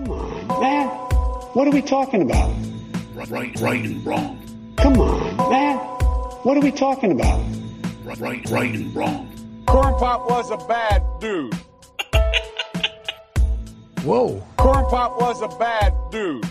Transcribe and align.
Come 0.00 0.12
on, 0.12 0.60
man. 0.62 0.88
What 1.52 1.68
are 1.68 1.72
we 1.72 1.82
talking 1.82 2.22
about? 2.22 2.54
Right, 3.14 3.60
right 3.60 3.84
and 3.84 4.06
wrong. 4.06 4.72
Come 4.78 4.98
on, 4.98 5.50
man. 5.50 5.76
What 5.76 6.56
are 6.56 6.60
we 6.60 6.70
talking 6.70 7.12
about? 7.12 7.44
Right, 8.04 8.48
right 8.48 8.74
and 8.74 8.94
wrong. 8.96 9.30
Corn 9.66 9.94
Pop 9.98 10.30
was 10.30 10.50
a 10.50 10.56
bad 10.56 11.02
dude. 11.20 11.52
Whoa, 14.02 14.42
Corn 14.56 14.86
Pop 14.86 15.20
was 15.20 15.42
a 15.42 15.48
bad 15.58 15.92
dude. 16.10 16.46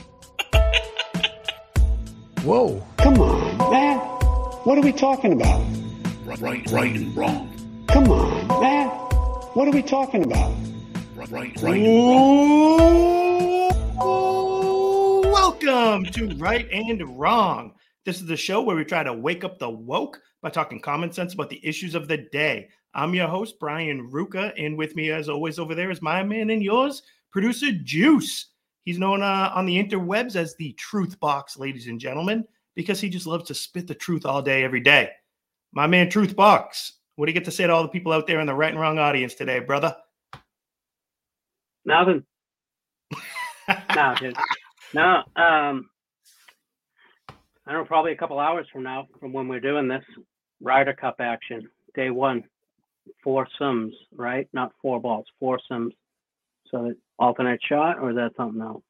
whoa. 2.43 2.85
Come 2.97 3.19
on, 3.19 3.71
man. 3.71 3.97
What 3.97 4.77
are 4.77 4.81
we 4.81 4.91
talking 4.91 5.33
about? 5.33 5.65
Right, 6.23 6.69
right 6.69 6.95
and 6.95 7.17
wrong. 7.17 7.51
Come 7.87 8.11
on, 8.11 8.61
man. 8.61 8.89
What 9.55 9.67
are 9.67 9.71
we 9.71 9.81
talking 9.81 10.23
about? 10.23 10.53
Right, 11.15 11.31
right 11.31 11.81
and 11.81 12.09
wrong. 12.09 13.18
Welcome 15.61 16.05
to 16.05 16.33
Right 16.37 16.69
and 16.71 17.19
Wrong. 17.19 17.73
This 18.05 18.21
is 18.21 18.27
the 18.27 18.37
show 18.37 18.61
where 18.61 18.77
we 18.77 18.85
try 18.85 19.03
to 19.03 19.11
wake 19.11 19.43
up 19.43 19.59
the 19.59 19.69
woke 19.69 20.21
by 20.41 20.49
talking 20.49 20.79
common 20.79 21.11
sense 21.11 21.33
about 21.33 21.49
the 21.49 21.59
issues 21.67 21.95
of 21.95 22.07
the 22.07 22.17
day. 22.31 22.69
I'm 22.93 23.13
your 23.13 23.27
host, 23.27 23.59
Brian 23.59 24.09
Ruka, 24.09 24.53
and 24.57 24.77
with 24.77 24.95
me, 24.95 25.11
as 25.11 25.27
always, 25.27 25.59
over 25.59 25.75
there 25.75 25.91
is 25.91 26.01
my 26.01 26.23
man 26.23 26.49
and 26.51 26.63
yours, 26.63 27.01
producer 27.31 27.73
Juice. 27.83 28.51
He's 28.85 28.99
known 28.99 29.21
uh, 29.21 29.51
on 29.53 29.65
the 29.65 29.83
interwebs 29.83 30.37
as 30.37 30.55
the 30.55 30.71
Truth 30.73 31.19
Box, 31.19 31.57
ladies 31.57 31.87
and 31.87 31.99
gentlemen, 31.99 32.45
because 32.73 33.01
he 33.01 33.09
just 33.09 33.27
loves 33.27 33.45
to 33.47 33.53
spit 33.53 33.85
the 33.85 33.95
truth 33.95 34.25
all 34.25 34.41
day, 34.41 34.63
every 34.63 34.81
day. 34.81 35.09
My 35.73 35.87
man, 35.87 36.09
Truth 36.09 36.37
Box, 36.37 36.93
what 37.17 37.25
do 37.25 37.31
you 37.31 37.37
get 37.37 37.45
to 37.45 37.51
say 37.51 37.67
to 37.67 37.73
all 37.73 37.83
the 37.83 37.89
people 37.89 38.13
out 38.13 38.27
there 38.27 38.39
in 38.39 38.47
the 38.47 38.55
right 38.55 38.71
and 38.71 38.79
wrong 38.79 38.97
audience 38.97 39.33
today, 39.33 39.59
brother? 39.59 39.93
Nothing. 41.83 42.23
no, 43.95 44.15
dude. 44.17 44.37
No. 44.93 45.23
Um, 45.35 45.89
I 47.65 47.71
don't 47.71 47.81
know. 47.81 47.85
Probably 47.85 48.11
a 48.11 48.17
couple 48.17 48.39
hours 48.39 48.67
from 48.71 48.83
now, 48.83 49.07
from 49.19 49.33
when 49.33 49.47
we're 49.47 49.59
doing 49.59 49.87
this 49.87 50.03
Ryder 50.61 50.93
Cup 50.93 51.17
action, 51.19 51.69
day 51.95 52.09
one, 52.09 52.43
four 53.23 53.47
sims, 53.59 53.93
right? 54.15 54.47
Not 54.53 54.71
four 54.81 54.99
balls, 54.99 55.25
four 55.39 55.59
sims. 55.69 55.93
So 56.71 56.93
alternate 57.17 57.59
shot, 57.67 57.99
or 57.99 58.11
is 58.11 58.15
that 58.15 58.31
something 58.37 58.61
else? 58.61 58.83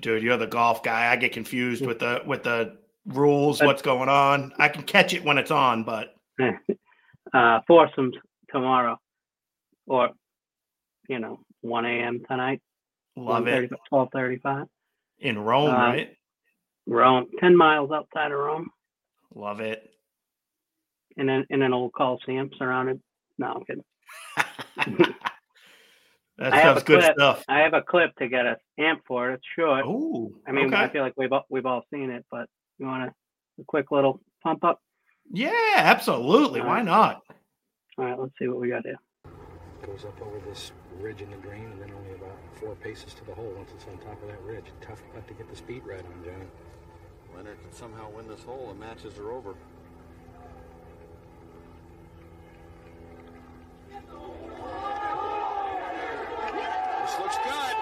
Dude, 0.00 0.22
you're 0.22 0.36
the 0.36 0.46
golf 0.46 0.82
guy. 0.82 1.10
I 1.10 1.16
get 1.16 1.32
confused 1.32 1.86
with 1.86 2.00
the 2.00 2.22
with 2.26 2.42
the 2.42 2.78
rules, 3.06 3.58
But- 3.60 3.66
what's 3.66 3.82
going 3.82 4.08
on. 4.08 4.52
I 4.58 4.68
can 4.68 4.82
catch 4.82 5.14
it 5.14 5.24
when 5.24 5.38
it's 5.38 5.50
on, 5.50 5.84
but 5.84 6.14
uh, 7.32 7.60
foursomes 7.66 8.14
tomorrow, 8.50 8.98
or 9.86 10.10
you 11.08 11.18
know, 11.20 11.40
1 11.62 11.86
a.m. 11.86 12.22
tonight. 12.28 12.60
love 13.16 13.46
it. 13.46 13.70
12:35. 13.92 14.66
In 15.20 15.38
Rome, 15.38 15.70
Uh, 15.70 15.76
right? 15.76 16.16
Rome, 16.86 17.26
10 17.40 17.56
miles 17.56 17.90
outside 17.90 18.32
of 18.32 18.38
Rome, 18.38 18.70
Love 19.34 19.60
it. 19.60 19.82
in 21.16 21.28
an 21.28 21.46
in 21.50 21.62
an 21.62 21.72
old 21.74 21.92
Coliseum, 21.92 22.50
surrounded. 22.56 23.00
No, 23.36 23.46
I'm 23.48 23.64
kidding. 23.64 23.84
that 26.38 26.52
I 26.54 26.60
a 26.60 26.74
good 26.82 27.00
clip. 27.00 27.14
stuff. 27.14 27.44
I 27.48 27.58
have 27.60 27.74
a 27.74 27.82
clip 27.82 28.14
to 28.16 28.28
get 28.28 28.46
a 28.46 28.56
amp 28.78 29.02
for 29.06 29.30
it. 29.30 29.34
It's 29.34 29.46
short. 29.56 29.84
Oh, 29.84 30.32
I 30.46 30.52
mean, 30.52 30.72
I 30.72 30.88
feel 30.88 31.02
like 31.02 31.14
we've 31.16 31.32
all, 31.32 31.44
we've 31.50 31.66
all 31.66 31.84
seen 31.92 32.10
it, 32.10 32.24
but 32.30 32.48
you 32.78 32.86
want 32.86 33.10
a, 33.10 33.64
quick 33.66 33.90
little 33.90 34.20
pump 34.42 34.62
up? 34.64 34.80
yeah, 35.32 35.50
absolutely. 35.76 36.60
Why 36.60 36.80
not? 36.82 37.22
All 37.98 38.04
right, 38.04 38.18
let's 38.18 38.32
see 38.38 38.46
what 38.46 38.60
we 38.60 38.68
got 38.70 38.84
here. 38.86 38.98
Goes 39.86 40.04
up 40.04 40.20
over 40.20 40.38
this 40.40 40.72
ridge 41.00 41.22
in 41.22 41.30
the 41.30 41.36
green 41.38 41.64
and 41.64 41.80
then 41.80 41.90
only 41.96 42.12
about 42.12 42.36
four 42.60 42.74
paces 42.74 43.14
to 43.14 43.24
the 43.24 43.34
hole 43.34 43.52
once 43.56 43.70
it's 43.74 43.86
on 43.86 43.96
top 43.98 44.20
of 44.22 44.28
that 44.28 44.42
ridge. 44.42 44.66
Tough 44.82 45.02
putt 45.14 45.26
to 45.28 45.34
get 45.34 45.48
the 45.48 45.56
speed 45.56 45.82
right 45.86 46.04
on, 46.04 46.24
Johnny. 46.24 46.46
Leonard 47.34 47.60
can 47.62 47.72
somehow 47.72 48.10
win 48.10 48.28
this 48.28 48.42
hole, 48.42 48.68
the 48.68 48.74
matches 48.74 49.16
are 49.18 49.32
over. 49.32 49.54
This 57.00 57.18
looks 57.18 57.36
good. 57.44 57.76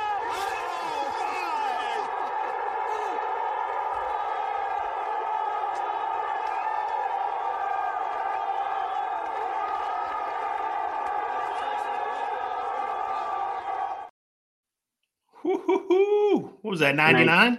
Woo-hoo-hoo. 15.45 16.59
What 16.63 16.66
was 16.77 16.81
that, 16.81 16.95
99? 16.95 17.59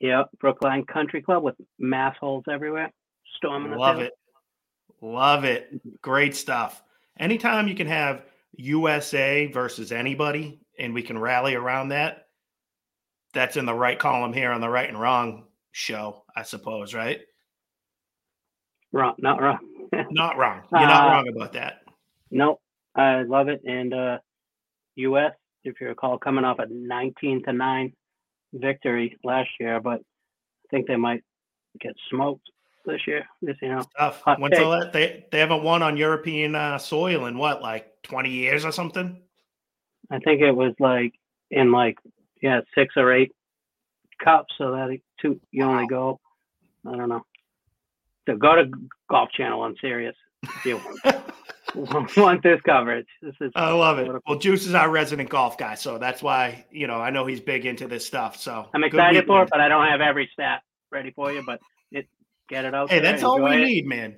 Yep, 0.00 0.30
Brookline 0.38 0.84
Country 0.86 1.20
Club 1.22 1.42
with 1.42 1.56
mass 1.78 2.16
holes 2.20 2.44
everywhere. 2.50 2.90
Storming 3.36 3.70
the 3.72 3.76
Love 3.76 3.96
field. 3.96 4.08
it. 4.08 4.12
Love 5.04 5.44
it. 5.44 5.80
Great 6.02 6.34
stuff. 6.36 6.82
Anytime 7.18 7.68
you 7.68 7.74
can 7.74 7.86
have 7.86 8.22
USA 8.56 9.46
versus 9.46 9.92
anybody 9.92 10.60
and 10.78 10.94
we 10.94 11.02
can 11.02 11.18
rally 11.18 11.54
around 11.54 11.88
that, 11.88 12.26
that's 13.34 13.56
in 13.56 13.66
the 13.66 13.74
right 13.74 13.98
column 13.98 14.32
here 14.32 14.52
on 14.52 14.60
the 14.60 14.68
right 14.68 14.88
and 14.88 14.98
wrong 15.00 15.44
show, 15.72 16.24
I 16.36 16.42
suppose, 16.42 16.94
right? 16.94 17.20
Wrong, 18.92 19.14
not 19.18 19.40
wrong. 19.40 19.58
Not 20.10 20.36
wrong. 20.38 20.62
You're 20.70 20.80
not 20.82 21.08
Uh, 21.08 21.10
wrong 21.10 21.28
about 21.28 21.52
that. 21.54 21.80
nope, 22.30 22.60
I 22.94 23.22
love 23.22 23.48
it. 23.48 23.60
And 23.66 23.92
uh, 23.92 24.18
U.S., 24.94 25.32
if 25.64 25.80
you 25.80 25.88
recall, 25.88 26.16
coming 26.16 26.44
off 26.44 26.60
a 26.60 26.66
19 26.70 27.42
to 27.44 27.52
nine 27.52 27.92
victory 28.52 29.18
last 29.24 29.50
year, 29.58 29.80
but 29.80 30.00
I 30.00 30.66
think 30.70 30.86
they 30.86 30.96
might 30.96 31.22
get 31.80 31.94
smoked 32.10 32.48
this 32.86 33.00
year. 33.06 33.24
This, 33.42 33.56
you 33.62 33.68
know, 33.68 33.84
Tough. 33.98 34.22
When's 34.24 34.50
the 34.50 34.56
take. 34.56 34.66
la- 34.66 34.90
they 34.90 35.26
they 35.30 35.38
haven't 35.38 35.62
won 35.62 35.82
on 35.82 35.96
European 35.96 36.54
uh, 36.54 36.78
soil 36.78 37.26
in 37.26 37.38
what, 37.38 37.62
like 37.62 38.02
20 38.02 38.30
years 38.30 38.64
or 38.64 38.72
something? 38.72 39.20
I 40.10 40.18
think 40.18 40.40
it 40.40 40.52
was 40.52 40.74
like 40.80 41.12
in 41.50 41.70
like 41.72 41.98
yeah 42.42 42.60
six 42.74 42.94
or 42.96 43.12
eight 43.12 43.32
cups, 44.22 44.52
so 44.58 44.72
that 44.72 44.98
two 45.20 45.40
you 45.50 45.64
only 45.64 45.86
go. 45.86 46.20
I 46.86 46.96
don't 46.96 47.08
know. 47.08 47.24
So 48.28 48.36
go 48.36 48.56
to 48.56 48.70
Golf 49.08 49.30
Channel 49.32 49.60
on 49.60 49.76
Sirius 49.80 50.16
if 50.42 50.64
you 50.64 50.80
want 52.16 52.42
this 52.42 52.60
coverage. 52.62 53.06
This 53.22 53.34
is 53.40 53.52
I 53.54 53.70
love 53.72 53.98
it. 53.98 54.10
Well, 54.26 54.38
Juice 54.38 54.66
is 54.66 54.74
our 54.74 54.90
resident 54.90 55.28
golf 55.30 55.56
guy, 55.58 55.74
so 55.74 55.98
that's 55.98 56.22
why 56.22 56.64
you 56.70 56.86
know 56.86 56.96
I 56.96 57.10
know 57.10 57.26
he's 57.26 57.40
big 57.40 57.66
into 57.66 57.86
this 57.86 58.06
stuff. 58.06 58.36
So 58.36 58.68
I'm 58.74 58.84
excited 58.84 59.26
for 59.26 59.42
it, 59.42 59.48
but 59.50 59.60
I 59.60 59.68
don't 59.68 59.86
have 59.86 60.00
every 60.00 60.28
stat 60.32 60.62
ready 60.90 61.10
for 61.12 61.32
you. 61.32 61.42
But 61.44 61.60
it 61.92 62.08
get 62.48 62.64
it 62.64 62.74
out 62.74 62.90
Hey, 62.90 63.00
that's 63.00 63.22
all 63.22 63.42
we 63.42 63.56
it. 63.56 63.64
need, 63.64 63.86
man. 63.86 64.16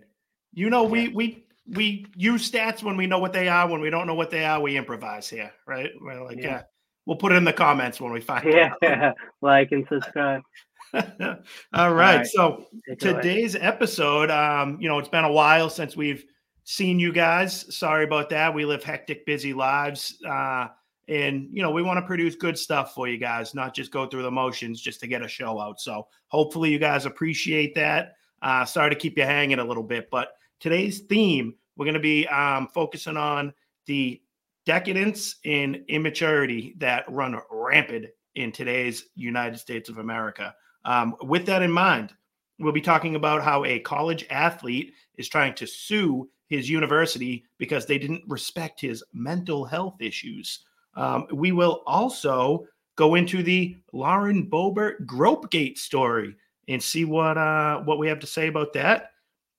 You 0.52 0.70
know, 0.70 0.84
we 0.84 1.08
we 1.08 1.46
we 1.68 2.06
use 2.16 2.50
stats 2.50 2.82
when 2.82 2.96
we 2.96 3.06
know 3.06 3.18
what 3.18 3.32
they 3.32 3.48
are. 3.48 3.68
When 3.68 3.80
we 3.80 3.90
don't 3.90 4.06
know 4.06 4.14
what 4.14 4.30
they 4.30 4.44
are, 4.44 4.60
we 4.60 4.76
improvise 4.76 5.28
here, 5.28 5.52
right? 5.66 5.90
We're 6.00 6.22
like, 6.24 6.38
Yeah. 6.38 6.44
yeah, 6.44 6.62
we'll 7.06 7.16
put 7.16 7.32
it 7.32 7.36
in 7.36 7.44
the 7.44 7.52
comments 7.52 8.00
when 8.00 8.12
we 8.12 8.20
find 8.20 8.44
Yeah, 8.52 9.12
like 9.40 9.72
and 9.72 9.86
subscribe. 9.88 10.42
out. 10.94 11.20
all 11.72 11.92
right. 11.94 12.16
right. 12.18 12.26
So 12.26 12.66
it 12.86 13.02
away. 13.02 13.14
today's 13.14 13.56
episode, 13.56 14.30
um, 14.30 14.78
you 14.80 14.88
know, 14.88 14.98
it's 14.98 15.08
been 15.08 15.24
a 15.24 15.32
while 15.32 15.70
since 15.70 15.96
we've 15.96 16.24
seen 16.64 16.98
you 16.98 17.12
guys. 17.12 17.74
Sorry 17.74 18.04
about 18.04 18.30
that. 18.30 18.54
We 18.54 18.64
live 18.64 18.84
hectic, 18.84 19.26
busy 19.26 19.52
lives. 19.52 20.18
Uh, 20.26 20.68
and 21.08 21.48
you 21.52 21.62
know, 21.62 21.70
we 21.70 21.82
want 21.82 21.98
to 21.98 22.06
produce 22.06 22.36
good 22.36 22.56
stuff 22.56 22.94
for 22.94 23.08
you 23.08 23.18
guys, 23.18 23.54
not 23.54 23.74
just 23.74 23.90
go 23.90 24.06
through 24.06 24.22
the 24.22 24.30
motions 24.30 24.80
just 24.80 25.00
to 25.00 25.06
get 25.06 25.22
a 25.22 25.28
show 25.28 25.60
out. 25.60 25.80
So 25.80 26.06
hopefully 26.28 26.70
you 26.70 26.78
guys 26.78 27.06
appreciate 27.06 27.74
that. 27.74 28.14
Uh, 28.40 28.64
sorry 28.64 28.90
to 28.90 28.96
keep 28.96 29.16
you 29.16 29.24
hanging 29.24 29.58
a 29.58 29.64
little 29.64 29.82
bit, 29.82 30.08
but 30.10 30.34
today's 30.60 31.00
theme, 31.00 31.54
we're 31.76 31.84
going 31.84 31.94
to 31.94 32.00
be 32.00 32.26
um, 32.28 32.68
focusing 32.68 33.16
on 33.16 33.52
the 33.86 34.20
decadence 34.64 35.36
and 35.44 35.84
immaturity 35.88 36.74
that 36.78 37.04
run 37.10 37.36
rampant 37.50 38.06
in 38.34 38.52
today's 38.52 39.06
United 39.14 39.58
States 39.58 39.88
of 39.88 39.98
America. 39.98 40.54
Um, 40.84 41.16
with 41.22 41.46
that 41.46 41.62
in 41.62 41.70
mind, 41.70 42.12
we'll 42.58 42.72
be 42.72 42.80
talking 42.80 43.16
about 43.16 43.42
how 43.42 43.64
a 43.64 43.80
college 43.80 44.26
athlete 44.30 44.94
is 45.16 45.28
trying 45.28 45.54
to 45.54 45.66
sue 45.66 46.28
his 46.52 46.68
university 46.68 47.44
because 47.58 47.86
they 47.86 47.98
didn't 47.98 48.22
respect 48.28 48.80
his 48.80 49.02
mental 49.12 49.64
health 49.64 49.96
issues. 50.00 50.60
Um, 50.94 51.26
we 51.32 51.50
will 51.50 51.82
also 51.86 52.66
go 52.96 53.14
into 53.14 53.42
the 53.42 53.76
Lauren 53.92 54.48
Boebert 54.50 55.06
Gropegate 55.06 55.78
story 55.78 56.36
and 56.68 56.82
see 56.82 57.04
what 57.04 57.38
uh, 57.38 57.80
what 57.80 57.98
we 57.98 58.06
have 58.06 58.20
to 58.20 58.26
say 58.26 58.48
about 58.48 58.74
that. 58.74 59.10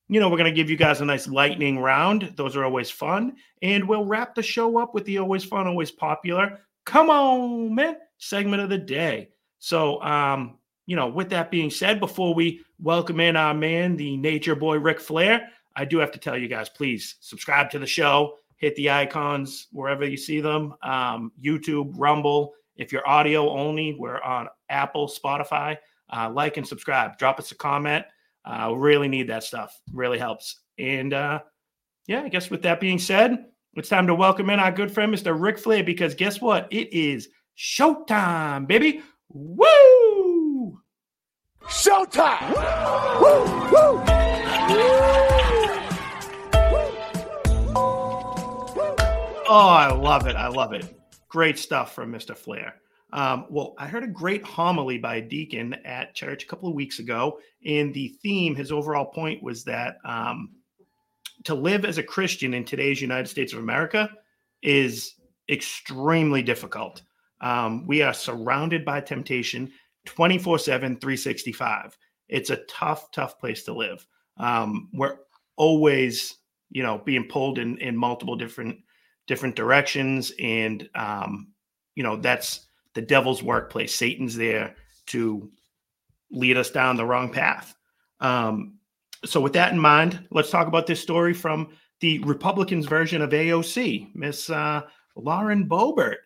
You 0.07 0.19
know, 0.19 0.29
we're 0.29 0.37
going 0.37 0.53
to 0.53 0.55
give 0.55 0.69
you 0.69 0.77
guys 0.77 1.01
a 1.01 1.05
nice 1.05 1.27
lightning 1.27 1.79
round. 1.79 2.33
Those 2.35 2.55
are 2.55 2.63
always 2.63 2.91
fun. 2.91 3.35
And 3.63 3.87
we'll 3.87 4.05
wrap 4.05 4.35
the 4.35 4.43
show 4.43 4.77
up 4.77 4.93
with 4.93 5.05
the 5.05 5.17
always 5.17 5.43
fun, 5.43 5.65
always 5.65 5.91
popular. 5.91 6.59
Come 6.85 7.09
on, 7.09 7.73
man, 7.73 7.95
segment 8.17 8.61
of 8.61 8.69
the 8.69 8.77
day. 8.77 9.29
So, 9.59 10.01
um, 10.03 10.59
you 10.85 10.95
know, 10.95 11.07
with 11.07 11.29
that 11.29 11.49
being 11.49 11.71
said, 11.71 11.99
before 11.99 12.35
we 12.35 12.61
welcome 12.79 13.19
in 13.21 13.35
our 13.35 13.53
man, 13.53 13.95
the 13.95 14.17
nature 14.17 14.55
boy 14.55 14.77
Ric 14.77 14.99
Flair, 14.99 15.49
I 15.75 15.85
do 15.85 15.97
have 15.97 16.11
to 16.11 16.19
tell 16.19 16.37
you 16.37 16.47
guys, 16.47 16.69
please 16.69 17.15
subscribe 17.19 17.69
to 17.71 17.79
the 17.79 17.87
show, 17.87 18.37
hit 18.57 18.75
the 18.75 18.89
icons 18.91 19.67
wherever 19.71 20.05
you 20.05 20.17
see 20.17 20.39
them, 20.39 20.73
um, 20.83 21.31
YouTube, 21.43 21.93
Rumble, 21.97 22.53
If 22.75 22.91
you're 22.91 23.07
audio 23.07 23.49
only, 23.49 23.95
we're 23.99 24.21
on 24.21 24.47
Apple, 24.69 25.07
Spotify. 25.07 25.77
Uh, 26.11 26.29
like 26.29 26.57
and 26.57 26.67
subscribe. 26.67 27.17
Drop 27.17 27.39
us 27.39 27.51
a 27.51 27.55
comment. 27.55 28.05
Uh, 28.45 28.73
really 28.75 29.07
need 29.07 29.29
that 29.29 29.43
stuff. 29.43 29.79
Really 29.91 30.19
helps. 30.19 30.61
And 30.77 31.13
uh, 31.13 31.39
yeah, 32.07 32.21
I 32.21 32.29
guess 32.29 32.49
with 32.49 32.61
that 32.63 32.79
being 32.79 32.99
said, 32.99 33.45
it's 33.75 33.89
time 33.89 34.07
to 34.07 34.15
welcome 34.15 34.49
in 34.49 34.59
our 34.59 34.71
good 34.71 34.91
friend, 34.91 35.13
Mr. 35.13 35.39
Ric 35.39 35.57
Flair, 35.57 35.83
because 35.83 36.13
guess 36.13 36.39
what? 36.41 36.67
It 36.71 36.93
is 36.93 37.29
showtime, 37.57 38.67
baby. 38.67 39.01
Woo! 39.29 40.79
Showtime! 41.63 42.53
Woo! 43.21 43.71
Woo! 43.71 44.22
I 49.55 49.91
love 49.91 50.25
it. 50.25 50.35
I 50.35 50.47
love 50.47 50.73
it. 50.73 50.99
Great 51.29 51.59
stuff 51.59 51.93
from 51.93 52.11
Mr. 52.11 52.35
Flair. 52.35 52.75
Um, 53.11 53.45
well, 53.51 53.75
I 53.77 53.85
heard 53.85 54.03
a 54.03 54.07
great 54.07 54.43
homily 54.43 54.97
by 54.97 55.17
a 55.17 55.21
deacon 55.21 55.75
at 55.85 56.15
church 56.15 56.43
a 56.43 56.47
couple 56.47 56.67
of 56.67 56.75
weeks 56.75 56.97
ago, 56.97 57.39
and 57.63 57.93
the 57.93 58.07
theme, 58.23 58.55
his 58.55 58.71
overall 58.71 59.05
point 59.05 59.43
was 59.43 59.63
that 59.65 59.97
um, 60.05 60.55
to 61.43 61.53
live 61.53 61.85
as 61.85 61.99
a 61.99 62.03
Christian 62.03 62.55
in 62.55 62.65
today's 62.65 62.99
United 62.99 63.27
States 63.27 63.53
of 63.53 63.59
America 63.59 64.09
is 64.63 65.13
extremely 65.49 66.41
difficult. 66.41 67.03
Um, 67.41 67.85
we 67.85 68.01
are 68.01 68.13
surrounded 68.13 68.83
by 68.83 69.01
temptation 69.01 69.71
24 70.05 70.57
7, 70.57 70.97
365. 70.99 71.95
It's 72.27 72.49
a 72.49 72.63
tough, 72.67 73.11
tough 73.11 73.37
place 73.37 73.63
to 73.65 73.73
live. 73.73 74.07
Um, 74.37 74.89
we're 74.93 75.17
always, 75.57 76.37
you 76.71 76.81
know, 76.81 76.97
being 77.05 77.27
pulled 77.27 77.59
in, 77.59 77.77
in 77.77 77.95
multiple 77.95 78.35
different 78.35 78.79
different 79.27 79.55
directions 79.55 80.31
and 80.39 80.89
um, 80.95 81.47
you 81.95 82.03
know 82.03 82.15
that's 82.17 82.67
the 82.93 83.01
devil's 83.01 83.41
workplace 83.41 83.93
satan's 83.93 84.35
there 84.35 84.75
to 85.07 85.49
lead 86.31 86.57
us 86.57 86.71
down 86.71 86.97
the 86.97 87.05
wrong 87.05 87.31
path. 87.31 87.75
Um, 88.19 88.79
so 89.25 89.39
with 89.39 89.53
that 89.53 89.71
in 89.71 89.79
mind 89.79 90.27
let's 90.31 90.49
talk 90.49 90.67
about 90.67 90.87
this 90.87 91.01
story 91.01 91.33
from 91.33 91.69
the 91.99 92.19
republicans 92.19 92.85
version 92.85 93.21
of 93.21 93.29
aoc 93.29 94.13
miss 94.15 94.49
uh, 94.49 94.81
lauren 95.15 95.67
boebert. 95.67 96.17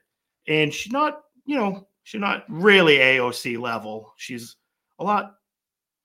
And 0.47 0.73
she's 0.73 0.93
not 0.93 1.23
you 1.45 1.57
know 1.57 1.87
she's 2.03 2.21
not 2.21 2.45
really 2.49 2.97
aoc 2.97 3.59
level. 3.59 4.13
She's 4.17 4.55
a 4.99 5.03
lot 5.03 5.35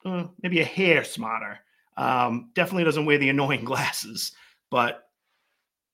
uh, 0.05 0.25
maybe 0.43 0.61
a 0.61 0.65
hair 0.65 1.05
smarter. 1.05 1.61
Um, 1.97 2.51
definitely 2.55 2.85
doesn't 2.85 3.05
wear 3.07 3.19
the 3.19 3.29
annoying 3.31 3.65
glasses 3.65 4.33
but 4.73 5.11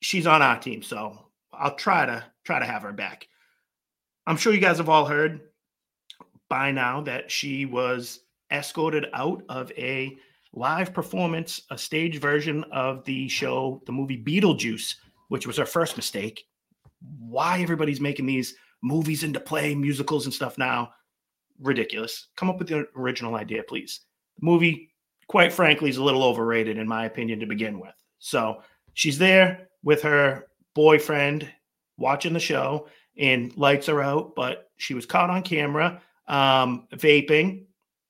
she's 0.00 0.26
on 0.26 0.42
our 0.42 0.58
team, 0.58 0.82
so 0.82 1.26
I'll 1.52 1.74
try 1.74 2.06
to 2.06 2.24
try 2.44 2.58
to 2.58 2.66
have 2.66 2.82
her 2.82 2.92
back. 2.92 3.28
I'm 4.26 4.36
sure 4.36 4.52
you 4.52 4.60
guys 4.60 4.78
have 4.78 4.88
all 4.88 5.06
heard 5.06 5.40
by 6.48 6.70
now 6.70 7.00
that 7.02 7.30
she 7.30 7.64
was 7.64 8.20
escorted 8.50 9.06
out 9.12 9.42
of 9.48 9.70
a 9.72 10.16
live 10.52 10.94
performance, 10.94 11.62
a 11.70 11.78
stage 11.78 12.20
version 12.20 12.64
of 12.72 13.04
the 13.04 13.28
show, 13.28 13.82
the 13.86 13.92
movie 13.92 14.22
Beetlejuice, 14.22 14.94
which 15.28 15.46
was 15.46 15.56
her 15.56 15.66
first 15.66 15.96
mistake. 15.96 16.46
Why 17.18 17.60
everybody's 17.60 18.00
making 18.00 18.26
these 18.26 18.54
movies 18.82 19.24
into 19.24 19.40
play, 19.40 19.74
musicals 19.74 20.24
and 20.24 20.34
stuff 20.34 20.58
now? 20.58 20.90
Ridiculous. 21.60 22.28
Come 22.36 22.48
up 22.48 22.58
with 22.58 22.68
the 22.68 22.86
original 22.96 23.34
idea, 23.34 23.62
please. 23.62 24.00
The 24.38 24.46
movie, 24.46 24.90
quite 25.26 25.52
frankly, 25.52 25.90
is 25.90 25.96
a 25.98 26.04
little 26.04 26.24
overrated, 26.24 26.78
in 26.78 26.88
my 26.88 27.04
opinion, 27.04 27.40
to 27.40 27.46
begin 27.46 27.78
with. 27.78 27.94
So 28.18 28.62
she's 28.94 29.18
there 29.18 29.68
with 29.82 30.02
her 30.02 30.46
boyfriend 30.75 31.48
watching 31.96 32.32
the 32.32 32.40
show 32.40 32.88
and 33.19 33.56
lights 33.56 33.88
are 33.88 34.00
out, 34.00 34.34
but 34.34 34.70
she 34.76 34.94
was 34.94 35.06
caught 35.06 35.30
on 35.30 35.42
camera 35.42 36.00
um, 36.28 36.86
vaping. 36.94 37.64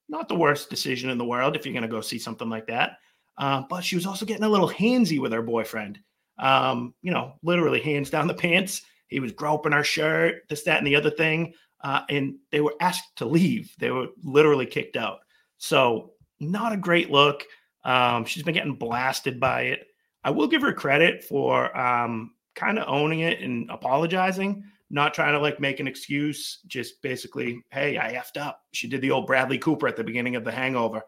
Not 0.09 0.29
the 0.29 0.37
worst 0.37 0.70
decision 0.70 1.11
in 1.11 1.19
the 1.19 1.25
world 1.25 1.56
if 1.56 1.65
you're 1.65 1.73
going 1.73 1.82
to 1.82 1.88
go 1.88 2.00
see 2.00 2.19
something 2.19 2.49
like 2.49 2.67
that. 2.69 2.99
Uh, 3.37 3.62
but 3.69 3.85
she 3.85 3.94
was 3.94 4.06
also 4.06 4.26
getting 4.26 4.44
a 4.44 4.49
little 4.49 4.69
handsy 4.69 5.20
with 5.20 5.32
her 5.32 5.43
boyfriend. 5.43 5.99
Um, 6.38 6.94
you 7.03 7.12
know, 7.12 7.35
literally 7.43 7.81
hands 7.81 8.11
down 8.11 8.26
the 8.26 8.35
pants. 8.35 8.82
He 9.09 9.21
was 9.21 9.32
groping 9.32 9.73
her 9.73 9.85
shirt, 9.85 10.43
this, 10.49 10.62
that, 10.64 10.79
and 10.79 10.87
the 10.87 10.97
other 10.97 11.11
thing. 11.11 11.55
Uh, 11.82 12.03
and 12.11 12.37
they 12.50 12.61
were 12.61 12.75
asked 12.81 13.17
to 13.17 13.26
leave. 13.26 13.73
They 13.79 13.91
were 13.91 14.09
literally 14.23 14.67
kicked 14.67 14.97
out. 14.97 15.19
So, 15.59 16.12
not 16.41 16.73
a 16.73 16.76
great 16.76 17.11
look. 17.11 17.44
Um, 17.85 18.25
she's 18.25 18.43
been 18.43 18.55
getting 18.55 18.75
blasted 18.75 19.41
by 19.41 19.62
it. 19.62 19.87
I 20.25 20.31
will 20.31 20.49
give 20.49 20.62
her 20.62 20.73
credit 20.73 21.25
for 21.25 21.76
um, 21.76 22.32
kind 22.55 22.79
of 22.79 22.88
owning 22.88 23.20
it 23.20 23.41
and 23.41 23.70
apologizing, 23.70 24.65
not 24.91 25.15
trying 25.15 25.32
to 25.32 25.38
like 25.38 25.61
make 25.61 25.81
an 25.81 25.88
excuse. 25.88 26.61
Just 26.67 27.00
basically, 27.03 27.62
hey, 27.70 27.99
I 27.99 28.15
effed 28.15 28.41
up. 28.41 28.62
She 28.73 28.88
did 28.88 29.00
the 29.00 29.11
old 29.11 29.26
Bradley 29.26 29.59
Cooper 29.59 29.87
at 29.88 29.97
the 29.97 30.05
beginning 30.05 30.37
of 30.37 30.44
The 30.44 30.53
Hangover. 30.53 31.03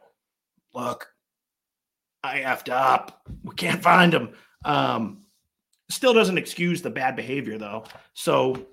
Look, 0.74 1.08
I 2.22 2.40
effed 2.40 2.70
up. 2.70 3.22
We 3.42 3.54
can't 3.54 3.82
find 3.82 4.14
him. 4.14 4.30
Um, 4.64 5.22
still 5.88 6.14
doesn't 6.14 6.38
excuse 6.38 6.82
the 6.82 6.90
bad 6.90 7.16
behavior 7.16 7.58
though. 7.58 7.84
So 8.14 8.66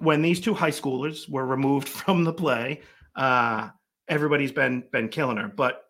when 0.00 0.22
these 0.22 0.40
two 0.40 0.54
high 0.54 0.70
schoolers 0.70 1.28
were 1.28 1.46
removed 1.46 1.88
from 1.88 2.24
the 2.24 2.32
play, 2.32 2.82
uh, 3.16 3.68
everybody's 4.08 4.52
been 4.52 4.84
been 4.92 5.08
killing 5.08 5.36
her. 5.36 5.48
But 5.48 5.84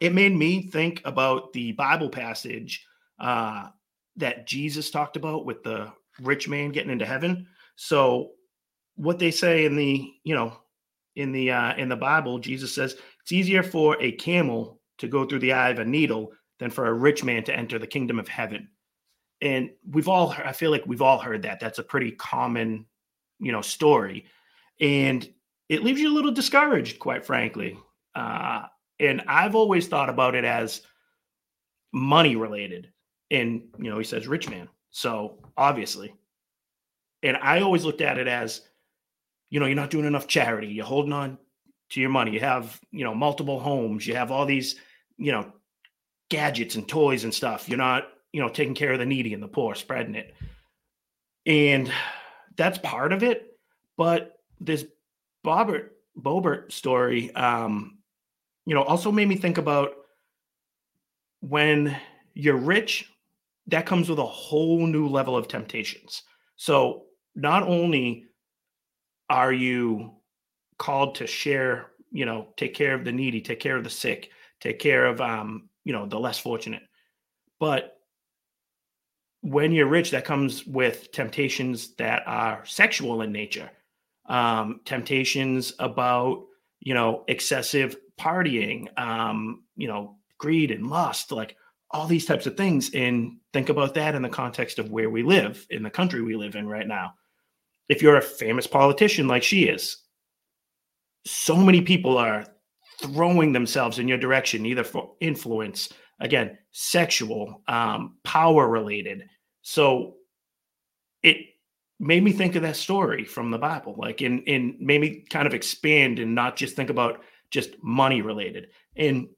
it 0.00 0.12
made 0.12 0.34
me 0.34 0.62
think 0.62 1.02
about 1.04 1.52
the 1.52 1.72
Bible 1.72 2.08
passage 2.08 2.86
uh, 3.18 3.68
that 4.16 4.46
Jesus 4.46 4.90
talked 4.90 5.16
about 5.16 5.44
with 5.44 5.62
the 5.62 5.92
rich 6.20 6.48
man 6.48 6.70
getting 6.70 6.90
into 6.90 7.06
heaven. 7.06 7.46
So 7.76 8.32
what 8.96 9.18
they 9.18 9.30
say 9.30 9.64
in 9.64 9.76
the, 9.76 10.12
you 10.24 10.34
know, 10.34 10.56
in 11.16 11.32
the 11.32 11.50
uh, 11.50 11.74
in 11.76 11.88
the 11.88 11.96
Bible, 11.96 12.38
Jesus 12.38 12.74
says 12.74 12.96
it's 13.22 13.32
easier 13.32 13.62
for 13.62 14.00
a 14.00 14.12
camel 14.12 14.80
to 14.98 15.08
go 15.08 15.24
through 15.24 15.40
the 15.40 15.52
eye 15.52 15.70
of 15.70 15.78
a 15.78 15.84
needle 15.84 16.32
than 16.58 16.70
for 16.70 16.86
a 16.86 16.94
rich 16.94 17.24
man 17.24 17.44
to 17.44 17.56
enter 17.56 17.78
the 17.78 17.86
kingdom 17.86 18.18
of 18.18 18.28
heaven. 18.28 18.68
And 19.42 19.70
we've 19.90 20.08
all, 20.08 20.30
I 20.30 20.52
feel 20.52 20.70
like 20.70 20.84
we've 20.86 21.02
all 21.02 21.18
heard 21.18 21.42
that. 21.42 21.60
That's 21.60 21.78
a 21.78 21.82
pretty 21.82 22.12
common, 22.12 22.86
you 23.38 23.52
know, 23.52 23.60
story, 23.60 24.24
and 24.80 25.28
it 25.68 25.82
leaves 25.82 26.00
you 26.00 26.10
a 26.10 26.14
little 26.14 26.32
discouraged, 26.32 26.98
quite 26.98 27.26
frankly. 27.26 27.78
Uh, 28.14 28.62
and 28.98 29.22
I've 29.26 29.54
always 29.54 29.88
thought 29.88 30.08
about 30.08 30.34
it 30.34 30.44
as 30.44 30.82
money 31.92 32.36
related 32.36 32.92
and 33.30 33.62
you 33.78 33.90
know 33.90 33.98
he 33.98 34.04
says 34.04 34.26
rich 34.26 34.48
man. 34.48 34.68
So 34.90 35.38
obviously. 35.56 36.14
And 37.22 37.36
i 37.38 37.60
always 37.60 37.84
looked 37.84 38.02
at 38.02 38.18
it 38.18 38.28
as 38.28 38.60
you 39.48 39.58
know 39.58 39.66
you're 39.66 39.74
not 39.74 39.90
doing 39.90 40.04
enough 40.04 40.26
charity. 40.26 40.68
You're 40.68 40.84
holding 40.84 41.12
on 41.12 41.38
to 41.90 42.00
your 42.00 42.10
money. 42.10 42.32
You 42.32 42.40
have 42.40 42.80
you 42.92 43.04
know 43.04 43.14
multiple 43.14 43.58
homes. 43.58 44.06
You 44.06 44.14
have 44.14 44.30
all 44.30 44.46
these 44.46 44.76
you 45.16 45.32
know 45.32 45.52
gadgets 46.28 46.74
and 46.74 46.86
toys 46.86 47.24
and 47.24 47.32
stuff. 47.32 47.68
You're 47.68 47.78
not 47.78 48.08
you 48.32 48.40
know 48.40 48.48
taking 48.48 48.74
care 48.74 48.92
of 48.92 48.98
the 48.98 49.06
needy 49.06 49.34
and 49.34 49.42
the 49.42 49.48
poor 49.48 49.74
spreading 49.74 50.14
it. 50.14 50.34
And 51.46 51.90
that's 52.56 52.78
part 52.78 53.12
of 53.12 53.22
it 53.22 53.56
but 53.96 54.38
this 54.60 54.84
bobbert 55.44 55.90
bobert 56.20 56.72
story 56.72 57.34
um 57.34 57.98
you 58.64 58.74
know 58.74 58.82
also 58.82 59.12
made 59.12 59.28
me 59.28 59.36
think 59.36 59.58
about 59.58 59.92
when 61.40 61.96
you're 62.34 62.56
rich 62.56 63.10
that 63.68 63.86
comes 63.86 64.08
with 64.08 64.18
a 64.18 64.26
whole 64.26 64.86
new 64.86 65.08
level 65.08 65.36
of 65.36 65.48
temptations. 65.48 66.22
So 66.56 67.04
not 67.34 67.62
only 67.64 68.24
are 69.28 69.52
you 69.52 70.12
called 70.78 71.16
to 71.16 71.26
share, 71.26 71.90
you 72.10 72.24
know, 72.24 72.48
take 72.56 72.74
care 72.74 72.94
of 72.94 73.04
the 73.04 73.12
needy, 73.12 73.40
take 73.40 73.60
care 73.60 73.76
of 73.76 73.84
the 73.84 73.90
sick, 73.90 74.30
take 74.60 74.78
care 74.78 75.06
of 75.06 75.20
um, 75.20 75.68
you 75.86 75.92
know, 75.92 76.04
the 76.04 76.18
less 76.18 76.38
fortunate. 76.38 76.82
But 77.60 77.96
when 79.40 79.70
you're 79.70 79.86
rich, 79.86 80.10
that 80.10 80.24
comes 80.24 80.66
with 80.66 81.12
temptations 81.12 81.94
that 81.94 82.24
are 82.26 82.64
sexual 82.66 83.22
in 83.22 83.30
nature. 83.30 83.70
Um, 84.28 84.80
temptations 84.84 85.72
about, 85.78 86.44
you 86.80 86.94
know, 86.94 87.22
excessive 87.28 87.96
partying, 88.20 88.88
um, 88.98 89.62
you 89.76 89.86
know, 89.86 90.16
greed 90.38 90.72
and 90.72 90.88
lust, 90.88 91.30
like 91.30 91.56
all 91.90 92.06
these 92.06 92.26
types 92.26 92.46
of 92.46 92.56
things 92.56 92.90
and 92.94 93.38
think 93.52 93.68
about 93.68 93.94
that 93.94 94.14
in 94.14 94.22
the 94.22 94.28
context 94.28 94.78
of 94.78 94.90
where 94.90 95.10
we 95.10 95.22
live 95.22 95.66
in 95.70 95.82
the 95.82 95.90
country 95.90 96.20
we 96.20 96.36
live 96.36 96.56
in 96.56 96.68
right 96.68 96.86
now. 96.86 97.14
If 97.88 98.02
you're 98.02 98.16
a 98.16 98.22
famous 98.22 98.66
politician 98.66 99.28
like 99.28 99.42
she 99.42 99.64
is 99.64 99.98
so 101.26 101.56
many 101.56 101.82
people 101.82 102.16
are 102.16 102.46
throwing 103.00 103.52
themselves 103.52 103.98
in 103.98 104.08
your 104.08 104.16
direction 104.16 104.64
either 104.64 104.84
for 104.84 105.14
influence 105.20 105.90
again 106.20 106.56
sexual 106.70 107.62
um, 107.68 108.16
power 108.24 108.68
related. 108.68 109.24
So 109.62 110.14
it 111.22 111.38
made 111.98 112.22
me 112.22 112.32
think 112.32 112.54
of 112.54 112.62
that 112.62 112.76
story 112.76 113.24
from 113.24 113.50
the 113.50 113.58
bible 113.58 113.94
like 113.96 114.20
in 114.20 114.42
in 114.42 114.76
made 114.78 115.00
me 115.00 115.24
kind 115.30 115.46
of 115.46 115.54
expand 115.54 116.18
and 116.18 116.34
not 116.34 116.54
just 116.54 116.76
think 116.76 116.90
about 116.90 117.22
just 117.50 117.70
money 117.82 118.22
related. 118.22 118.68
And 118.96 119.28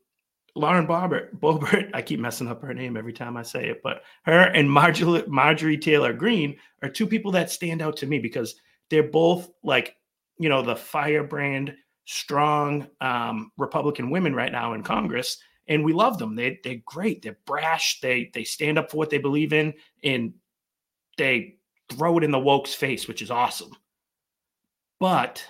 Lauren 0.59 0.89
Bobert, 0.89 1.39
Bobert, 1.39 1.91
I 1.95 2.03
keep 2.03 2.19
messing 2.19 2.49
up 2.49 2.61
her 2.63 2.75
name 2.75 2.97
every 2.97 3.13
time 3.13 3.37
I 3.37 3.43
say 3.43 3.69
it, 3.69 3.81
but 3.83 4.03
her 4.25 4.41
and 4.41 4.71
Marjorie, 4.71 5.23
Marjorie 5.29 5.79
Taylor 5.79 6.13
Greene 6.13 6.57
are 6.83 6.89
two 6.89 7.07
people 7.07 7.31
that 7.33 7.51
stand 7.51 7.81
out 7.81 7.97
to 7.99 8.07
me 8.07 8.19
because 8.19 8.57
they're 8.91 9.05
both 9.05 9.51
like, 9.63 9.95
you 10.39 10.49
know, 10.49 10.63
the 10.63 10.75
firebrand, 10.75 11.75
strong 12.07 12.89
um, 13.01 13.53
Republican 13.57 14.11
women 14.11 14.35
right 14.35 14.51
now 14.51 14.73
in 14.75 14.83
Congress, 14.83 15.39
and 15.69 15.85
we 15.85 15.93
love 15.93 16.19
them. 16.19 16.35
They 16.35 16.59
they're 16.65 16.83
great. 16.85 17.23
They're 17.23 17.39
brash. 17.47 18.01
They 18.01 18.31
they 18.35 18.45
stand 18.45 18.79
up 18.79 18.91
for 18.91 18.97
what 18.97 19.11
they 19.11 19.19
believe 19.19 19.53
in, 19.53 19.75
and 20.03 20.35
they 21.19 21.59
throw 21.89 22.19
it 22.19 22.25
in 22.25 22.31
the 22.33 22.39
woke's 22.39 22.75
face, 22.75 23.07
which 23.07 23.23
is 23.23 23.31
awesome. 23.31 23.71
But 24.99 25.45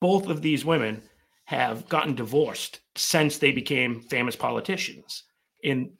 both 0.00 0.28
of 0.28 0.42
these 0.42 0.64
women 0.64 1.02
have 1.44 1.88
gotten 1.88 2.14
divorced 2.14 2.80
since 2.96 3.38
they 3.38 3.52
became 3.52 4.00
famous 4.00 4.36
politicians. 4.36 5.24
And 5.62 5.90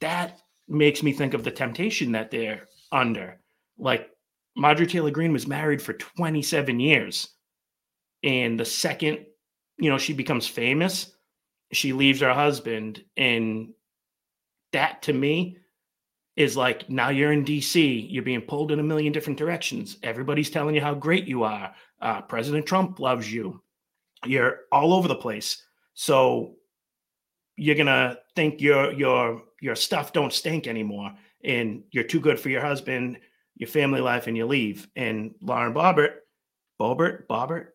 that 0.00 0.40
makes 0.68 1.02
me 1.02 1.12
think 1.12 1.34
of 1.34 1.44
the 1.44 1.50
temptation 1.50 2.12
that 2.12 2.30
they're 2.30 2.66
under. 2.92 3.40
Like 3.78 4.08
Marjorie 4.56 4.86
Taylor 4.86 5.10
Greene 5.10 5.32
was 5.32 5.46
married 5.46 5.82
for 5.82 5.94
27 5.94 6.78
years. 6.78 7.28
And 8.22 8.58
the 8.58 8.64
second, 8.64 9.26
you 9.78 9.90
know, 9.90 9.98
she 9.98 10.12
becomes 10.12 10.46
famous, 10.46 11.12
she 11.72 11.92
leaves 11.92 12.20
her 12.20 12.32
husband. 12.32 13.04
And 13.16 13.70
that 14.72 15.02
to 15.02 15.12
me 15.12 15.58
is 16.36 16.56
like 16.56 16.88
now 16.88 17.10
you're 17.10 17.32
in 17.32 17.44
DC, 17.44 18.06
you're 18.10 18.22
being 18.22 18.40
pulled 18.40 18.72
in 18.72 18.80
a 18.80 18.84
million 18.84 19.12
different 19.12 19.38
directions. 19.38 19.98
Everybody's 20.02 20.50
telling 20.50 20.74
you 20.74 20.80
how 20.80 20.94
great 20.94 21.26
you 21.26 21.42
are. 21.42 21.74
Uh, 22.00 22.22
President 22.22 22.66
Trump 22.66 23.00
loves 23.00 23.32
you. 23.32 23.60
You're 24.26 24.60
all 24.72 24.92
over 24.94 25.08
the 25.08 25.14
place. 25.14 25.62
So 25.94 26.56
you're 27.56 27.76
gonna 27.76 28.18
think 28.34 28.60
your 28.60 28.92
your 28.92 29.42
your 29.60 29.76
stuff 29.76 30.12
don't 30.12 30.32
stink 30.32 30.66
anymore, 30.66 31.14
and 31.44 31.82
you're 31.90 32.04
too 32.04 32.20
good 32.20 32.38
for 32.38 32.48
your 32.48 32.62
husband, 32.62 33.18
your 33.56 33.68
family 33.68 34.00
life, 34.00 34.26
and 34.26 34.36
you 34.36 34.46
leave. 34.46 34.88
And 34.96 35.34
Lauren 35.40 35.72
Boebert, 35.72 36.14
Boebert, 36.80 37.26
Boebert, 37.28 37.68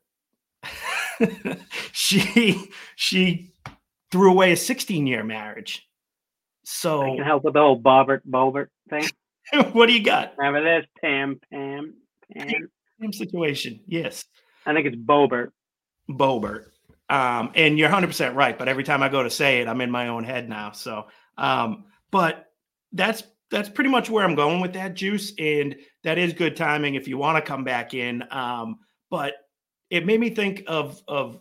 she 1.92 2.70
she 2.96 3.54
threw 4.12 4.32
away 4.32 4.52
a 4.52 4.58
16 4.58 5.08
year 5.08 5.24
marriage. 5.24 5.88
So 6.64 7.02
I 7.02 7.16
can 7.16 7.26
help 7.26 7.44
with 7.44 7.54
the 7.54 7.62
whole 7.62 7.82
Bobbert 7.82 8.22
Bobert 8.30 8.68
thing. 8.90 9.10
what 9.72 9.88
do 9.88 9.94
you 9.94 10.04
got? 10.04 10.34
Remember 10.38 10.64
this? 10.64 10.88
Pam, 11.02 11.40
Pam, 11.52 11.96
Pam. 12.32 12.70
Same 13.02 13.14
situation. 13.14 13.80
Yes. 13.88 14.26
I 14.66 14.74
think 14.74 14.86
it's 14.86 14.96
Bobert. 14.96 15.50
Bobert. 16.10 16.66
Um, 17.10 17.52
and 17.56 17.78
you're 17.78 17.90
100% 17.90 18.36
right. 18.36 18.58
But 18.58 18.68
every 18.68 18.84
time 18.84 19.02
I 19.02 19.10
go 19.10 19.24
to 19.24 19.30
say 19.30 19.62
it, 19.62 19.68
I'm 19.68 19.82
in 19.82 19.92
my 19.92 20.08
own 20.10 20.24
head 20.24 20.48
now. 20.48 20.72
So, 20.72 21.08
um, 21.38 21.86
but 22.12 22.46
that's 22.94 23.24
that's 23.52 23.70
pretty 23.70 23.90
much 23.90 24.12
where 24.12 24.24
I'm 24.24 24.36
going 24.36 24.62
with 24.62 24.74
that 24.74 24.94
juice. 24.94 25.34
And 25.40 25.76
that 26.04 26.18
is 26.18 26.34
good 26.34 26.56
timing 26.56 26.96
if 26.96 27.08
you 27.08 27.18
want 27.18 27.44
to 27.44 27.48
come 27.48 27.64
back 27.64 27.94
in. 27.94 28.24
Um, 28.32 28.80
but 29.10 29.34
it 29.90 30.06
made 30.06 30.20
me 30.20 30.30
think 30.30 30.64
of 30.68 31.02
of 31.08 31.40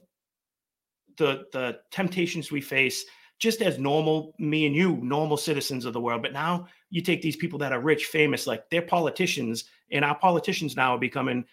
the 1.19 1.47
the 1.53 1.81
temptations 1.91 2.51
we 2.51 2.61
face 2.61 3.05
just 3.39 3.63
as 3.63 3.79
normal, 3.79 4.35
me 4.39 4.67
and 4.67 4.75
you, 4.75 4.97
normal 4.97 5.37
citizens 5.37 5.85
of 5.85 5.93
the 5.93 6.01
world. 6.01 6.23
But 6.23 6.33
now 6.33 6.67
you 6.91 7.01
take 7.01 7.23
these 7.23 7.37
people 7.37 7.59
that 7.61 7.73
are 7.73 7.81
rich, 7.81 8.07
famous, 8.07 8.47
like 8.47 8.69
they're 8.71 8.83
politicians, 8.83 9.65
and 9.93 10.05
our 10.05 10.19
politicians 10.19 10.77
now 10.77 10.97
are 10.97 10.99
becoming 10.99 11.45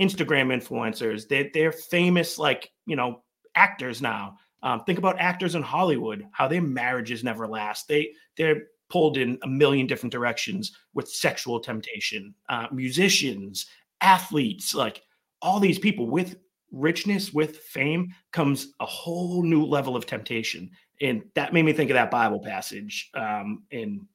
Instagram 0.00 0.52
influencers. 0.52 1.28
They're, 1.28 1.50
they're 1.52 1.72
famous, 1.72 2.38
like, 2.38 2.70
you 2.86 2.96
know, 2.96 3.22
actors 3.54 4.02
now. 4.02 4.36
Um, 4.62 4.84
think 4.84 4.98
about 4.98 5.18
actors 5.18 5.54
in 5.54 5.62
Hollywood, 5.62 6.26
how 6.32 6.48
their 6.48 6.62
marriages 6.62 7.24
never 7.24 7.48
last. 7.48 7.88
They 7.88 8.12
they're 8.36 8.62
pulled 8.88 9.16
in 9.16 9.38
a 9.42 9.48
million 9.48 9.86
different 9.86 10.12
directions 10.12 10.76
with 10.94 11.08
sexual 11.08 11.58
temptation. 11.58 12.34
Uh, 12.48 12.66
musicians, 12.70 13.66
athletes, 14.00 14.74
like 14.74 15.02
all 15.40 15.58
these 15.58 15.78
people 15.78 16.08
with 16.08 16.36
richness, 16.70 17.32
with 17.32 17.56
fame, 17.56 18.14
comes 18.32 18.68
a 18.80 18.86
whole 18.86 19.42
new 19.42 19.64
level 19.64 19.96
of 19.96 20.06
temptation 20.06 20.70
and 21.02 21.24
that 21.34 21.52
made 21.52 21.64
me 21.64 21.72
think 21.72 21.90
of 21.90 21.94
that 21.94 22.10
Bible 22.10 22.38
passage. 22.38 23.10
Um, 23.14 23.64
and 23.72 24.06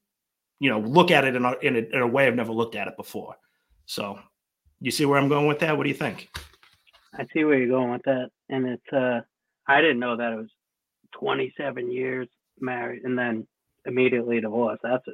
you 0.60 0.72
know, 0.72 0.80
look 0.80 1.12
at 1.12 1.26
it 1.26 1.36
in 1.36 1.46
a, 1.46 1.54
in 1.62 1.76
a, 1.76 1.80
in 1.80 2.02
a 2.02 2.08
way 2.08 2.26
I've 2.26 2.34
never 2.34 2.54
looked 2.54 2.76
at 2.76 2.88
it 2.88 2.98
before. 2.98 3.36
So, 3.86 4.18
you 4.82 4.92
see 4.92 5.06
where 5.06 5.20
I'm 5.20 5.30
going 5.30 5.48
with 5.48 5.60
that? 5.60 5.78
What 5.78 5.84
do 5.84 5.90
you 5.90 5.96
think? 5.96 6.30
I 7.14 7.26
see 7.34 7.44
where 7.44 7.58
you're 7.58 7.68
going 7.68 7.92
with 7.92 8.04
that, 8.04 8.30
and 8.50 8.68
it's 8.68 8.94
uh, 8.94 9.22
I 9.68 9.82
didn't 9.82 10.00
know 10.00 10.18
that 10.18 10.34
it 10.34 10.36
was 10.36 10.50
27 11.14 11.92
years 11.92 12.28
married 12.60 13.04
and 13.04 13.18
then 13.18 13.48
immediately 13.86 14.40
divorced. 14.42 14.82
That's 14.84 15.08
a 15.08 15.14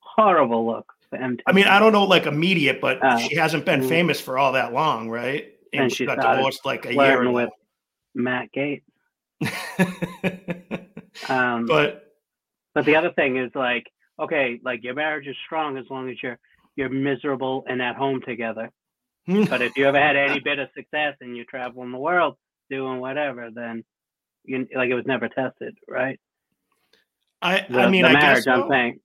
horrible 0.00 0.66
look 0.66 0.92
for 1.08 1.18
MTG. 1.18 1.40
I 1.46 1.52
mean, 1.52 1.66
I 1.66 1.78
don't 1.78 1.92
know 1.92 2.04
like 2.04 2.26
immediate, 2.26 2.80
but 2.80 3.02
Uh, 3.02 3.18
she 3.18 3.34
hasn't 3.36 3.64
been 3.64 3.82
mm. 3.82 3.88
famous 3.88 4.20
for 4.20 4.38
all 4.38 4.52
that 4.52 4.72
long, 4.72 5.08
right? 5.08 5.54
And, 5.72 5.82
And 5.82 5.92
she 5.92 5.98
she 5.98 6.06
got 6.06 6.20
divorced 6.20 6.64
like 6.64 6.86
a 6.86 6.94
year 6.94 7.22
ago. 7.22 7.32
with 7.32 7.50
Matt 8.14 8.48
Gaetz. 8.52 8.82
Um, 11.28 11.66
but 11.66 12.14
But 12.74 12.84
the 12.84 12.96
other 12.96 13.10
thing 13.10 13.36
is 13.36 13.50
like, 13.54 13.90
okay, 14.18 14.60
like 14.62 14.82
your 14.84 14.94
marriage 14.94 15.26
is 15.26 15.36
strong 15.44 15.76
as 15.76 15.84
long 15.90 16.08
as 16.08 16.16
you're 16.22 16.38
you're 16.76 16.88
miserable 16.88 17.64
and 17.68 17.82
at 17.82 17.96
home 17.96 18.22
together. 18.22 18.70
But 19.48 19.62
if 19.62 19.76
you 19.76 19.86
ever 19.86 19.98
had 20.00 20.16
any 20.16 20.40
bit 20.40 20.58
of 20.58 20.68
success 20.74 21.14
and 21.20 21.36
you 21.36 21.44
travel 21.44 21.82
in 21.82 21.92
the 21.92 21.98
world 21.98 22.36
doing 22.68 23.00
whatever, 23.00 23.50
then 23.54 23.84
you 24.44 24.66
like 24.74 24.90
it 24.90 24.94
was 24.94 25.06
never 25.06 25.28
tested, 25.28 25.76
right? 25.88 26.18
I, 27.42 27.66
The, 27.68 27.80
I 27.80 27.88
mean, 27.90 28.02
the 28.02 28.08
I 28.08 28.12
guess 28.14 28.22
marriage, 28.22 28.44
so. 28.44 28.50
I'm 28.52 28.68
saying. 28.70 29.00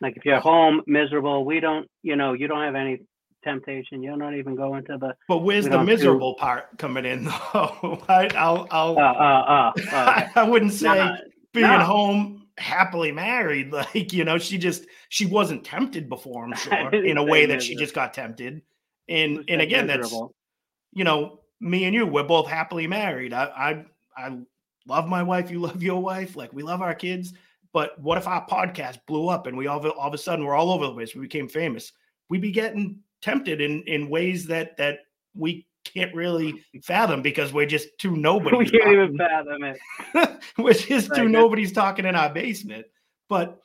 Like 0.00 0.16
if 0.16 0.24
you're 0.24 0.40
home 0.40 0.82
miserable, 0.86 1.44
we 1.44 1.60
don't, 1.60 1.88
you 2.02 2.16
know, 2.16 2.32
you 2.34 2.46
don't 2.46 2.62
have 2.62 2.74
any 2.74 3.00
temptation. 3.42 4.02
You're 4.02 4.16
not 4.16 4.34
even 4.34 4.54
going 4.54 4.84
to 4.86 4.98
the. 4.98 5.14
But 5.28 5.38
where's 5.38 5.64
the 5.64 5.70
don't 5.70 5.86
do- 5.86 5.92
miserable 5.92 6.34
part 6.34 6.76
coming 6.78 7.04
in, 7.06 7.24
though? 7.52 8.02
I, 8.08 8.28
I'll, 8.36 8.66
I'll, 8.70 8.98
Uh, 8.98 9.02
uh, 9.02 9.72
uh, 9.72 9.72
uh, 9.92 10.28
I 10.36 10.42
wouldn't 10.48 10.72
say 10.72 10.88
no, 10.94 11.16
being 11.52 11.66
no. 11.66 11.78
home 11.80 12.46
happily 12.58 13.10
married 13.12 13.72
like 13.72 14.12
you 14.12 14.24
know 14.24 14.38
she 14.38 14.56
just 14.58 14.86
she 15.08 15.26
wasn't 15.26 15.64
tempted 15.64 16.08
before 16.08 16.44
i'm 16.44 16.54
sure 16.54 16.94
in 16.94 17.16
a 17.18 17.24
way 17.24 17.46
that 17.46 17.60
she 17.60 17.74
just 17.74 17.92
got 17.92 18.14
tempted 18.14 18.62
and 19.08 19.44
and 19.48 19.60
again 19.60 19.86
that's 19.86 20.14
you 20.92 21.04
know 21.04 21.40
me 21.60 21.84
and 21.84 21.94
you 21.94 22.06
we're 22.06 22.22
both 22.22 22.46
happily 22.46 22.86
married 22.86 23.32
i 23.32 23.44
i 23.44 23.84
i 24.26 24.36
love 24.86 25.06
my 25.06 25.22
wife 25.22 25.50
you 25.50 25.58
love 25.60 25.82
your 25.82 26.02
wife 26.02 26.36
like 26.36 26.52
we 26.52 26.62
love 26.62 26.82
our 26.82 26.94
kids 26.94 27.32
but 27.72 28.00
what 28.00 28.18
if 28.18 28.28
our 28.28 28.46
podcast 28.46 28.98
blew 29.06 29.28
up 29.28 29.46
and 29.46 29.56
we 29.56 29.66
all, 29.66 29.84
all 29.90 30.08
of 30.08 30.14
a 30.14 30.18
sudden 30.18 30.44
we're 30.44 30.54
all 30.54 30.70
over 30.70 30.86
the 30.86 30.92
place 30.92 31.14
we 31.14 31.22
became 31.22 31.48
famous 31.48 31.92
we'd 32.28 32.40
be 32.40 32.52
getting 32.52 32.98
tempted 33.22 33.60
in 33.60 33.82
in 33.82 34.08
ways 34.08 34.46
that 34.46 34.76
that 34.76 35.00
we 35.34 35.66
can't 35.84 36.14
really 36.14 36.62
fathom 36.82 37.22
because 37.22 37.52
we're 37.52 37.66
just 37.66 37.88
too 37.98 38.16
nobody 38.16 38.56
we 38.56 38.68
can't 38.68 38.92
even 38.92 39.16
fathom 39.16 39.64
it. 39.64 40.40
which 40.56 40.90
is 40.90 41.08
Right, 41.08 41.18
two 41.18 41.28
nobody's 41.28 41.72
talking 41.72 42.04
in 42.04 42.14
our 42.14 42.32
basement. 42.32 42.86
But 43.28 43.58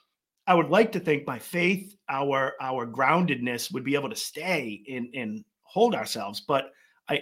I 0.49 0.55
would 0.55 0.71
like 0.71 0.91
to 0.93 0.99
think 0.99 1.27
my 1.27 1.37
faith, 1.37 1.95
our 2.09 2.55
our 2.59 2.87
groundedness 2.87 3.71
would 3.71 3.83
be 3.83 3.93
able 3.93 4.09
to 4.09 4.15
stay 4.15 4.81
and 4.89 5.09
and 5.13 5.45
hold 5.61 5.93
ourselves. 5.93 6.41
But 6.41 6.71
I 7.07 7.21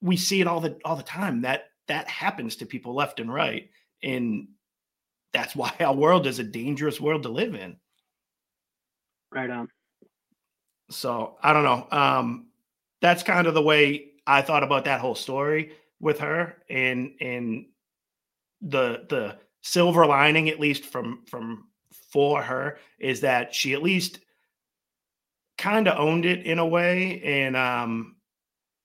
we 0.00 0.16
see 0.16 0.40
it 0.40 0.46
all 0.46 0.60
the 0.60 0.78
all 0.84 0.94
the 0.94 1.02
time 1.02 1.42
that 1.42 1.64
that 1.88 2.06
happens 2.06 2.54
to 2.56 2.66
people 2.66 2.94
left 2.94 3.18
and 3.18 3.34
right. 3.34 3.68
And 4.04 4.46
that's 5.32 5.56
why 5.56 5.74
our 5.80 5.92
world 5.92 6.28
is 6.28 6.38
a 6.38 6.44
dangerous 6.44 7.00
world 7.00 7.24
to 7.24 7.30
live 7.30 7.56
in. 7.56 7.78
Right 9.32 9.50
on. 9.50 9.68
So 10.88 11.38
I 11.42 11.52
don't 11.52 11.64
know. 11.64 11.88
Um, 11.90 12.46
that's 13.00 13.24
kind 13.24 13.48
of 13.48 13.54
the 13.54 13.62
way 13.62 14.12
I 14.24 14.40
thought 14.40 14.62
about 14.62 14.84
that 14.84 15.00
whole 15.00 15.16
story 15.16 15.72
with 15.98 16.20
her, 16.20 16.58
and 16.70 17.14
and 17.20 17.66
the 18.60 19.04
the 19.08 19.38
silver 19.62 20.06
lining, 20.06 20.48
at 20.48 20.60
least 20.60 20.84
from 20.84 21.24
from 21.26 21.64
for 22.12 22.42
her, 22.42 22.78
is 22.98 23.20
that 23.22 23.54
she 23.54 23.72
at 23.74 23.82
least 23.82 24.20
kind 25.58 25.88
of 25.88 25.98
owned 25.98 26.24
it 26.24 26.44
in 26.46 26.58
a 26.58 26.66
way, 26.66 27.20
and 27.22 27.56
um, 27.56 28.16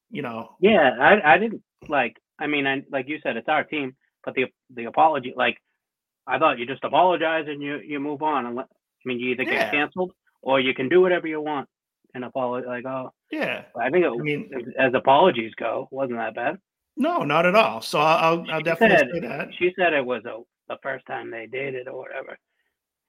you 0.09 0.21
know, 0.21 0.55
Yeah, 0.61 0.91
I 0.99 1.33
I 1.33 1.37
didn't 1.37 1.61
like. 1.87 2.17
I 2.39 2.47
mean, 2.47 2.67
I 2.67 2.83
like 2.91 3.07
you 3.07 3.19
said, 3.23 3.37
it's 3.37 3.49
our 3.49 3.63
team, 3.63 3.95
but 4.23 4.35
the 4.35 4.45
the 4.75 4.85
apology, 4.85 5.33
like, 5.35 5.57
I 6.27 6.37
thought 6.39 6.59
you 6.59 6.65
just 6.65 6.83
apologize 6.83 7.45
and 7.47 7.61
you 7.61 7.79
you 7.79 7.99
move 7.99 8.21
on. 8.21 8.45
And 8.45 8.55
let, 8.55 8.65
I 8.65 9.03
mean, 9.05 9.19
you 9.19 9.31
either 9.31 9.43
get 9.43 9.53
Yeah. 9.53 9.71
canceled 9.71 10.11
or 10.41 10.59
you 10.59 10.73
can 10.73 10.87
do 10.89 11.01
whatever 11.01 11.27
you 11.27 11.41
want 11.41 11.67
and 12.13 12.23
apologize. 12.23 12.67
Like, 12.67 12.85
oh, 12.85 13.11
yeah. 13.31 13.63
I 13.79 13.89
think 13.89 14.05
it, 14.05 14.11
I 14.11 14.21
mean, 14.21 14.49
as 14.77 14.93
apologies 14.93 15.53
go, 15.55 15.87
wasn't 15.91 16.19
that 16.19 16.35
bad. 16.35 16.57
no, 16.95 17.23
not 17.23 17.45
at 17.45 17.55
all. 17.55 17.81
So 17.81 17.99
I'll 17.99 18.41
I'll, 18.41 18.51
I'll 18.51 18.61
definitely 18.61 18.97
said- 18.97 19.09
say 19.13 19.19
that. 19.27 19.49
She 19.57 19.73
said 19.77 19.93
it 19.93 20.05
was 20.05 20.23
a, 20.25 20.41
the 20.67 20.77
first 20.83 21.05
time 21.07 21.31
they 21.31 21.47
dated 21.47 21.87
or 21.87 21.97
whatever. 21.97 22.37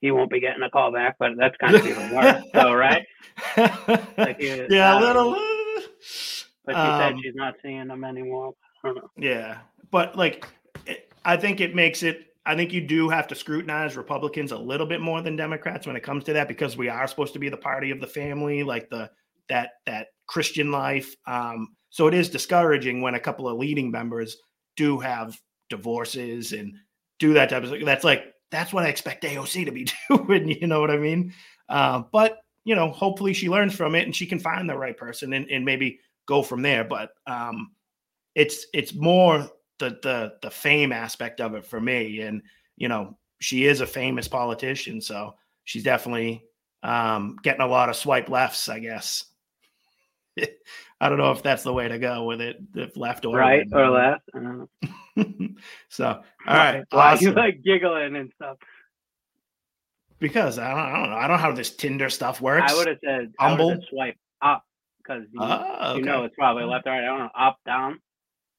He 0.00 0.10
won't 0.10 0.30
be 0.30 0.40
getting 0.40 0.62
a 0.62 0.70
call 0.70 0.92
back, 0.92 1.16
but 1.18 1.32
that's 1.36 1.56
kind 1.56 1.74
of 1.74 1.86
even 1.86 2.14
worse. 2.14 2.42
So, 2.54 2.72
right? 2.74 3.04
Like, 4.16 4.40
you- 4.40 4.66
yeah, 4.70 4.94
a 4.94 4.96
uh, 4.96 5.00
little. 5.00 5.32
But 6.64 6.74
she 6.74 6.82
said 6.82 7.12
Um, 7.14 7.20
she's 7.22 7.34
not 7.34 7.54
seeing 7.62 7.88
him 7.88 8.04
anymore. 8.04 8.52
I 8.84 8.88
don't 8.88 8.96
know. 8.96 9.10
Yeah, 9.16 9.58
but 9.90 10.16
like, 10.16 10.46
it, 10.86 11.12
I 11.24 11.36
think 11.36 11.60
it 11.60 11.74
makes 11.74 12.02
it. 12.02 12.26
I 12.46 12.54
think 12.56 12.72
you 12.72 12.80
do 12.80 13.08
have 13.08 13.26
to 13.28 13.34
scrutinize 13.34 13.96
Republicans 13.96 14.52
a 14.52 14.58
little 14.58 14.86
bit 14.86 15.00
more 15.00 15.20
than 15.20 15.36
Democrats 15.36 15.86
when 15.86 15.96
it 15.96 16.02
comes 16.02 16.24
to 16.24 16.32
that 16.34 16.48
because 16.48 16.76
we 16.76 16.88
are 16.88 17.06
supposed 17.06 17.32
to 17.34 17.38
be 17.38 17.48
the 17.48 17.56
party 17.56 17.90
of 17.90 18.00
the 18.00 18.06
family, 18.06 18.62
like 18.62 18.88
the 18.88 19.10
that 19.48 19.70
that 19.86 20.08
Christian 20.26 20.70
life. 20.70 21.14
Um, 21.26 21.68
so 21.90 22.06
it 22.06 22.14
is 22.14 22.28
discouraging 22.28 23.00
when 23.02 23.14
a 23.14 23.20
couple 23.20 23.48
of 23.48 23.58
leading 23.58 23.90
members 23.90 24.36
do 24.76 24.98
have 25.00 25.36
divorces 25.68 26.52
and 26.52 26.74
do 27.18 27.34
that 27.34 27.50
type 27.50 27.64
of 27.64 27.84
that's 27.84 28.04
like 28.04 28.32
that's 28.50 28.72
what 28.72 28.84
I 28.84 28.88
expect 28.88 29.24
AOC 29.24 29.66
to 29.66 29.72
be 29.72 29.88
doing. 30.08 30.48
You 30.48 30.66
know 30.66 30.80
what 30.80 30.90
I 30.90 30.98
mean? 30.98 31.32
Uh, 31.68 32.02
but 32.12 32.40
you 32.64 32.74
know, 32.74 32.90
hopefully 32.90 33.32
she 33.32 33.48
learns 33.48 33.74
from 33.74 33.94
it 33.94 34.04
and 34.04 34.14
she 34.14 34.26
can 34.26 34.38
find 34.38 34.68
the 34.68 34.76
right 34.76 34.96
person 34.96 35.32
and, 35.32 35.50
and 35.50 35.64
maybe 35.64 36.00
go 36.26 36.42
from 36.42 36.62
there. 36.62 36.84
But 36.84 37.12
um, 37.26 37.72
it's 38.34 38.66
it's 38.74 38.94
more 38.94 39.48
the 39.78 39.98
the 40.02 40.34
the 40.42 40.50
fame 40.50 40.92
aspect 40.92 41.40
of 41.40 41.54
it 41.54 41.64
for 41.64 41.80
me. 41.80 42.20
And 42.20 42.42
you 42.76 42.88
know, 42.88 43.16
she 43.40 43.66
is 43.66 43.80
a 43.80 43.86
famous 43.86 44.28
politician, 44.28 45.00
so 45.00 45.34
she's 45.64 45.82
definitely 45.82 46.44
um, 46.82 47.36
getting 47.42 47.62
a 47.62 47.66
lot 47.66 47.88
of 47.88 47.96
swipe 47.96 48.28
lefts, 48.28 48.68
I 48.68 48.78
guess. 48.78 49.24
I 51.00 51.08
don't 51.08 51.18
know 51.18 51.30
if 51.30 51.42
that's 51.42 51.62
the 51.62 51.72
way 51.72 51.86
to 51.88 51.98
go 51.98 52.24
with 52.24 52.40
it, 52.40 52.56
if 52.74 52.96
left 52.96 53.24
or 53.24 53.36
right 53.36 53.66
or 53.72 53.90
left. 53.90 54.28
so, 55.88 56.06
all 56.06 56.22
right. 56.46 56.84
Why 56.90 57.12
awesome. 57.12 57.28
you 57.28 57.32
like 57.34 57.62
giggling 57.62 58.16
and 58.16 58.32
stuff? 58.34 58.56
Because 60.18 60.58
I 60.58 60.70
don't, 60.70 60.78
I 60.78 60.92
don't 61.00 61.10
know. 61.10 61.16
I 61.16 61.20
don't 61.28 61.36
know 61.36 61.42
how 61.42 61.52
this 61.52 61.76
Tinder 61.76 62.10
stuff 62.10 62.40
works. 62.40 62.72
I 62.72 62.76
would 62.76 62.88
have 62.88 62.98
said 63.04 63.32
Humble? 63.38 63.70
have 63.70 63.80
swipe 63.88 64.16
up 64.42 64.64
because 64.98 65.22
you, 65.32 65.40
Oh, 65.40 65.94
you 65.96 66.02
know 66.02 66.24
it's 66.24 66.34
probably 66.34 66.64
left 66.64 66.86
or 66.86 66.90
right. 66.90 67.04
I 67.04 67.06
don't 67.06 67.18
know, 67.18 67.30
up, 67.38 67.58
down. 67.64 68.00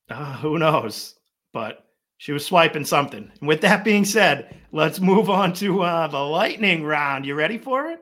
Uh, 0.09 0.37
who 0.37 0.57
knows? 0.57 1.15
But 1.51 1.85
she 2.17 2.31
was 2.31 2.45
swiping 2.45 2.85
something. 2.85 3.29
And 3.39 3.47
with 3.47 3.61
that 3.61 3.83
being 3.83 4.05
said, 4.05 4.55
let's 4.71 4.99
move 4.99 5.29
on 5.29 5.53
to 5.53 5.81
uh, 5.83 6.07
the 6.07 6.19
lightning 6.19 6.83
round. 6.83 7.25
You 7.25 7.35
ready 7.35 7.57
for 7.57 7.87
it? 7.87 7.99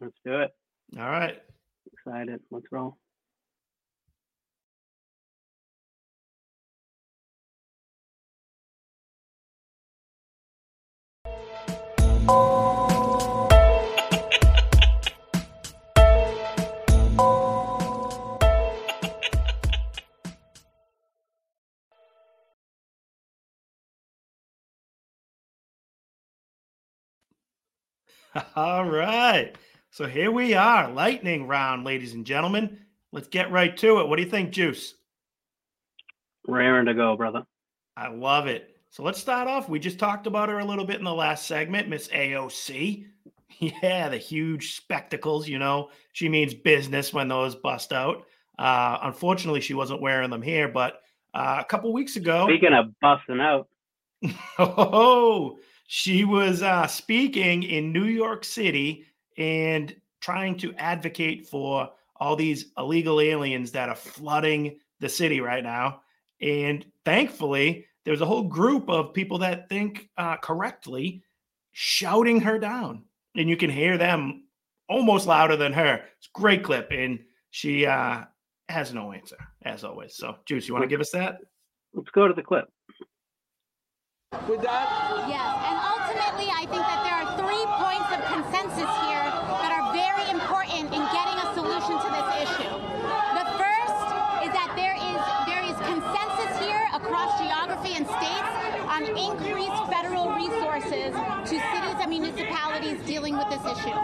Let's 0.00 0.16
do 0.24 0.40
it. 0.40 0.50
All 0.98 1.08
right. 1.08 1.40
Excited. 2.06 2.40
Let's 2.50 2.66
roll. 2.70 2.98
All 28.56 28.84
right. 28.84 29.54
So 29.94 30.06
here 30.06 30.32
we 30.32 30.54
are, 30.54 30.90
lightning 30.90 31.46
round, 31.46 31.84
ladies 31.84 32.14
and 32.14 32.26
gentlemen. 32.26 32.80
Let's 33.12 33.28
get 33.28 33.52
right 33.52 33.76
to 33.76 34.00
it. 34.00 34.08
What 34.08 34.16
do 34.16 34.24
you 34.24 34.28
think, 34.28 34.50
Juice? 34.50 34.96
Raring 36.48 36.86
to 36.86 36.94
go, 36.94 37.16
brother. 37.16 37.44
I 37.96 38.08
love 38.08 38.48
it. 38.48 38.76
So 38.90 39.04
let's 39.04 39.20
start 39.20 39.46
off. 39.46 39.68
We 39.68 39.78
just 39.78 40.00
talked 40.00 40.26
about 40.26 40.48
her 40.48 40.58
a 40.58 40.64
little 40.64 40.84
bit 40.84 40.98
in 40.98 41.04
the 41.04 41.14
last 41.14 41.46
segment, 41.46 41.88
Miss 41.88 42.08
AOC. 42.08 43.06
Yeah, 43.60 44.08
the 44.08 44.18
huge 44.18 44.74
spectacles, 44.74 45.46
you 45.46 45.60
know, 45.60 45.90
she 46.12 46.28
means 46.28 46.54
business 46.54 47.12
when 47.12 47.28
those 47.28 47.54
bust 47.54 47.92
out. 47.92 48.24
Uh, 48.58 48.98
unfortunately, 49.02 49.60
she 49.60 49.74
wasn't 49.74 50.00
wearing 50.00 50.30
them 50.30 50.42
here, 50.42 50.66
but 50.66 51.02
uh, 51.34 51.58
a 51.60 51.64
couple 51.64 51.92
weeks 51.92 52.16
ago, 52.16 52.48
Speaking 52.48 52.72
of 52.72 52.86
busting 53.00 53.38
out, 53.38 53.68
oh, 54.58 55.58
she 55.86 56.24
was 56.24 56.62
uh, 56.62 56.88
speaking 56.88 57.62
in 57.62 57.92
New 57.92 58.06
York 58.06 58.42
City 58.42 59.04
and 59.36 59.94
trying 60.20 60.56
to 60.58 60.74
advocate 60.74 61.46
for 61.46 61.90
all 62.16 62.36
these 62.36 62.66
illegal 62.78 63.20
aliens 63.20 63.72
that 63.72 63.88
are 63.88 63.94
flooding 63.94 64.78
the 65.00 65.08
city 65.08 65.40
right 65.40 65.62
now. 65.62 66.00
And 66.40 66.84
thankfully, 67.04 67.86
there's 68.04 68.20
a 68.20 68.26
whole 68.26 68.44
group 68.44 68.88
of 68.88 69.14
people 69.14 69.38
that 69.38 69.68
think 69.68 70.08
uh, 70.16 70.36
correctly 70.36 71.22
shouting 71.72 72.40
her 72.40 72.58
down. 72.58 73.04
And 73.36 73.48
you 73.48 73.56
can 73.56 73.70
hear 73.70 73.98
them 73.98 74.44
almost 74.88 75.26
louder 75.26 75.56
than 75.56 75.72
her. 75.72 76.02
It's 76.18 76.28
a 76.34 76.38
great 76.38 76.62
clip. 76.62 76.88
And 76.90 77.20
she 77.50 77.86
uh, 77.86 78.24
has 78.68 78.94
no 78.94 79.12
answer, 79.12 79.36
as 79.64 79.84
always. 79.84 80.16
So, 80.16 80.36
Juice, 80.46 80.68
you 80.68 80.74
want 80.74 80.84
to 80.84 80.88
give 80.88 81.00
us 81.00 81.10
that? 81.10 81.38
let's 81.94 82.10
go 82.10 82.26
to 82.26 82.34
the 82.34 82.42
clip. 82.42 82.68
With 84.48 84.62
that, 84.62 85.04
Yes, 85.30 85.54
and 85.70 85.78
ultimately, 85.78 86.50
I 86.50 86.66
think 86.66 86.82
that 86.82 87.00
there 87.06 87.16
are 87.22 87.28
three 87.38 87.64
points 87.78 88.08
of 88.10 88.20
consensus 88.34 88.90
here 89.06 89.26
that 89.62 89.70
are 89.70 89.94
very 89.94 90.26
important 90.34 90.90
in 90.90 91.02
getting 91.14 91.38
a 91.38 91.48
solution 91.54 91.94
to 92.02 92.08
this 92.10 92.28
issue. 92.42 92.74
The 93.38 93.46
first 93.54 94.08
is 94.42 94.50
that 94.50 94.74
there 94.74 94.98
is 94.98 95.20
there 95.46 95.62
is 95.62 95.76
consensus 95.86 96.52
here 96.58 96.82
across 96.90 97.38
geography 97.38 97.83
and 97.94 98.06
states 98.06 98.50
on 98.90 99.04
increased 99.14 99.82
federal 99.86 100.34
resources 100.34 101.14
to 101.46 101.54
cities 101.54 101.98
and 102.02 102.10
municipalities 102.10 102.98
dealing 103.06 103.36
with 103.36 103.48
this 103.50 103.62
issue. 103.62 103.98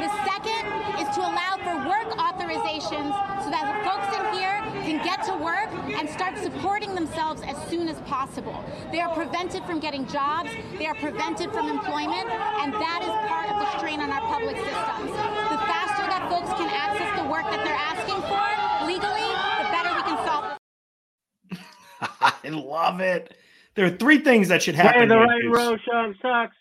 The 0.00 0.08
second 0.24 0.64
is 1.00 1.08
to 1.16 1.20
allow 1.20 1.56
for 1.60 1.76
work 1.88 2.08
authorizations 2.16 3.12
so 3.44 3.48
that 3.52 3.64
the 3.68 3.76
folks 3.84 4.08
in 4.16 4.24
here 4.40 4.56
can 4.88 5.04
get 5.04 5.24
to 5.24 5.36
work 5.36 5.68
and 5.96 6.08
start 6.08 6.38
supporting 6.38 6.94
themselves 6.94 7.42
as 7.42 7.56
soon 7.68 7.88
as 7.88 8.00
possible. 8.08 8.64
They 8.92 9.00
are 9.00 9.12
prevented 9.14 9.64
from 9.64 9.80
getting 9.80 10.06
jobs, 10.06 10.50
they 10.78 10.86
are 10.86 10.94
prevented 10.94 11.52
from 11.52 11.68
employment, 11.68 12.28
and 12.60 12.72
that 12.72 13.00
is 13.04 13.12
part 13.28 13.48
of 13.52 13.56
the 13.60 13.78
strain 13.78 14.00
on 14.00 14.10
our 14.12 14.20
public 14.32 14.56
systems. 14.56 15.12
The 15.12 15.60
faster 15.64 16.04
that 16.08 16.28
folks 16.28 16.52
can 16.56 16.68
access 16.68 17.12
the 17.20 17.28
work 17.28 17.44
that 17.52 17.64
they're 17.64 17.76
asking 17.76 18.20
for 18.28 18.44
legally, 18.86 19.28
the 19.60 19.68
better 19.72 19.92
we 19.92 20.02
can 20.08 20.18
solve 20.24 20.44
this. 21.50 21.85
I 22.20 22.48
love 22.48 23.00
it. 23.00 23.36
There 23.74 23.86
are 23.86 23.90
three 23.90 24.18
things 24.18 24.48
that 24.48 24.62
should 24.62 24.74
happen. 24.74 25.02
Hey, 25.02 25.06
the 25.06 25.18
right 25.18 25.50
row 25.50 25.76
show 25.76 26.14
sucks. 26.22 26.56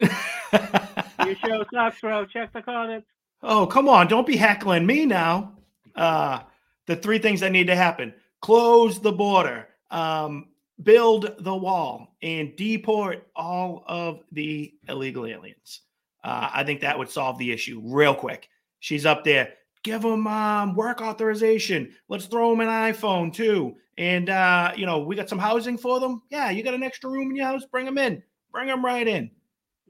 Your 1.26 1.36
show 1.36 1.64
sucks, 1.72 2.00
bro. 2.00 2.24
Check 2.26 2.52
the 2.52 2.62
comments. 2.62 3.06
oh, 3.42 3.66
come 3.66 3.88
on. 3.88 4.06
Don't 4.06 4.26
be 4.26 4.36
heckling 4.36 4.86
me 4.86 5.04
now. 5.04 5.52
Uh, 5.96 6.40
the 6.86 6.96
three 6.96 7.18
things 7.18 7.40
that 7.40 7.52
need 7.52 7.66
to 7.66 7.76
happen 7.76 8.14
close 8.40 9.00
the 9.00 9.12
border, 9.12 9.68
um, 9.90 10.48
build 10.82 11.34
the 11.40 11.54
wall, 11.54 12.16
and 12.22 12.56
deport 12.56 13.26
all 13.36 13.84
of 13.86 14.20
the 14.32 14.72
illegal 14.88 15.26
aliens. 15.26 15.82
Uh, 16.22 16.50
I 16.52 16.64
think 16.64 16.80
that 16.80 16.98
would 16.98 17.10
solve 17.10 17.38
the 17.38 17.52
issue 17.52 17.80
real 17.84 18.14
quick. 18.14 18.48
She's 18.78 19.06
up 19.06 19.24
there. 19.24 19.54
Give 19.82 20.02
them 20.02 20.26
um, 20.26 20.74
work 20.74 21.00
authorization. 21.00 21.92
Let's 22.08 22.26
throw 22.26 22.50
them 22.50 22.60
an 22.60 22.68
iPhone 22.68 23.32
too. 23.32 23.76
And, 24.00 24.30
uh, 24.30 24.72
you 24.76 24.86
know, 24.86 25.00
we 25.00 25.14
got 25.14 25.28
some 25.28 25.38
housing 25.38 25.76
for 25.76 26.00
them. 26.00 26.22
Yeah, 26.30 26.48
you 26.48 26.62
got 26.62 26.72
an 26.72 26.82
extra 26.82 27.10
room 27.10 27.28
in 27.30 27.36
your 27.36 27.44
house. 27.44 27.66
Bring 27.70 27.84
them 27.84 27.98
in. 27.98 28.22
Bring 28.50 28.66
them 28.66 28.82
right 28.82 29.06
in. 29.06 29.30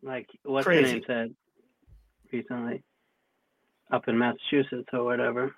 Like 0.02 0.26
what's 0.42 0.66
Crazy. 0.66 0.82
the 0.82 0.92
name 0.94 1.02
said 1.06 1.34
recently, 2.32 2.82
up 3.92 4.08
in 4.08 4.18
Massachusetts 4.18 4.88
or 4.92 5.04
whatever. 5.04 5.54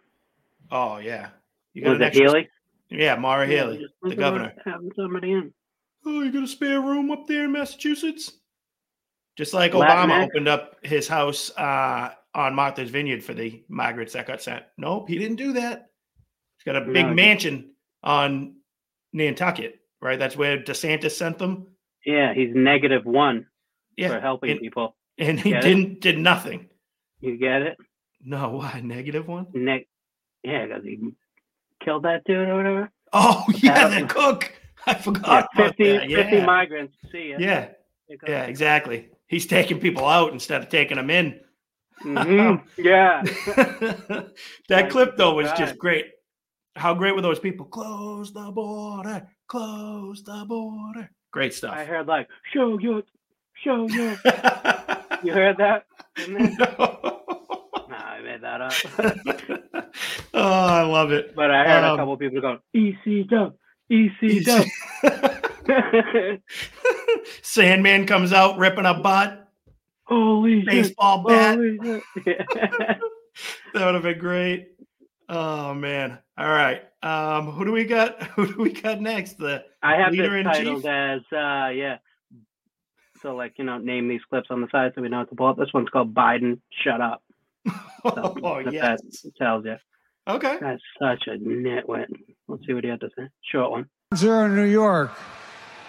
Oh, 0.70 0.98
yeah. 0.98 1.30
You 1.72 1.88
Was 1.88 1.96
an 1.96 2.02
it 2.02 2.06
extra- 2.08 2.24
Healey? 2.26 2.48
Yeah, 2.90 3.16
Maura 3.16 3.48
Yeah, 3.48 3.56
Haley, 3.56 3.86
the 4.02 4.16
governor. 4.16 4.52
Having 4.66 4.92
somebody 4.96 5.32
in. 5.32 5.54
Oh, 6.04 6.20
you 6.22 6.30
got 6.30 6.42
a 6.42 6.46
spare 6.48 6.82
room 6.82 7.10
up 7.10 7.26
there 7.26 7.44
in 7.44 7.52
Massachusetts? 7.52 8.32
Just 9.38 9.54
like 9.54 9.72
Latinx? 9.72 9.86
Obama 9.88 10.24
opened 10.26 10.48
up 10.48 10.76
his 10.82 11.08
house 11.08 11.50
uh, 11.56 12.10
on 12.34 12.54
Martha's 12.54 12.90
Vineyard 12.90 13.24
for 13.24 13.32
the 13.32 13.64
migrants 13.70 14.12
that 14.12 14.26
got 14.26 14.42
sent. 14.42 14.64
Nope, 14.76 15.08
he 15.08 15.16
didn't 15.16 15.36
do 15.36 15.54
that. 15.54 15.86
He's 16.58 16.64
got 16.70 16.76
a 16.76 16.84
big 16.84 17.06
No, 17.06 17.14
mansion 17.14 17.70
on 18.02 18.56
Nantucket, 19.12 19.80
right? 20.00 20.18
That's 20.18 20.36
where 20.36 20.58
DeSantis 20.58 21.12
sent 21.12 21.38
them. 21.38 21.66
Yeah, 22.04 22.34
he's 22.34 22.50
negative 22.54 23.04
one 23.04 23.46
Yeah, 23.96 24.08
for 24.08 24.20
helping 24.20 24.50
and, 24.52 24.60
people. 24.60 24.96
and 25.18 25.38
he 25.38 25.52
didn't 25.52 26.00
did 26.00 26.18
nothing. 26.18 26.68
You 27.20 27.36
get 27.38 27.62
it? 27.62 27.76
No, 28.24 28.50
why 28.56 28.80
negative 28.84 29.28
one? 29.28 29.46
Nick. 29.54 29.88
Yeah, 30.42 30.66
because 30.66 30.82
he 30.84 30.98
killed 31.84 32.04
that 32.04 32.24
dude 32.24 32.48
or 32.48 32.56
whatever. 32.56 32.90
Oh 33.12 33.44
yeah, 33.56 33.86
Uh, 33.86 34.00
the 34.00 34.06
cook. 34.06 34.52
I 34.86 34.94
forgot 34.94 35.48
Yeah, 35.56 35.62
about 35.66 35.76
50, 35.76 35.92
that. 36.14 36.30
50 36.30 36.40
migrants. 36.46 36.96
See 37.12 37.30
ya. 37.30 37.36
yeah, 37.38 37.68
yeah, 38.26 38.42
exactly. 38.44 39.10
He's 39.28 39.46
taking 39.46 39.78
people 39.78 40.04
out 40.06 40.32
instead 40.32 40.60
of 40.60 40.68
taking 40.68 40.96
them 40.96 41.08
in. 41.10 41.38
Mhm. 42.02 42.62
Yeah. 42.78 43.22
that 44.68 44.90
clip 44.90 45.16
though 45.16 45.34
was 45.34 45.52
just 45.52 45.78
great. 45.78 46.06
How 46.76 46.94
great 46.94 47.14
were 47.14 47.20
those 47.22 47.38
people? 47.38 47.66
Close 47.66 48.32
the 48.32 48.50
border, 48.50 49.28
close 49.48 50.22
the 50.24 50.44
border. 50.48 51.10
Great 51.32 51.54
stuff. 51.54 51.74
I 51.74 51.84
heard 51.84 52.06
like, 52.06 52.28
show 52.52 52.78
your, 52.78 53.02
show 53.64 53.88
your. 53.88 54.16
You 55.24 55.32
heard 55.32 55.56
that? 55.58 55.84
Didn't 56.16 56.58
no. 56.58 57.20
I 57.92 58.20
made 58.24 58.40
that 58.42 58.60
up. 58.60 58.72
oh, 60.34 60.42
I 60.64 60.82
love 60.82 61.12
it. 61.12 61.36
but 61.36 61.52
I 61.52 61.64
heard 61.64 61.84
Um, 61.84 61.94
a 61.94 61.96
couple 61.96 62.16
people 62.16 62.40
going, 62.40 62.58
EC 62.74 63.28
dub, 63.28 63.54
EC 63.88 64.42
dub. 64.44 64.66
Sandman 67.42 68.06
comes 68.06 68.32
out 68.32 68.58
ripping 68.58 68.84
a 68.86 68.94
butt, 68.94 69.48
Holy 70.04 70.60
shit. 70.62 70.66
baseball 70.70 71.22
bat. 71.22 71.54
Holy 71.56 71.78
shit. 72.24 72.38
that 72.54 72.98
would 73.74 73.94
have 73.94 74.02
been 74.02 74.18
great. 74.18 74.68
Oh 75.28 75.74
man. 75.74 76.18
All 76.36 76.48
right. 76.48 76.82
Um, 77.02 77.50
who 77.52 77.64
do 77.64 77.72
we 77.72 77.84
got? 77.84 78.22
Who 78.34 78.46
do 78.46 78.60
we 78.62 78.72
got 78.72 79.00
next? 79.00 79.38
The 79.38 79.64
I 79.82 79.96
have 79.96 80.12
leader 80.12 80.30
this 80.30 80.38
in 80.38 80.44
titled 80.44 80.82
chief. 80.82 80.86
as 80.90 81.20
uh 81.32 81.68
yeah. 81.74 81.98
So 83.22 83.34
like, 83.36 83.54
you 83.56 83.64
know, 83.64 83.78
name 83.78 84.08
these 84.08 84.20
clips 84.28 84.48
on 84.50 84.60
the 84.60 84.68
side 84.72 84.92
so 84.94 85.02
we 85.02 85.08
know 85.08 85.18
what 85.20 85.30
to 85.30 85.36
pull 85.36 85.46
up. 85.48 85.56
This 85.56 85.72
one's 85.72 85.88
called 85.88 86.12
Biden 86.14 86.60
Shut 86.84 87.00
Up. 87.00 87.22
So 88.04 88.34
Oh 88.42 88.58
yes. 88.58 89.00
that 89.22 89.36
tells 89.36 89.64
you. 89.64 89.76
Okay. 90.26 90.58
That's 90.60 90.82
such 91.00 91.28
a 91.28 91.38
nitwit. 91.38 92.06
Let's 92.48 92.66
see 92.66 92.72
what 92.74 92.82
he 92.82 92.90
had 92.90 92.98
to 93.00 93.10
say. 93.16 93.28
Short 93.52 93.70
one. 93.70 93.86
Zero 94.16 94.46
in 94.46 94.56
New 94.56 94.64
York. 94.64 95.12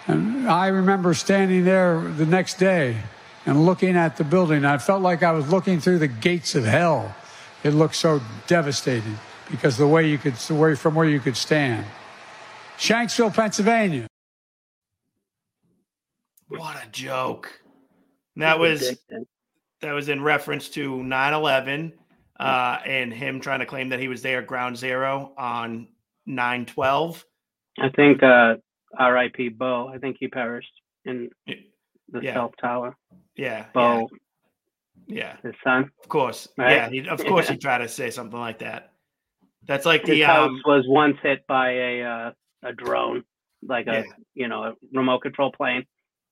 And 0.06 0.48
I 0.48 0.68
remember 0.68 1.14
standing 1.14 1.64
there 1.64 2.00
the 2.00 2.24
next 2.26 2.58
day 2.58 2.98
and 3.46 3.66
looking 3.66 3.96
at 3.96 4.16
the 4.16 4.22
building. 4.24 4.64
I 4.64 4.78
felt 4.78 5.02
like 5.02 5.22
I 5.24 5.32
was 5.32 5.48
looking 5.50 5.80
through 5.80 5.98
the 5.98 6.06
gates 6.08 6.54
of 6.54 6.64
hell. 6.64 7.14
It 7.64 7.70
looked 7.70 7.96
so 7.96 8.20
devastating 8.46 9.18
because 9.50 9.76
the 9.76 9.86
way 9.86 10.08
you 10.08 10.18
could, 10.18 10.34
the 10.34 10.54
way 10.54 10.74
from 10.74 10.94
where 10.94 11.08
you 11.08 11.18
could 11.20 11.36
stand. 11.36 11.86
Shanksville, 12.78 13.34
Pennsylvania. 13.34 14.06
What 16.48 16.76
a 16.84 16.88
joke. 16.90 17.60
That 18.36 18.58
was 18.58 18.96
that 19.80 19.92
was 19.92 20.08
in 20.08 20.22
reference 20.22 20.68
to 20.70 20.90
9-11 20.96 21.92
uh, 22.40 22.78
and 22.84 23.12
him 23.12 23.40
trying 23.40 23.60
to 23.60 23.66
claim 23.66 23.90
that 23.90 24.00
he 24.00 24.08
was 24.08 24.22
there 24.22 24.42
ground 24.42 24.76
zero 24.76 25.32
on 25.38 25.88
9-12. 26.28 27.24
I 27.78 27.88
think 27.90 28.22
uh 28.22 28.56
R.I.P. 28.96 29.48
Beau. 29.50 29.90
I 29.92 29.98
think 29.98 30.16
he 30.20 30.28
perished 30.28 30.70
in 31.04 31.30
the 31.46 32.20
Yeah. 32.22 32.34
South 32.34 32.52
Tower. 32.60 32.96
Yeah. 33.36 33.66
Beau, 33.74 34.08
Yeah. 34.12 34.18
His 35.08 35.54
son. 35.62 35.90
Of 36.02 36.08
course. 36.08 36.48
Right? 36.56 36.92
Yeah. 36.92 37.12
Of 37.12 37.24
course 37.24 37.48
he 37.48 37.56
tried 37.56 37.78
to 37.78 37.88
say 37.88 38.10
something 38.10 38.38
like 38.38 38.58
that. 38.60 38.92
That's 39.66 39.86
like 39.86 40.02
His 40.02 40.16
the 40.18 40.22
house 40.22 40.48
um 40.48 40.62
was 40.66 40.84
once 40.86 41.16
hit 41.22 41.46
by 41.46 41.70
a 41.72 42.02
uh, 42.02 42.30
a 42.62 42.72
drone, 42.72 43.24
like 43.62 43.86
a 43.86 43.92
Yeah. 43.92 44.02
you 44.34 44.48
know 44.48 44.62
a 44.64 44.74
remote 44.92 45.20
control 45.20 45.52
plane. 45.52 45.84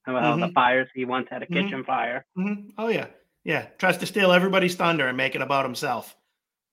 About 0.07 0.41
the 0.41 0.49
fires? 0.53 0.89
He 0.95 1.05
once 1.05 1.29
had 1.31 1.43
a 1.43 1.47
Mhm. 1.47 1.63
kitchen 1.65 1.85
fire. 1.85 2.27
mhm. 2.37 2.73
Oh 2.77 2.89
yeah. 2.89 3.07
Yeah. 3.45 3.67
Tries 3.79 3.99
to 3.99 4.07
steal 4.07 4.33
everybody's 4.33 4.75
thunder 4.75 5.07
and 5.07 5.17
make 5.17 5.35
it 5.37 5.43
about 5.43 5.65
himself. 5.65 6.17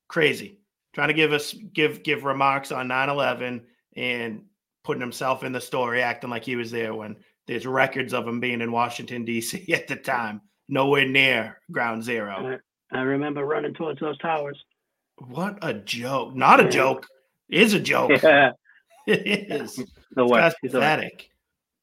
Crazy. 0.07 0.59
Trying 0.93 1.09
to 1.09 1.13
give 1.13 1.31
us 1.31 1.53
give 1.53 2.01
give 2.03 2.23
remarks 2.23 2.71
on 2.71 2.87
9-11 2.87 3.65
and 3.95 4.45
putting 4.83 5.01
himself 5.01 5.43
in 5.43 5.51
the 5.51 5.61
story, 5.61 6.01
acting 6.01 6.29
like 6.31 6.43
he 6.43 6.55
was 6.55 6.71
there 6.71 6.93
when 6.95 7.17
there's 7.47 7.65
records 7.67 8.13
of 8.13 8.27
him 8.27 8.39
being 8.39 8.61
in 8.61 8.71
Washington, 8.71 9.25
DC 9.25 9.69
at 9.73 9.87
the 9.87 9.95
time. 9.95 10.41
Nowhere 10.71 11.07
near 11.07 11.59
ground 11.71 12.03
zero. 12.03 12.59
I 12.91 12.99
remember 13.01 13.43
running 13.43 13.73
towards 13.73 13.99
those 13.99 14.17
towers. 14.19 14.57
What 15.17 15.57
a 15.63 15.73
joke. 15.73 16.35
Not 16.35 16.59
a 16.59 16.69
joke. 16.69 17.07
It 17.49 17.61
is 17.63 17.73
a 17.73 17.79
joke. 17.79 18.11
Yeah, 18.23 18.51
It 19.07 19.51
is. 19.51 19.75
the 20.15 20.25
worst. 20.25 20.33
guy's 20.39 20.53
He's 20.61 20.71
the 20.73 20.79
worst. 20.79 20.87
pathetic. 20.97 21.29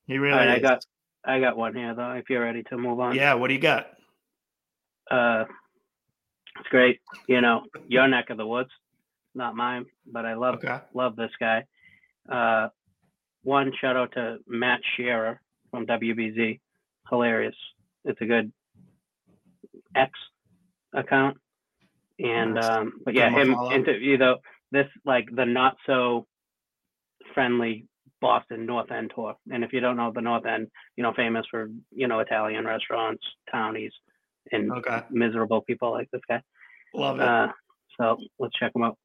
He 0.06 0.18
really 0.18 0.38
All 0.38 0.46
right, 0.46 0.56
I 0.56 0.58
got 0.60 0.84
I 1.24 1.40
got 1.40 1.56
one 1.56 1.74
here 1.74 1.92
though. 1.94 2.12
If 2.12 2.30
you're 2.30 2.42
ready 2.44 2.62
to 2.64 2.78
move 2.78 3.00
on. 3.00 3.16
yeah, 3.16 3.34
what 3.34 3.48
do 3.48 3.54
you 3.54 3.60
got? 3.60 3.88
Uh, 5.10 5.44
it's 6.60 6.68
great. 6.70 7.00
You 7.28 7.40
know, 7.40 7.62
your 7.88 8.06
neck 8.06 8.30
of 8.30 8.36
the 8.36 8.46
woods, 8.46 8.70
not 9.34 9.56
mine, 9.56 9.86
but 10.06 10.24
I 10.24 10.34
love 10.34 10.56
Okay. 10.56 10.78
love 10.94 11.16
this 11.16 11.32
guy. 11.40 11.64
Uh, 12.30 12.68
one 13.42 13.72
shout 13.80 13.96
out 13.96 14.12
to 14.12 14.38
Matt 14.46 14.80
Shearer 14.96 15.40
from 15.72 15.86
WBZ. 15.86 16.60
Hilarious. 17.10 17.56
It's 18.04 18.20
a 18.20 18.24
good 18.26 18.52
X 19.96 20.12
account. 20.92 21.38
And 22.18 22.58
um, 22.58 22.92
but 23.04 23.14
yeah, 23.14 23.28
Give 23.30 23.48
him 23.48 23.54
a 23.54 23.74
him 23.74 23.80
interview 23.80 24.18
though 24.18 24.36
this 24.72 24.86
like 25.04 25.28
the 25.34 25.44
not 25.44 25.76
so 25.86 26.26
friendly 27.34 27.86
Boston 28.20 28.66
North 28.66 28.90
End 28.90 29.12
tour. 29.14 29.34
And 29.50 29.62
if 29.62 29.72
you 29.72 29.80
don't 29.80 29.96
know 29.96 30.12
the 30.14 30.20
North 30.20 30.46
End, 30.46 30.68
you 30.96 31.02
know, 31.02 31.12
famous 31.14 31.46
for 31.50 31.68
you 31.92 32.08
know 32.08 32.20
Italian 32.20 32.64
restaurants, 32.64 33.22
townies, 33.50 33.92
and 34.52 34.72
Okay. 34.72 35.02
miserable 35.10 35.60
people 35.62 35.90
like 35.92 36.10
this 36.10 36.22
guy. 36.28 36.42
Love 36.94 37.20
it. 37.20 37.22
Uh, 37.22 37.48
so 38.00 38.16
let's 38.38 38.54
check 38.58 38.72
him 38.74 38.82
out. 38.82 38.96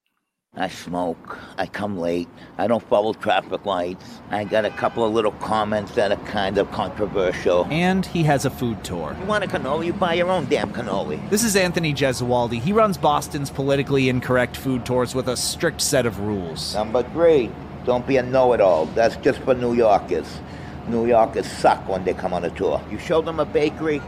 I 0.58 0.68
smoke. 0.68 1.40
I 1.58 1.66
come 1.66 1.98
late. 1.98 2.28
I 2.58 2.68
don't 2.68 2.84
follow 2.84 3.14
traffic 3.14 3.66
lights. 3.66 4.20
I 4.32 4.44
got 4.44 4.66
a 4.66 4.70
couple 4.70 5.06
of 5.06 5.14
little 5.14 5.32
comments 5.32 5.96
that 5.96 6.12
are 6.12 6.22
kind 6.26 6.58
of 6.58 6.70
controversial. 6.72 7.66
And 7.72 8.06
he 8.06 8.24
has 8.24 8.44
a 8.44 8.50
food 8.50 8.84
tour. 8.84 9.16
You 9.18 9.26
want 9.28 9.46
a 9.46 9.48
cannoli? 9.48 9.86
You 9.86 9.94
buy 9.94 10.16
your 10.16 10.30
own 10.30 10.48
damn 10.50 10.74
cannoli. 10.74 11.30
This 11.30 11.46
is 11.46 11.56
Anthony 11.56 11.94
Gesualdi. 11.94 12.60
He 12.60 12.74
runs 12.74 12.98
Boston's 12.98 13.50
politically 13.50 14.10
incorrect 14.10 14.58
food 14.58 14.86
tours 14.86 15.16
with 15.16 15.30
a 15.30 15.38
strict 15.38 15.80
set 15.80 16.06
of 16.06 16.20
rules. 16.20 16.76
Number 16.76 17.04
three, 17.12 17.50
don't 17.86 18.06
be 18.06 18.18
a 18.18 18.24
know-it-all. 18.24 18.88
That's 18.88 19.16
just 19.16 19.40
for 19.44 19.54
New 19.54 19.74
Yorkers. 19.74 20.42
New 20.90 21.08
Yorkers 21.08 21.50
suck 21.50 21.88
when 21.88 22.04
they 22.04 22.14
come 22.14 22.34
on 22.34 22.44
a 22.44 22.50
tour. 22.50 22.82
You 22.92 23.00
show 23.00 23.22
them 23.22 23.40
a 23.40 23.46
bakery, 23.46 24.02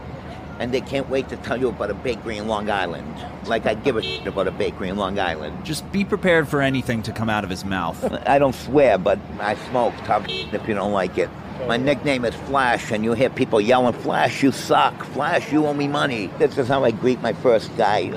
and 0.58 0.72
they 0.72 0.80
can't 0.80 1.08
wait 1.08 1.28
to 1.28 1.36
tell 1.38 1.58
you 1.58 1.68
about 1.68 1.90
a 1.90 1.94
bakery 1.94 2.38
in 2.38 2.46
Long 2.48 2.70
Island. 2.70 3.06
Like 3.46 3.66
I 3.66 3.74
give 3.74 3.96
a 3.96 4.02
shit 4.02 4.26
about 4.26 4.48
a 4.48 4.50
bakery 4.50 4.88
in 4.88 4.96
Long 4.96 5.18
Island. 5.18 5.64
Just 5.64 5.90
be 5.92 6.04
prepared 6.04 6.48
for 6.48 6.62
anything 6.62 7.02
to 7.02 7.12
come 7.12 7.28
out 7.28 7.44
of 7.44 7.50
his 7.50 7.64
mouth. 7.64 8.02
I 8.26 8.38
don't 8.38 8.54
swear, 8.54 8.98
but 8.98 9.18
I 9.40 9.54
smoke. 9.70 9.94
Tough 10.04 10.26
if 10.28 10.68
you 10.68 10.74
don't 10.74 10.92
like 10.92 11.18
it. 11.18 11.30
My 11.66 11.76
nickname 11.76 12.24
is 12.24 12.34
Flash, 12.34 12.90
and 12.90 13.04
you 13.04 13.12
hear 13.12 13.30
people 13.30 13.60
yelling, 13.60 13.94
Flash, 13.94 14.42
you 14.42 14.50
suck. 14.50 15.04
Flash, 15.04 15.52
you 15.52 15.64
owe 15.66 15.72
me 15.72 15.86
money. 15.86 16.26
This 16.38 16.58
is 16.58 16.68
how 16.68 16.84
I 16.84 16.90
greet 16.90 17.22
my 17.22 17.32
first 17.32 17.74
guy. 17.76 18.10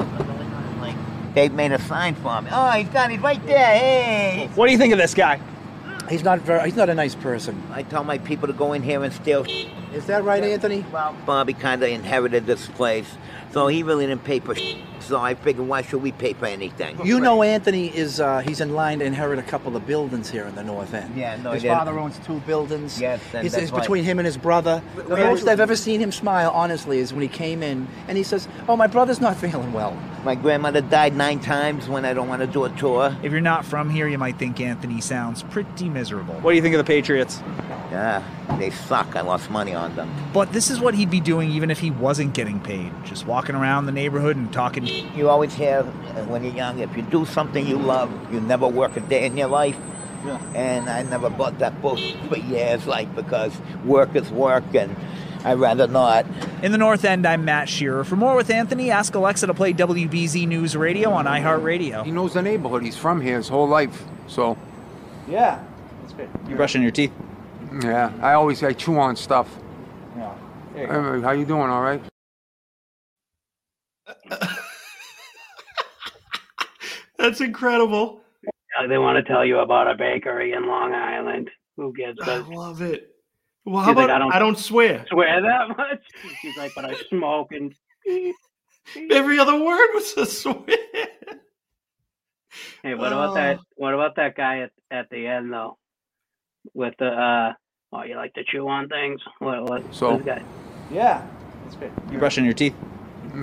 They've 1.34 1.54
made 1.54 1.72
a 1.72 1.80
sign 1.80 2.16
for 2.16 2.42
me. 2.42 2.50
Oh, 2.52 2.72
he's 2.72 2.90
got 2.90 3.12
it 3.12 3.22
right 3.22 3.46
there. 3.46 3.78
Hey. 3.78 4.50
What 4.56 4.66
do 4.66 4.72
you 4.72 4.78
think 4.80 4.92
of 4.92 4.98
this 4.98 5.14
guy? 5.14 5.40
He's 6.10 6.24
not 6.24 6.40
very. 6.40 6.64
He's 6.66 6.76
not 6.76 6.90
a 6.90 6.96
nice 6.96 7.16
person. 7.16 7.62
I 7.72 7.84
tell 7.84 8.04
my 8.04 8.18
people 8.18 8.48
to 8.48 8.54
go 8.54 8.74
in 8.74 8.82
here 8.82 9.04
and 9.04 9.14
steal. 9.14 9.46
Is 9.94 10.06
that 10.08 10.24
right, 10.24 10.44
Anthony? 10.44 10.86
Well, 10.92 11.16
Bobby 11.26 11.54
kind 11.54 11.84
of 11.84 11.90
inherited 11.90 12.46
this 12.46 12.68
place, 12.68 13.08
so 13.52 13.68
he 13.68 13.84
really 13.84 14.08
didn't 14.08 14.24
pay 14.24 14.40
for. 14.40 14.56
So 15.00 15.18
I 15.20 15.36
figured, 15.36 15.68
why 15.68 15.82
should 15.82 16.02
we 16.02 16.12
pay 16.12 16.34
for 16.34 16.46
anything? 16.48 17.00
You 17.06 17.20
know, 17.20 17.44
Anthony 17.44 17.96
is. 17.96 18.20
Uh, 18.20 18.40
he's 18.40 18.62
in 18.62 18.74
line 18.74 19.00
to 19.00 19.06
inherit 19.06 19.40
a 19.40 19.44
couple 19.44 19.76
of 19.76 19.86
buildings 19.88 20.30
here 20.30 20.46
in 20.46 20.56
the 20.56 20.64
North 20.64 20.94
End. 20.94 21.16
Yeah, 21.16 21.38
no, 21.38 21.52
His 21.52 21.62
he 21.62 21.68
didn't. 21.70 21.80
father 21.80 22.00
owns 22.00 22.20
two 22.26 22.40
buildings. 22.42 23.00
Yes, 23.00 23.22
and 23.34 23.44
He's, 23.44 23.52
that's 23.54 23.64
it's 23.66 23.72
right. 23.72 23.82
between 23.82 24.04
him 24.04 24.20
and 24.20 24.26
his 24.26 24.38
brother. 24.38 24.82
The 24.96 25.04
we 25.04 25.22
had- 25.22 25.30
most 25.30 25.48
I've 25.48 25.60
ever 25.60 25.76
seen 25.76 26.02
him 26.02 26.12
smile, 26.12 26.52
honestly, 26.52 27.00
is 27.00 27.14
when 27.14 27.22
he 27.22 27.28
came 27.28 27.64
in 27.64 27.88
and 28.08 28.18
he 28.18 28.24
says, 28.24 28.48
"Oh, 28.68 28.76
my 28.76 28.88
brother's 28.88 29.22
not 29.22 29.38
feeling 29.38 29.72
well." 29.74 29.98
My 30.26 30.36
grandmother 30.36 30.82
died 30.82 31.16
nine 31.16 31.40
times 31.40 31.88
when 31.88 32.04
I 32.04 32.14
don't 32.14 32.28
want 32.28 32.42
to 32.42 32.48
do 32.48 32.66
a 32.66 32.70
tour. 32.72 33.16
If 33.24 33.32
you're 33.32 33.40
not 33.40 33.64
from 33.64 33.90
here, 33.90 34.08
you 34.10 34.18
might 34.18 34.38
think 34.38 34.60
Anthony 34.60 35.00
sounds 35.00 35.44
pretty 35.44 35.88
miserable. 35.88 36.34
What 36.42 36.52
do 36.52 36.56
you 36.58 36.62
think 36.62 36.76
of 36.76 36.80
the 36.80 36.84
Patriots? 36.84 37.42
Yeah, 37.92 38.22
they 38.60 38.70
suck. 38.72 39.16
I 39.16 39.22
lost 39.22 39.50
money 39.50 39.74
on 39.74 39.96
them. 39.96 40.12
But 40.34 40.52
this 40.52 40.70
is 40.70 40.82
what 40.82 40.94
he'd 40.96 41.10
be 41.10 41.22
doing 41.22 41.50
even 41.52 41.72
if 41.72 41.80
he 41.80 41.90
wasn't 41.92 42.34
getting 42.34 42.60
paid. 42.60 42.92
Just 43.06 43.26
walking 43.26 43.56
around 43.56 43.86
the 43.86 43.94
neighborhood 43.94 44.36
and 44.36 44.52
talking. 44.52 44.86
You 45.16 45.30
always 45.30 45.54
hear 45.54 45.80
uh, 45.80 46.24
when 46.26 46.44
you're 46.44 46.54
young, 46.54 46.80
if 46.80 46.96
you 46.96 47.04
do 47.04 47.26
something 47.26 47.66
you 47.66 47.78
love, 47.78 48.10
you 48.34 48.40
never 48.42 48.68
work 48.68 48.96
a 48.98 49.00
day 49.02 49.26
in 49.26 49.38
your 49.38 49.48
life. 49.50 49.76
Yeah. 50.26 50.40
And 50.56 50.90
I 50.90 51.04
never 51.04 51.30
bought 51.30 51.60
that 51.60 51.82
book 51.82 52.00
for 52.28 52.38
years, 52.38 52.86
like 52.88 53.14
because 53.16 53.54
work 53.86 54.16
is 54.16 54.30
work, 54.32 54.64
and 54.76 54.96
I'd 55.46 55.60
rather 55.60 55.88
not. 55.88 56.26
In 56.64 56.72
the 56.72 56.78
North 56.78 57.06
End, 57.06 57.26
I'm 57.26 57.46
Matt 57.46 57.70
Shearer. 57.70 58.04
For 58.04 58.16
more 58.16 58.36
with 58.36 58.50
Anthony, 58.50 58.92
ask 58.92 59.14
Alexa 59.16 59.48
to 59.48 59.54
play 59.54 59.74
WBZ 59.74 60.48
News 60.48 60.76
Radio 60.76 61.12
on 61.12 61.26
iHeartRadio. 61.26 62.04
He 62.04 62.12
knows 62.12 62.34
the 62.34 62.42
neighborhood. 62.42 62.84
He's 62.84 62.98
from 62.98 63.22
here 63.22 63.38
his 63.38 63.48
whole 63.48 63.68
life. 63.68 64.04
So, 64.28 64.58
Yeah, 65.30 65.64
that's 66.02 66.14
good. 66.14 66.30
You 66.50 66.56
brushing 66.56 66.82
your 66.82 66.92
teeth? 66.92 67.12
yeah, 67.84 68.12
I 68.22 68.34
always 68.34 68.64
I 68.64 68.74
chew 68.74 68.98
on 69.00 69.16
stuff. 69.16 69.48
Yeah. 70.18 70.34
You 70.76 70.88
go. 70.88 71.14
Hey, 71.16 71.22
how 71.22 71.32
you 71.32 71.46
doing? 71.46 71.70
All 71.70 71.82
right? 71.82 72.02
That's 77.18 77.42
incredible. 77.42 78.22
Uh, 78.80 78.88
They 78.88 78.98
want 78.98 79.18
to 79.18 79.24
tell 79.32 79.44
you 79.46 79.60
about 79.60 79.90
a 79.90 79.96
bakery 79.96 80.54
in 80.54 80.68
Long 80.68 80.94
Island. 80.94 81.50
Who 81.78 81.94
gives 81.94 82.20
I 82.22 82.36
a 82.36 82.40
love 82.42 82.82
it. 82.82 83.14
Well, 83.66 83.84
how 83.84 83.90
He's 83.90 83.98
like, 83.98 84.06
about 84.06 84.16
I 84.16 84.20
don't- 84.20 84.34
I 84.34 84.40
don't 84.40 84.58
swear? 84.58 85.06
swear 85.10 85.42
that 85.42 85.78
much? 85.78 86.00
She's 86.42 86.56
like, 86.58 86.72
but 86.76 86.86
I 86.86 86.96
smoke 87.10 87.52
and 87.52 87.74
Every 89.12 89.38
other 89.38 89.56
word 89.62 89.90
was 89.94 90.16
a 90.18 90.26
swear. 90.26 90.64
Hey, 92.82 92.96
what 92.96 93.12
about 93.12 93.36
that? 93.36 93.58
Oh. 93.60 93.64
What 93.76 93.94
about 93.94 94.16
that 94.16 94.36
guy 94.36 94.60
at, 94.62 94.72
at 94.90 95.10
the 95.10 95.28
end 95.28 95.52
though? 95.52 95.78
With 96.74 96.94
the 96.98 97.08
uh, 97.08 97.54
oh, 97.94 98.04
you 98.04 98.16
like 98.16 98.34
to 98.36 98.44
chew 98.46 98.68
on 98.68 98.88
things? 98.88 99.22
What? 99.40 99.64
What? 99.70 99.94
So- 99.94 100.18
this 100.18 100.26
guy? 100.26 100.44
Yeah, 100.92 101.28
that's 101.64 101.76
good. 101.76 101.92
You 102.12 102.18
brushing 102.18 102.46
your 102.46 102.54
teeth? 102.54 102.74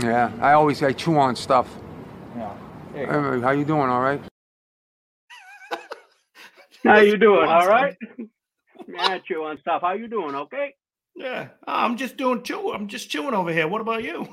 Yeah, 0.02 0.32
I 0.40 0.52
always 0.52 0.82
I 0.82 0.92
chew 0.92 1.16
on 1.18 1.36
stuff. 1.36 1.68
Yeah. 2.34 2.48
There 2.48 2.48
you 2.48 2.54
go. 2.54 2.56
Hey, 2.94 3.06
how 3.06 3.50
you 3.50 3.64
doing? 3.64 3.88
All 3.90 4.00
right? 4.00 4.20
How 6.84 6.98
you 7.00 7.16
doing? 7.16 7.48
All 7.48 7.66
right? 7.66 7.96
yeah, 8.88 9.18
chew 9.26 9.42
on 9.42 9.58
stuff. 9.58 9.82
How 9.82 9.94
you 9.94 10.06
doing? 10.06 10.34
Okay. 10.34 10.74
Yeah, 11.16 11.48
I'm 11.66 11.96
just 11.96 12.16
doing 12.16 12.42
chew. 12.42 12.72
I'm 12.72 12.86
just 12.88 13.10
chewing 13.10 13.34
over 13.34 13.52
here. 13.52 13.66
What 13.66 13.80
about 13.80 14.04
you? 14.04 14.28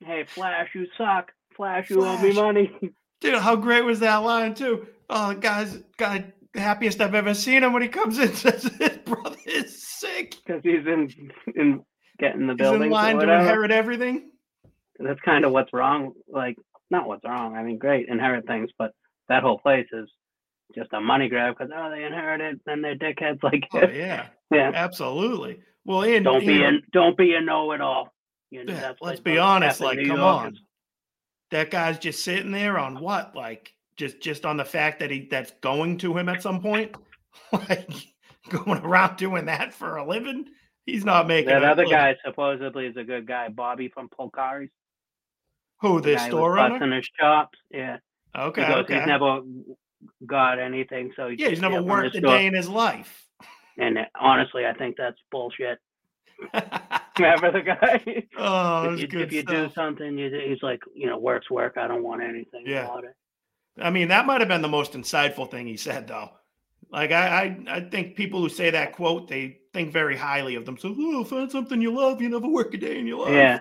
Hey, 0.00 0.24
Flash, 0.34 0.70
you 0.74 0.86
suck. 0.98 1.30
Flash, 1.56 1.90
you 1.90 2.04
owe 2.04 2.18
me 2.18 2.32
money. 2.32 2.72
Dude, 3.20 3.38
how 3.38 3.54
great 3.54 3.84
was 3.84 4.00
that 4.00 4.16
line 4.16 4.54
too? 4.54 4.86
Oh, 5.08 5.34
guy's 5.34 5.76
guy 5.96 6.32
the 6.52 6.60
happiest 6.60 7.00
I've 7.00 7.14
ever 7.14 7.34
seen 7.34 7.62
him 7.62 7.72
when 7.72 7.82
he 7.82 7.88
comes 7.88 8.18
in 8.18 8.34
says 8.34 8.64
his 8.78 8.98
brother 9.04 9.36
is 9.46 9.86
sick. 9.86 10.36
Because 10.44 10.62
he's 10.62 10.86
in 10.86 11.08
in 11.54 11.84
getting 12.18 12.46
the 12.46 12.54
He's 12.54 12.58
building. 12.62 12.82
in 12.84 12.90
line 12.90 13.16
to 13.18 13.22
inherit 13.22 13.70
everything. 13.70 14.30
That's 14.98 15.20
kind 15.20 15.44
of 15.44 15.52
what's 15.52 15.72
wrong. 15.72 16.12
Like, 16.28 16.56
not 16.90 17.08
what's 17.08 17.24
wrong. 17.24 17.56
I 17.56 17.62
mean, 17.62 17.78
great, 17.78 18.08
inherit 18.08 18.46
things, 18.46 18.70
but 18.78 18.92
that 19.28 19.42
whole 19.42 19.58
place 19.58 19.86
is 19.92 20.08
just 20.74 20.92
a 20.92 21.00
money 21.00 21.28
grab 21.28 21.56
because 21.56 21.72
oh, 21.76 21.90
they 21.90 22.04
inherited, 22.04 22.60
and 22.66 22.82
they're 22.82 22.96
dickheads. 22.96 23.38
Like, 23.42 23.64
Oh 23.72 23.88
yeah, 23.88 24.28
yeah. 24.50 24.72
absolutely. 24.74 25.60
Well, 25.84 26.02
and 26.02 26.24
Don't 26.24 26.46
be 26.46 26.62
a 26.62 26.72
don't 26.92 27.16
be 27.16 27.34
a 27.34 27.40
know-it-all. 27.40 28.12
You 28.50 28.64
know, 28.64 28.72
Yeah, 28.72 28.92
let's 29.00 29.20
be 29.20 29.38
honest. 29.38 29.80
Like, 29.80 29.98
come 29.98 30.06
York 30.06 30.20
on, 30.20 30.52
is- 30.52 30.60
that 31.50 31.70
guy's 31.70 31.98
just 31.98 32.24
sitting 32.24 32.52
there 32.52 32.78
on 32.78 33.00
what? 33.00 33.34
Like, 33.36 33.72
just 33.96 34.20
just 34.20 34.44
on 34.46 34.56
the 34.56 34.64
fact 34.64 35.00
that 35.00 35.10
he 35.10 35.28
that's 35.30 35.52
going 35.60 35.98
to 35.98 36.16
him 36.16 36.28
at 36.28 36.42
some 36.42 36.60
point. 36.60 36.94
like 37.52 37.90
going 38.48 38.80
around 38.82 39.16
doing 39.16 39.46
that 39.46 39.74
for 39.74 39.96
a 39.96 40.06
living. 40.06 40.46
He's 40.86 41.04
not 41.04 41.26
making 41.26 41.48
That 41.48 41.64
other 41.64 41.84
look, 41.84 41.92
guy 41.92 42.16
supposedly 42.24 42.86
is 42.86 42.96
a 42.96 43.04
good 43.04 43.26
guy, 43.26 43.48
Bobby 43.48 43.88
from 43.88 44.08
Polcari's. 44.08 44.70
Who 45.88 46.00
The 46.00 46.14
guy 46.14 46.28
store 46.28 46.50
was 46.50 46.56
runner? 46.56 46.78
busting 46.78 46.92
his 46.92 47.08
chops. 47.20 47.58
Yeah. 47.70 47.98
Okay, 48.36 48.62
He 48.62 48.66
goes, 48.68 48.84
okay. 48.84 48.98
he's 48.98 49.06
never 49.06 49.40
got 50.26 50.58
anything, 50.58 51.12
so 51.14 51.28
he 51.28 51.36
Yeah, 51.38 51.48
he's 51.50 51.60
never 51.60 51.82
worked 51.82 52.14
a 52.16 52.18
store. 52.18 52.36
day 52.38 52.46
in 52.46 52.54
his 52.54 52.68
life. 52.68 53.26
And 53.78 53.98
uh, 53.98 54.04
honestly, 54.20 54.66
I 54.66 54.72
think 54.74 54.96
that's 54.96 55.18
bullshit. 55.30 55.78
Remember 57.18 57.52
the 57.52 57.62
guy? 57.62 58.24
Oh, 58.38 58.92
if 58.92 59.12
you, 59.12 59.20
if 59.20 59.32
you 59.32 59.42
do 59.44 59.70
something, 59.74 60.18
you, 60.18 60.30
he's 60.46 60.62
like, 60.62 60.80
you 60.94 61.06
know, 61.06 61.18
work's 61.18 61.50
work. 61.50 61.76
I 61.76 61.86
don't 61.86 62.02
want 62.02 62.22
anything 62.22 62.64
Yeah. 62.66 62.84
about 62.86 63.04
it. 63.04 63.14
I 63.80 63.90
mean, 63.90 64.08
that 64.08 64.26
might 64.26 64.40
have 64.40 64.48
been 64.48 64.62
the 64.62 64.68
most 64.68 64.92
insightful 64.92 65.50
thing 65.50 65.66
he 65.66 65.76
said, 65.76 66.06
though. 66.08 66.30
Like, 66.90 67.12
I, 67.12 67.56
I, 67.68 67.76
I 67.76 67.80
think 67.80 68.14
people 68.16 68.40
who 68.40 68.48
say 68.48 68.70
that 68.70 68.92
quote, 68.92 69.28
they 69.28 69.58
think 69.72 69.92
very 69.92 70.16
highly 70.16 70.54
of 70.54 70.64
themselves. 70.64 70.96
Oh, 71.00 71.24
find 71.24 71.50
something 71.50 71.80
you 71.80 71.92
love. 71.92 72.20
You 72.22 72.28
never 72.28 72.48
work 72.48 72.74
a 72.74 72.76
day 72.76 72.98
in 72.98 73.06
your 73.06 73.24
life. 73.24 73.32
Yeah. 73.34 73.58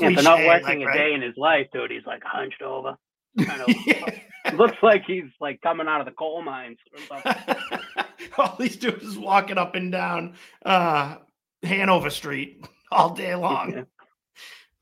Yeah, 0.00 0.10
for 0.16 0.22
not 0.22 0.38
working 0.44 0.66
like, 0.66 0.80
a 0.80 0.86
right? 0.86 0.96
day 0.96 1.14
in 1.14 1.22
his 1.22 1.36
life, 1.36 1.66
dude, 1.72 1.90
he's 1.90 2.04
like 2.06 2.22
hunched 2.24 2.62
over. 2.62 2.96
Kind 3.40 3.62
of 3.62 4.54
looks 4.58 4.76
like 4.82 5.02
he's 5.06 5.24
like 5.40 5.60
coming 5.60 5.86
out 5.88 6.00
of 6.00 6.06
the 6.06 6.12
coal 6.12 6.42
mines. 6.42 6.78
All 8.38 8.56
he's 8.58 8.76
doing 8.76 9.00
is 9.00 9.18
walking 9.18 9.58
up 9.58 9.74
and 9.74 9.90
down 9.92 10.34
uh, 10.64 11.16
Hanover 11.62 12.10
Street 12.10 12.64
all 12.90 13.14
day 13.14 13.34
long. 13.34 13.86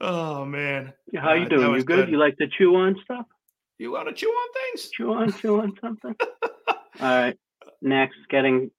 Oh 0.01 0.45
man, 0.45 0.93
How 1.17 1.35
you 1.35 1.43
Uh, 1.43 1.45
that 1.45 1.51
doing? 1.51 1.63
You 1.67 1.71
was 1.73 1.85
good? 1.85 2.09
You 2.09 2.19
like 2.19 2.37
to 2.39 2.49
chew 2.49 2.75
on 2.77 2.97
stuff? 3.05 3.27
You 3.79 3.93
want 3.93 4.09
to 4.09 4.15
chew 4.15 4.29
on 4.29 4.49
things? 4.53 4.91
Chew 4.91 5.13
on, 5.13 5.33
chew 5.33 5.61
on 5.61 5.73
something. 5.81 6.15
All 6.71 6.79
right. 7.01 7.37
Next, 7.81 8.17
getting 8.31 8.71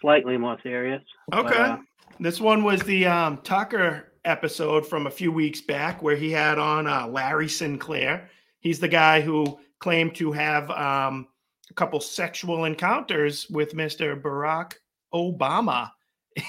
slightly 0.00 0.36
more 0.36 0.58
serious. 0.62 1.02
but, 1.28 1.46
Okay. 1.46 1.56
uh, 1.58 1.76
this 2.20 2.40
one 2.40 2.62
was 2.64 2.82
the 2.82 3.06
um, 3.06 3.38
Tucker 3.44 4.11
episode 4.24 4.86
from 4.86 5.06
a 5.06 5.10
few 5.10 5.32
weeks 5.32 5.60
back 5.60 6.02
where 6.02 6.16
he 6.16 6.30
had 6.30 6.58
on 6.58 6.86
uh, 6.86 7.06
Larry 7.06 7.48
Sinclair. 7.48 8.28
He's 8.60 8.78
the 8.78 8.88
guy 8.88 9.20
who 9.20 9.58
claimed 9.80 10.14
to 10.16 10.32
have 10.32 10.70
um, 10.70 11.26
a 11.70 11.74
couple 11.74 12.00
sexual 12.00 12.64
encounters 12.64 13.48
with 13.50 13.74
Mr. 13.74 14.20
Barack 14.20 14.74
Obama. 15.12 15.90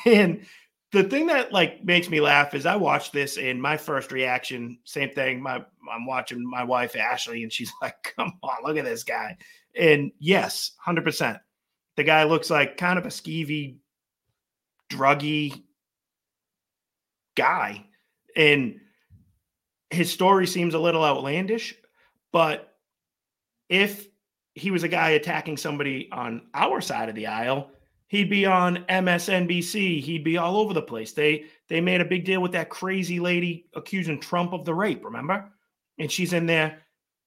And 0.06 0.46
the 0.94 1.04
thing 1.04 1.26
that 1.28 1.52
like 1.52 1.84
makes 1.84 2.10
me 2.10 2.22
laugh 2.22 2.54
is 2.54 2.66
I 2.66 2.78
watched 2.78 3.12
this 3.12 3.38
and 3.38 3.62
my 3.62 3.76
first 3.76 4.14
reaction, 4.14 4.78
same 4.86 5.10
thing. 5.10 5.42
My 5.42 5.66
I'm 5.92 6.06
watching 6.06 6.48
my 6.50 6.64
wife 6.64 6.96
Ashley 6.96 7.44
and 7.44 7.52
she's 7.52 7.74
like, 7.82 8.14
"Come 8.16 8.32
on, 8.44 8.64
look 8.64 8.78
at 8.78 8.86
this 8.86 9.04
guy." 9.04 9.36
And 9.78 10.12
yes, 10.20 10.72
hundred 10.78 11.04
percent, 11.04 11.40
the 11.98 12.04
guy 12.04 12.24
looks 12.24 12.50
like 12.50 12.78
kind 12.78 12.98
of 12.98 13.06
a 13.06 13.10
skeevy, 13.10 13.78
druggy 14.90 15.64
guy, 17.36 17.86
and 18.36 18.80
his 19.90 20.12
story 20.12 20.48
seems 20.48 20.74
a 20.74 20.80
little 20.80 21.04
outlandish. 21.04 21.76
But 22.32 22.76
if 23.70 24.08
he 24.56 24.72
was 24.72 24.84
a 24.84 24.88
guy 24.88 25.12
attacking 25.12 25.58
somebody 25.58 26.10
on 26.12 26.44
our 26.54 26.82
side 26.82 27.10
of 27.10 27.16
the 27.16 27.28
aisle, 27.28 27.72
he'd 28.08 28.30
be 28.30 28.46
on 28.46 28.86
MSNBC. 28.90 30.02
He'd 30.02 30.24
be 30.24 30.38
all 30.38 30.58
over 30.58 30.74
the 30.74 30.82
place. 30.82 31.14
They 31.14 31.46
they 31.70 31.82
made 31.82 32.02
a 32.02 32.06
big 32.06 32.26
deal 32.26 32.42
with 32.42 32.52
that 32.54 32.70
crazy 32.70 33.20
lady 33.20 33.68
accusing 33.76 34.20
Trump 34.20 34.54
of 34.54 34.66
the 34.66 34.74
rape. 34.74 35.04
Remember? 35.04 35.50
And 36.00 36.12
she's 36.12 36.34
in 36.34 36.46
there 36.46 36.84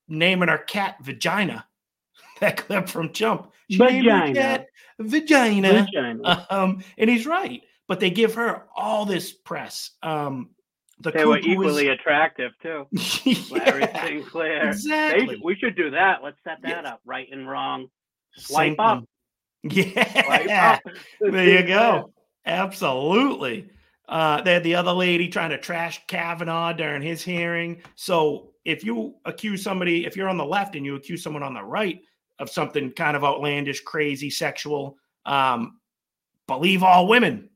naming 0.09 0.49
her 0.49 0.59
cat 0.59 0.97
vagina. 1.03 1.67
That 2.41 2.59
clip 2.59 2.87
from 2.87 3.15
Trump. 3.15 3.53
She 3.71 3.79
named 3.79 4.05
her 4.05 4.13
Vagina. 4.13 4.35
cat 4.35 4.67
vagina. 4.99 5.73
Vagina. 5.91 6.47
Um, 6.51 6.85
and 6.99 7.09
he's 7.09 7.27
right. 7.27 7.63
But 7.89 8.01
they 8.01 8.11
give 8.11 8.35
her 8.35 8.65
all 8.75 9.05
this 9.07 9.33
press. 9.33 9.93
Um, 10.03 10.51
the 11.01 11.11
they 11.13 11.25
were 11.25 11.39
is- 11.39 11.47
equally 11.47 11.89
attractive 11.89 12.53
too. 12.63 12.87
Larry 13.51 13.87
Sinclair. 14.03 14.63
They 14.65 14.69
exactly. 14.69 15.27
should- 15.37 15.45
we 15.45 15.55
should 15.57 15.77
do 15.77 15.91
that. 15.91 16.23
Let's 16.23 16.39
set 16.45 16.59
that 16.63 16.85
up. 16.87 17.01
Right 17.05 17.29
and 17.31 17.49
wrong. 17.49 17.89
Same 18.37 18.75
Swipe 18.77 18.81
up. 18.81 19.05
thing. 19.69 19.93
Swipe 19.93 20.47
Yeah. 20.47 20.79
up. 20.85 20.93
there 21.21 21.61
you 21.61 21.67
go. 21.67 22.13
Absolutely. 22.45 23.71
Uh, 24.09 24.41
they 24.43 24.53
had 24.55 24.63
the 24.65 24.75
other 24.77 24.93
lady 24.93 25.29
trying 25.29 25.51
to 25.51 25.59
trash 25.59 26.01
Kavanaugh 26.07 26.73
during 26.73 27.03
his 27.03 27.23
hearing. 27.23 27.83
So 27.97 28.51
if 28.65 28.85
you 28.85 29.17
accuse 29.25 29.63
somebody, 29.63 30.07
if 30.07 30.17
you're 30.17 30.29
on 30.29 30.37
the 30.37 30.45
left 30.45 30.77
and 30.77 30.85
you 30.87 30.95
accuse 30.95 31.23
someone 31.23 31.43
on 31.43 31.55
the 31.55 31.63
right 31.65 32.01
of 32.39 32.49
something 32.51 32.93
kind 32.93 33.17
of 33.17 33.25
outlandish, 33.25 33.81
crazy, 33.81 34.31
sexual, 34.31 34.97
um, 35.25 35.79
believe 36.47 36.83
all 36.83 37.07
women. 37.09 37.49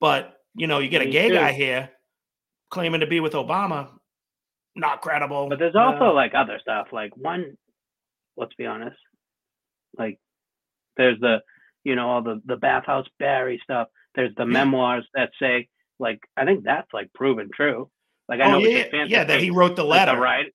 But 0.00 0.36
you 0.54 0.66
know, 0.66 0.78
you 0.78 0.88
get 0.88 1.02
a 1.02 1.06
gay 1.10 1.28
too. 1.28 1.34
guy 1.34 1.52
here 1.52 1.90
claiming 2.70 3.00
to 3.00 3.06
be 3.06 3.20
with 3.20 3.32
Obama, 3.34 3.88
not 4.76 5.00
credible. 5.02 5.48
But 5.48 5.58
there's 5.58 5.74
Uh, 5.74 5.80
also 5.80 6.12
like 6.14 6.34
other 6.34 6.58
stuff. 6.60 6.88
Like 6.92 7.16
one, 7.16 7.56
let's 8.36 8.54
be 8.54 8.66
honest. 8.66 8.96
Like 9.98 10.18
there's 10.96 11.18
the, 11.20 11.42
you 11.84 11.94
know, 11.96 12.08
all 12.08 12.22
the 12.22 12.40
the 12.44 12.56
bathhouse 12.56 13.06
Barry 13.18 13.60
stuff. 13.62 13.88
There's 14.14 14.34
the 14.36 14.46
memoirs 14.46 15.06
that 15.14 15.30
say 15.40 15.68
like 15.98 16.20
I 16.36 16.44
think 16.44 16.64
that's 16.64 16.92
like 16.92 17.12
proven 17.12 17.50
true. 17.54 17.90
Like 18.28 18.40
I 18.40 18.46
Oh, 18.46 18.52
know 18.52 18.58
yeah, 18.58 18.84
fancy 18.90 19.12
yeah, 19.12 19.24
that 19.24 19.40
he 19.42 19.50
wrote 19.50 19.76
the 19.76 19.84
like 19.84 20.06
letter. 20.06 20.18
right? 20.20 20.46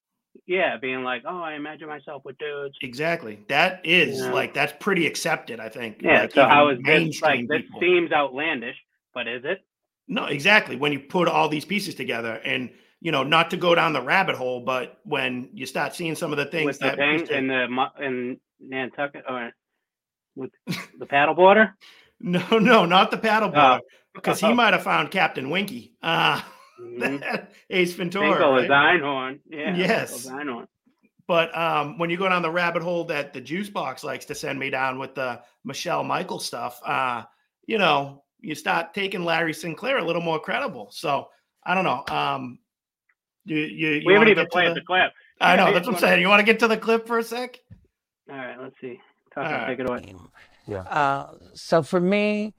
Yeah, 0.47 0.75
being 0.77 1.03
like, 1.03 1.23
oh, 1.25 1.39
I 1.41 1.53
imagine 1.53 1.87
myself 1.87 2.23
with 2.25 2.37
dudes. 2.37 2.75
Exactly. 2.81 3.39
That 3.47 3.85
is 3.85 4.19
Yeah. 4.19 4.31
like 4.31 4.53
that's 4.53 4.73
pretty 4.79 5.07
accepted, 5.07 5.59
I 5.61 5.69
think. 5.69 6.01
Yeah. 6.01 6.21
Like, 6.23 6.33
so 6.33 6.45
how 6.45 6.69
is 6.69 6.77
this 6.79 6.85
mainstream 6.85 7.31
like? 7.31 7.47
This 7.49 7.61
people. 7.61 7.79
seems 7.81 8.11
outlandish, 8.11 8.75
but 9.15 9.27
is 9.27 9.43
it? 9.43 9.65
No, 10.07 10.25
exactly. 10.25 10.75
When 10.75 10.91
you 10.91 10.99
put 10.99 11.27
all 11.27 11.49
these 11.49 11.65
pieces 11.65 11.95
together, 11.95 12.39
and 12.45 12.69
you 13.01 13.11
know, 13.11 13.23
not 13.23 13.49
to 13.51 13.57
go 13.57 13.73
down 13.73 13.93
the 13.93 14.01
rabbit 14.01 14.35
hole, 14.35 14.59
but 14.61 14.99
when 15.03 15.49
you 15.53 15.65
start 15.65 15.95
seeing 15.95 16.13
some 16.13 16.31
of 16.31 16.37
the 16.37 16.45
things 16.45 16.67
with 16.67 16.79
the 16.79 16.85
that 16.85 16.97
thing 16.97 17.21
Mr. 17.21 17.31
in 17.31 17.47
the 17.47 18.05
in 18.05 18.39
Nantucket 18.59 19.23
or 19.27 19.51
with 20.35 20.51
the 20.67 21.05
paddleboarder? 21.07 21.73
no, 22.19 22.59
no, 22.59 22.85
not 22.85 23.09
the 23.09 23.17
paddleboard, 23.17 23.79
Oh. 23.79 23.87
because 24.13 24.39
he 24.39 24.53
might 24.53 24.73
have 24.73 24.83
found 24.83 25.09
Captain 25.09 25.49
Winky. 25.49 25.95
Uh 26.03 26.41
Mhm. 26.79 27.47
Ace 27.69 27.93
Ventura. 27.93 28.31
Finkel 28.31 28.57
is? 28.57 28.69
Einhorn. 28.69 29.39
Yeah. 29.49 29.75
Yes. 29.75 30.27
Einhorn. 30.27 30.67
But 31.27 31.57
um, 31.57 31.97
when 31.97 32.09
you 32.09 32.17
go 32.17 32.29
down 32.29 32.41
the 32.41 32.51
rabbit 32.51 32.83
hole 32.83 33.05
that 33.05 33.33
the 33.33 33.41
juice 33.41 33.69
box 33.69 34.03
likes 34.03 34.25
to 34.25 34.35
send 34.35 34.59
me 34.59 34.69
down 34.69 34.99
with 34.99 35.15
the 35.15 35.41
Michelle 35.63 36.03
Michael 36.03 36.39
stuff, 36.39 36.79
uh, 36.85 37.23
you 37.65 37.77
know, 37.77 38.23
you 38.45 38.55
start 38.55 38.93
taking 38.93 39.23
Larry 39.25 39.53
Sinclair 39.53 39.97
a 39.97 40.03
little 40.05 40.21
more 40.21 40.39
credible. 40.39 40.89
So 40.91 41.29
I 41.63 41.73
don't 41.73 41.83
know. 41.83 42.03
Um, 42.15 42.59
you, 43.45 43.57
you, 43.57 43.89
you 43.89 44.03
We 44.05 44.13
haven't 44.13 44.29
even 44.29 44.47
played 44.47 44.69
the- 44.71 44.75
the 44.75 44.81
clip. 44.81 45.11
I 45.41 45.55
know 45.55 45.67
Yeah, 45.67 45.73
that's 45.73 45.87
what 45.87 45.95
I'm 45.97 46.01
you 46.01 46.07
saying. 46.07 46.21
You 46.21 46.29
want 46.29 46.39
to 46.39 46.45
get 46.45 46.59
to 46.59 46.67
the 46.67 46.77
clip 46.77 47.07
for 47.07 47.17
a 47.19 47.23
sec? 47.23 47.59
All 48.29 48.37
right, 48.37 48.59
let's 48.61 48.75
see. 48.79 48.99
Tucker, 49.33 49.47
All 49.47 49.51
right. 49.53 49.67
take 49.67 49.79
it 49.79 49.89
away. 49.89 50.15
Uh, 50.89 51.27
so 51.53 51.83
for 51.83 51.99
me, 51.99 52.53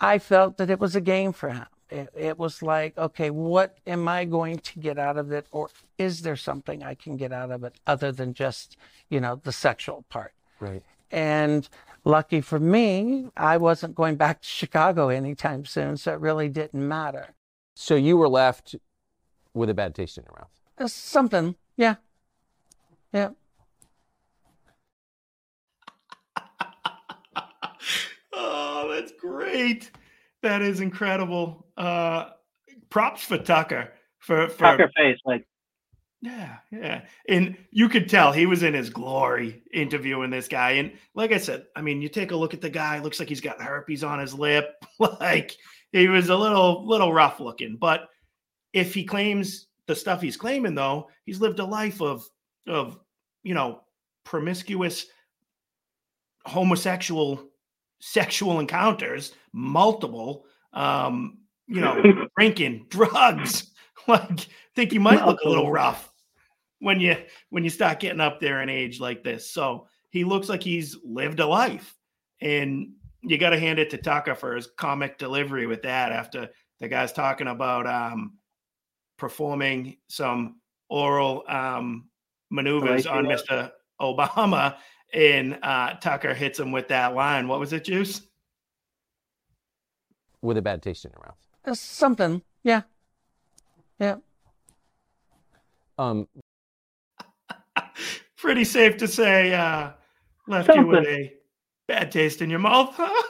I 0.00 0.18
felt 0.18 0.56
that 0.58 0.70
it 0.70 0.78
was 0.78 0.94
a 0.94 1.00
game 1.00 1.32
for 1.32 1.48
him. 1.50 1.66
It, 1.90 2.08
it 2.16 2.38
was 2.38 2.62
like, 2.62 2.96
okay, 2.98 3.30
what 3.30 3.78
am 3.86 4.06
I 4.08 4.24
going 4.24 4.58
to 4.58 4.78
get 4.78 4.98
out 4.98 5.16
of 5.16 5.32
it? 5.32 5.46
Or 5.50 5.68
is 5.98 6.22
there 6.22 6.36
something 6.36 6.82
I 6.82 6.94
can 6.94 7.16
get 7.16 7.32
out 7.32 7.50
of 7.50 7.64
it 7.64 7.74
other 7.86 8.12
than 8.12 8.34
just, 8.34 8.76
you 9.08 9.20
know, 9.20 9.36
the 9.42 9.52
sexual 9.52 10.04
part? 10.08 10.32
Right. 10.60 10.82
And 11.10 11.68
lucky 12.06 12.40
for 12.40 12.58
me, 12.58 13.28
I 13.36 13.58
wasn't 13.58 13.94
going 13.94 14.16
back 14.16 14.40
to 14.40 14.48
Chicago 14.48 15.08
anytime 15.08 15.66
soon, 15.66 15.96
so 15.98 16.12
it 16.14 16.20
really 16.20 16.48
didn't 16.48 16.88
matter. 16.88 17.34
So 17.74 17.96
you 17.96 18.16
were 18.16 18.28
left 18.28 18.76
with 19.52 19.68
a 19.68 19.74
bad 19.74 19.94
taste 19.94 20.16
in 20.16 20.24
your 20.24 20.34
mouth. 20.38 20.50
Uh, 20.78 20.88
Something, 20.88 21.56
yeah. 21.76 21.96
Yeah. 23.12 23.30
Oh, 28.38 28.92
that's 28.92 29.12
great. 29.12 29.90
That 30.42 30.60
is 30.60 30.80
incredible. 30.80 31.66
Uh, 31.78 32.26
props 32.90 33.24
for 33.24 33.38
Tucker 33.38 33.90
for, 34.18 34.48
for 34.48 34.58
Tucker 34.58 34.90
face, 34.94 35.18
like 35.24 35.46
Yeah, 36.26 36.56
yeah. 36.72 37.02
And 37.28 37.56
you 37.70 37.88
could 37.88 38.08
tell 38.08 38.32
he 38.32 38.46
was 38.46 38.64
in 38.64 38.74
his 38.74 38.90
glory 38.90 39.62
interviewing 39.72 40.30
this 40.30 40.48
guy. 40.48 40.72
And 40.72 40.90
like 41.14 41.30
I 41.30 41.38
said, 41.38 41.66
I 41.76 41.82
mean, 41.82 42.02
you 42.02 42.08
take 42.08 42.32
a 42.32 42.36
look 42.36 42.52
at 42.52 42.60
the 42.60 42.68
guy, 42.68 42.98
looks 42.98 43.20
like 43.20 43.28
he's 43.28 43.40
got 43.40 43.62
herpes 43.62 44.02
on 44.02 44.18
his 44.18 44.34
lip. 44.34 44.74
like 44.98 45.54
he 45.92 46.08
was 46.08 46.28
a 46.28 46.36
little 46.36 46.84
little 46.84 47.12
rough 47.12 47.38
looking. 47.38 47.76
But 47.76 48.08
if 48.72 48.92
he 48.92 49.04
claims 49.04 49.68
the 49.86 49.94
stuff 49.94 50.20
he's 50.20 50.36
claiming 50.36 50.74
though, 50.74 51.10
he's 51.26 51.40
lived 51.40 51.60
a 51.60 51.64
life 51.64 52.02
of 52.02 52.28
of, 52.66 52.98
you 53.44 53.54
know, 53.54 53.82
promiscuous 54.24 55.06
homosexual 56.44 57.50
sexual 58.00 58.58
encounters, 58.58 59.32
multiple 59.52 60.44
um, 60.72 61.38
you 61.68 61.80
know, 61.80 62.26
drinking, 62.36 62.86
drugs. 62.88 63.70
Like 64.08 64.46
think 64.76 64.92
he 64.92 64.98
might 64.98 65.24
look 65.26 65.40
a 65.42 65.48
little 65.48 65.72
rough 65.72 66.12
when 66.80 67.00
you 67.00 67.16
when 67.50 67.64
you 67.64 67.70
start 67.70 68.00
getting 68.00 68.20
up 68.20 68.40
there 68.40 68.62
in 68.62 68.68
age 68.68 69.00
like 69.00 69.22
this. 69.22 69.50
So 69.50 69.86
he 70.10 70.24
looks 70.24 70.48
like 70.48 70.62
he's 70.62 70.96
lived 71.04 71.40
a 71.40 71.46
life, 71.46 71.94
and 72.40 72.92
you 73.22 73.38
got 73.38 73.50
to 73.50 73.58
hand 73.58 73.78
it 73.78 73.90
to 73.90 73.98
Tucker 73.98 74.34
for 74.34 74.54
his 74.54 74.68
comic 74.76 75.18
delivery 75.18 75.66
with 75.66 75.82
that. 75.82 76.12
After 76.12 76.50
the 76.80 76.88
guy's 76.88 77.12
talking 77.12 77.48
about 77.48 77.86
um, 77.86 78.34
performing 79.16 79.96
some 80.08 80.60
oral 80.88 81.44
um, 81.48 82.08
maneuvers 82.50 83.06
on 83.06 83.24
Mr. 83.24 83.70
Obama, 84.00 84.76
and 85.12 85.58
uh, 85.62 85.94
Tucker 85.94 86.34
hits 86.34 86.58
him 86.58 86.72
with 86.72 86.88
that 86.88 87.14
line. 87.14 87.48
What 87.48 87.60
was 87.60 87.72
it, 87.72 87.84
Juice? 87.84 88.22
With 90.42 90.58
a 90.58 90.62
bad 90.62 90.82
taste 90.82 91.04
in 91.04 91.12
your 91.12 91.24
mouth. 91.26 91.36
Uh, 91.64 91.74
something, 91.74 92.42
yeah, 92.62 92.82
yeah. 93.98 94.16
Um, 95.98 96.28
Pretty 98.36 98.64
safe 98.64 98.96
to 98.98 99.08
say, 99.08 99.54
uh, 99.54 99.92
left 100.46 100.74
you 100.74 100.86
with 100.86 101.06
a 101.06 101.32
bad 101.88 102.10
taste 102.12 102.42
in 102.42 102.50
your 102.50 102.58
mouth, 102.58 102.94
huh? 102.94 103.22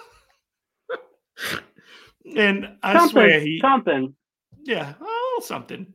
and 2.37 2.77
I 2.83 2.95
something, 2.95 3.11
swear 3.11 3.41
he 3.41 3.59
something. 3.61 4.15
Yeah, 4.65 4.95
oh, 5.01 5.43
something. 5.45 5.87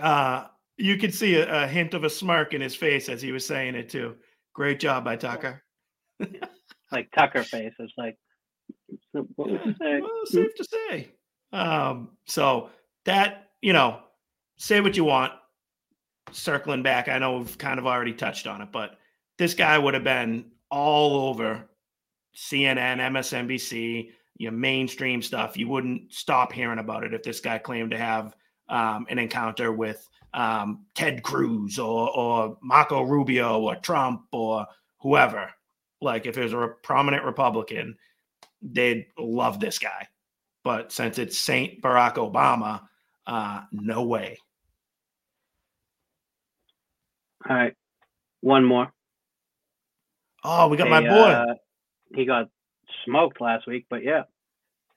Uh, 0.00 0.46
you 0.76 0.96
could 0.96 1.14
see 1.14 1.36
a, 1.36 1.64
a 1.64 1.66
hint 1.66 1.94
of 1.94 2.04
a 2.04 2.10
smirk 2.10 2.54
in 2.54 2.60
his 2.60 2.74
face 2.74 3.08
as 3.08 3.22
he 3.22 3.32
was 3.32 3.46
saying 3.46 3.74
it 3.74 3.88
too. 3.88 4.16
Great 4.54 4.80
job 4.80 5.04
by 5.04 5.16
Tucker. 5.16 5.62
like 6.92 7.10
Tucker 7.12 7.44
face. 7.44 7.72
It's 7.78 7.92
like, 7.96 8.16
what 9.12 9.50
say? 9.80 10.00
Well, 10.00 10.10
safe 10.24 10.54
to 10.56 10.64
say. 10.64 11.12
Um, 11.52 12.16
so 12.26 12.70
that 13.04 13.50
you 13.60 13.72
know, 13.72 14.00
say 14.58 14.80
what 14.80 14.96
you 14.96 15.04
want. 15.04 15.32
Circling 16.32 16.82
back, 16.82 17.08
I 17.08 17.18
know 17.18 17.38
we've 17.38 17.58
kind 17.58 17.78
of 17.78 17.86
already 17.86 18.12
touched 18.12 18.46
on 18.46 18.62
it, 18.62 18.68
but 18.72 18.98
this 19.38 19.54
guy 19.54 19.78
would 19.78 19.94
have 19.94 20.04
been 20.04 20.46
all 20.70 21.28
over 21.28 21.68
CNN, 22.34 22.98
MSNBC, 22.98 24.10
you 24.38 24.50
know, 24.50 24.56
mainstream 24.56 25.22
stuff. 25.22 25.56
You 25.56 25.68
wouldn't 25.68 26.12
stop 26.12 26.52
hearing 26.52 26.78
about 26.78 27.04
it 27.04 27.14
if 27.14 27.22
this 27.22 27.40
guy 27.40 27.58
claimed 27.58 27.90
to 27.90 27.98
have 27.98 28.34
um, 28.68 29.06
an 29.10 29.18
encounter 29.18 29.72
with 29.72 30.08
um, 30.34 30.86
Ted 30.94 31.22
Cruz 31.22 31.78
or, 31.78 32.10
or 32.10 32.56
Marco 32.62 33.02
Rubio 33.02 33.60
or 33.60 33.76
Trump 33.76 34.22
or 34.32 34.66
whoever. 35.00 35.50
Like 36.00 36.26
if 36.26 36.38
it 36.38 36.42
was 36.42 36.52
a 36.52 36.68
prominent 36.82 37.24
Republican, 37.24 37.96
they'd 38.62 39.06
love 39.18 39.60
this 39.60 39.78
guy. 39.78 40.08
But 40.64 40.92
since 40.92 41.18
it's 41.18 41.38
Saint 41.38 41.82
Barack 41.82 42.14
Obama, 42.14 42.82
uh, 43.26 43.62
no 43.72 44.02
way. 44.04 44.38
All 47.48 47.56
right, 47.56 47.74
one 48.40 48.64
more. 48.64 48.92
Oh, 50.44 50.68
we 50.68 50.76
got 50.76 50.88
my 50.88 51.00
boy. 51.00 51.30
uh, 51.30 51.54
he 52.14 52.24
got 52.24 52.48
smoked 53.04 53.40
last 53.40 53.66
week, 53.66 53.86
but 53.88 54.02
yeah, 54.02 54.22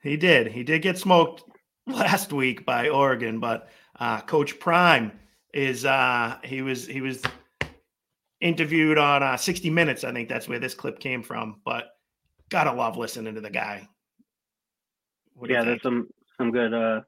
He 0.02 0.16
did. 0.16 0.48
He 0.48 0.62
did 0.62 0.82
get 0.82 0.98
smoked 0.98 1.44
last 1.86 2.32
week 2.32 2.64
by 2.66 2.88
Oregon, 2.88 3.40
but 3.40 3.68
uh, 3.98 4.20
Coach 4.20 4.58
Prime 4.58 5.12
is 5.54 5.84
uh, 5.84 6.36
he 6.44 6.62
was 6.62 6.86
he 6.86 7.00
was 7.00 7.22
interviewed 8.40 8.98
on 8.98 9.22
uh, 9.22 9.36
60 9.36 9.70
Minutes. 9.70 10.04
I 10.04 10.12
think 10.12 10.28
that's 10.28 10.48
where 10.48 10.58
this 10.58 10.74
clip 10.74 10.98
came 11.00 11.22
from. 11.22 11.60
But 11.64 11.86
gotta 12.48 12.72
love 12.72 12.96
listening 12.96 13.34
to 13.34 13.40
the 13.40 13.50
guy. 13.50 13.88
What 15.34 15.50
yeah. 15.50 15.64
There's 15.64 15.82
some 15.82 16.08
some 16.38 16.50
good 16.50 16.74
uh 16.74 17.00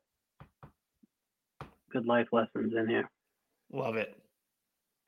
good 1.90 2.06
life 2.06 2.28
lessons 2.32 2.74
in 2.76 2.88
here. 2.88 3.10
Love 3.72 3.96
it. 3.96 4.14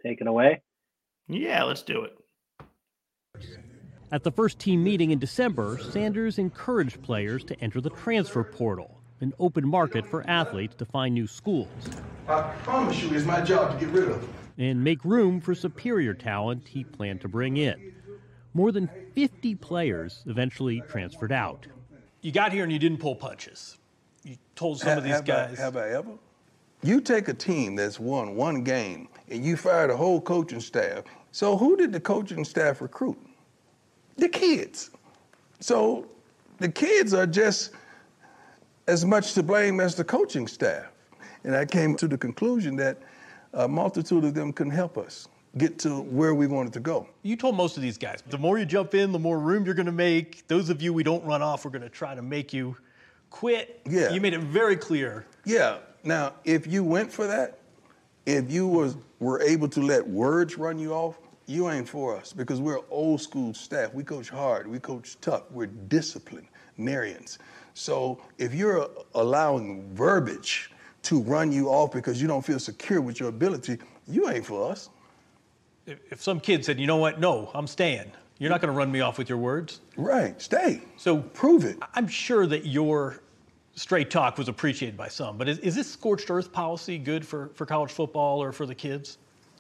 Take 0.05 0.21
it 0.21 0.27
away. 0.27 0.63
Yeah, 1.29 1.65
let's 1.65 1.83
do 1.83 2.05
it. 2.05 2.17
At 4.13 4.25
the 4.25 4.33
first 4.33 4.59
team 4.59 4.83
meeting 4.83 5.13
in 5.13 5.19
December, 5.19 5.79
Sanders 5.79 6.39
encouraged 6.39 7.01
players 7.03 7.45
to 7.45 7.61
enter 7.61 7.81
the 7.81 7.91
transfer 7.91 8.43
portal, 8.43 9.01
an 9.21 9.33
open 9.39 9.67
market 9.67 10.05
for 10.07 10.29
athletes 10.29 10.75
to 10.77 10.85
find 10.85 11.15
new 11.15 11.27
schools 11.29 11.69
I 12.31 12.43
promise 12.63 13.03
you, 13.03 13.13
it's 13.13 13.27
my 13.27 13.41
job 13.41 13.73
to 13.73 13.85
get 13.85 13.93
rid 13.93 14.09
of 14.09 14.21
them. 14.21 14.33
and 14.57 14.85
make 14.85 15.05
room 15.05 15.41
for 15.41 15.55
superior 15.55 16.15
talent 16.15 16.69
he 16.69 16.85
planned 16.85 17.21
to 17.23 17.29
bring 17.29 17.57
in. 17.57 17.93
More 18.55 18.71
than 18.71 18.89
50 19.15 19.57
players 19.57 20.23
eventually 20.27 20.81
transferred 20.89 21.33
out. 21.33 21.67
You 22.21 22.31
got 22.31 22.53
here 22.53 22.63
and 22.63 22.73
you 22.73 22.79
didn't 22.79 22.99
pull 22.99 23.17
punches. 23.17 23.79
You 24.23 24.37
told 24.55 24.79
some 24.79 24.99
of 24.99 25.05
these 25.05 25.15
have 25.15 25.25
guys. 25.25 25.59
I, 25.59 25.63
have 25.63 25.77
I 25.77 25.89
ever? 25.91 26.13
You 26.83 27.01
take 27.01 27.29
a 27.29 27.35
team 27.35 27.77
that's 27.77 28.01
won 28.01 28.35
one 28.35 28.63
game 28.65 29.09
and 29.29 29.45
you 29.45 29.57
fire 29.57 29.87
the 29.87 29.97
whole 29.97 30.21
coaching 30.21 30.61
staff. 30.61 31.05
So 31.33 31.57
who 31.57 31.77
did 31.77 31.93
the 31.93 32.01
coaching 32.01 32.45
staff 32.45 32.81
recruit? 32.81 33.19
The 34.17 34.29
kids. 34.29 34.91
So 35.61 36.07
the 36.59 36.69
kids 36.69 37.15
are 37.15 37.27
just 37.27 37.73
as 38.87 39.05
much 39.05 39.35
to 39.35 39.43
blame 39.43 39.81
as 39.81 39.95
the 39.95 40.05
coaching 40.05 40.47
staff. 40.47 40.87
And 41.45 41.55
I 41.55 41.65
came 41.65 41.97
to 41.97 42.09
the 42.09 42.19
conclusion 42.19 42.77
that 42.77 42.99
a 43.53 43.69
multitude 43.69 44.25
of 44.25 44.35
them 44.35 44.53
couldn't 44.53 44.73
help 44.73 44.99
us 44.99 45.29
get 45.59 45.79
to 45.81 46.03
where 46.03 46.35
we 46.35 46.47
wanted 46.47 46.73
to 46.73 46.81
go. 46.81 47.09
You 47.23 47.37
told 47.37 47.57
most 47.57 47.77
of 47.77 47.83
these 47.83 47.99
guys, 47.99 48.23
the 48.29 48.39
more 48.39 48.59
you 48.59 48.65
jump 48.65 48.95
in, 48.95 49.11
the 49.13 49.19
more 49.19 49.39
room 49.39 49.65
you're 49.65 49.75
going 49.75 49.87
to 49.87 49.93
make. 49.93 50.47
Those 50.49 50.71
of 50.71 50.81
you 50.81 50.93
we 50.93 51.03
don't 51.03 51.25
run 51.25 51.43
off, 51.43 51.65
we're 51.65 51.73
going 51.73 51.83
to 51.83 51.89
try 51.89 52.15
to 52.15 52.23
make 52.23 52.53
you 52.53 52.77
quit. 53.31 53.81
Yeah. 53.89 54.11
You 54.11 54.21
made 54.21 54.35
it 54.35 54.41
very 54.41 54.77
clear. 54.77 55.27
Yeah. 55.45 55.79
Now, 56.03 56.35
if 56.45 56.67
you 56.67 56.83
went 56.85 57.13
for 57.13 57.27
that, 57.27 57.59
if 58.27 58.51
you 58.51 58.67
was 58.67 58.97
were 59.19 59.41
able 59.43 59.69
to 59.69 59.81
let 59.81 60.07
words 60.07 60.57
run 60.59 60.79
you 60.79 60.93
off, 60.93 61.19
you 61.47 61.69
ain't 61.69 61.89
for 61.89 62.17
us 62.17 62.33
because 62.33 62.61
we're 62.61 62.81
old 62.91 63.21
school 63.21 63.53
staff. 63.53 63.93
We 63.93 64.05
coach 64.05 64.31
hard. 64.31 64.67
We 64.67 64.79
coach 64.79 65.17
tough. 65.21 65.51
We're 65.51 65.67
disciplinarians. 65.67 67.39
So 67.75 68.21
if 68.39 68.55
you're 68.55 68.89
allowing 69.15 69.93
verbiage 69.95 70.71
to 71.03 71.21
run 71.23 71.51
you 71.51 71.69
off 71.69 71.93
because 71.93 72.21
you 72.21 72.29
don't 72.29 72.45
feel 72.45 72.59
secure 72.59 73.01
with 73.01 73.21
your 73.21 73.29
ability, 73.29 73.79
you 74.07 74.29
ain't 74.29 74.47
for 74.47 74.71
us. 74.71 74.91
If, 75.87 75.99
if 76.11 76.23
some 76.23 76.41
kid 76.41 76.65
said, 76.65 76.79
you 76.79 76.87
know 76.87 76.99
what, 76.99 77.19
no, 77.19 77.51
I'm 77.55 77.67
staying, 77.67 78.13
you're 78.39 78.51
not 78.51 78.61
going 78.61 78.73
to 78.73 78.77
run 78.77 78.93
me 78.93 79.01
off 79.01 79.19
with 79.19 79.29
your 79.29 79.39
words. 79.39 79.81
Right, 79.97 80.41
stay. 80.41 80.83
So 80.97 81.19
prove 81.19 81.65
it. 81.65 81.79
I'm 81.95 82.07
sure 82.07 82.47
that 82.47 82.67
your 82.67 83.21
straight 83.81 84.11
talk 84.11 84.37
was 84.37 84.49
appreciated 84.49 84.95
by 84.95 85.09
some, 85.09 85.39
but 85.39 85.49
is, 85.49 85.59
is 85.61 85.75
this 85.75 85.91
scorched 85.91 86.31
earth 86.31 86.53
policy 86.53 86.99
good 86.99 87.27
for, 87.27 87.51
for 87.55 87.65
college 87.65 87.91
football 87.91 88.43
or 88.43 88.53
for 88.53 88.67
the 88.67 88.75
kids? 88.75 89.17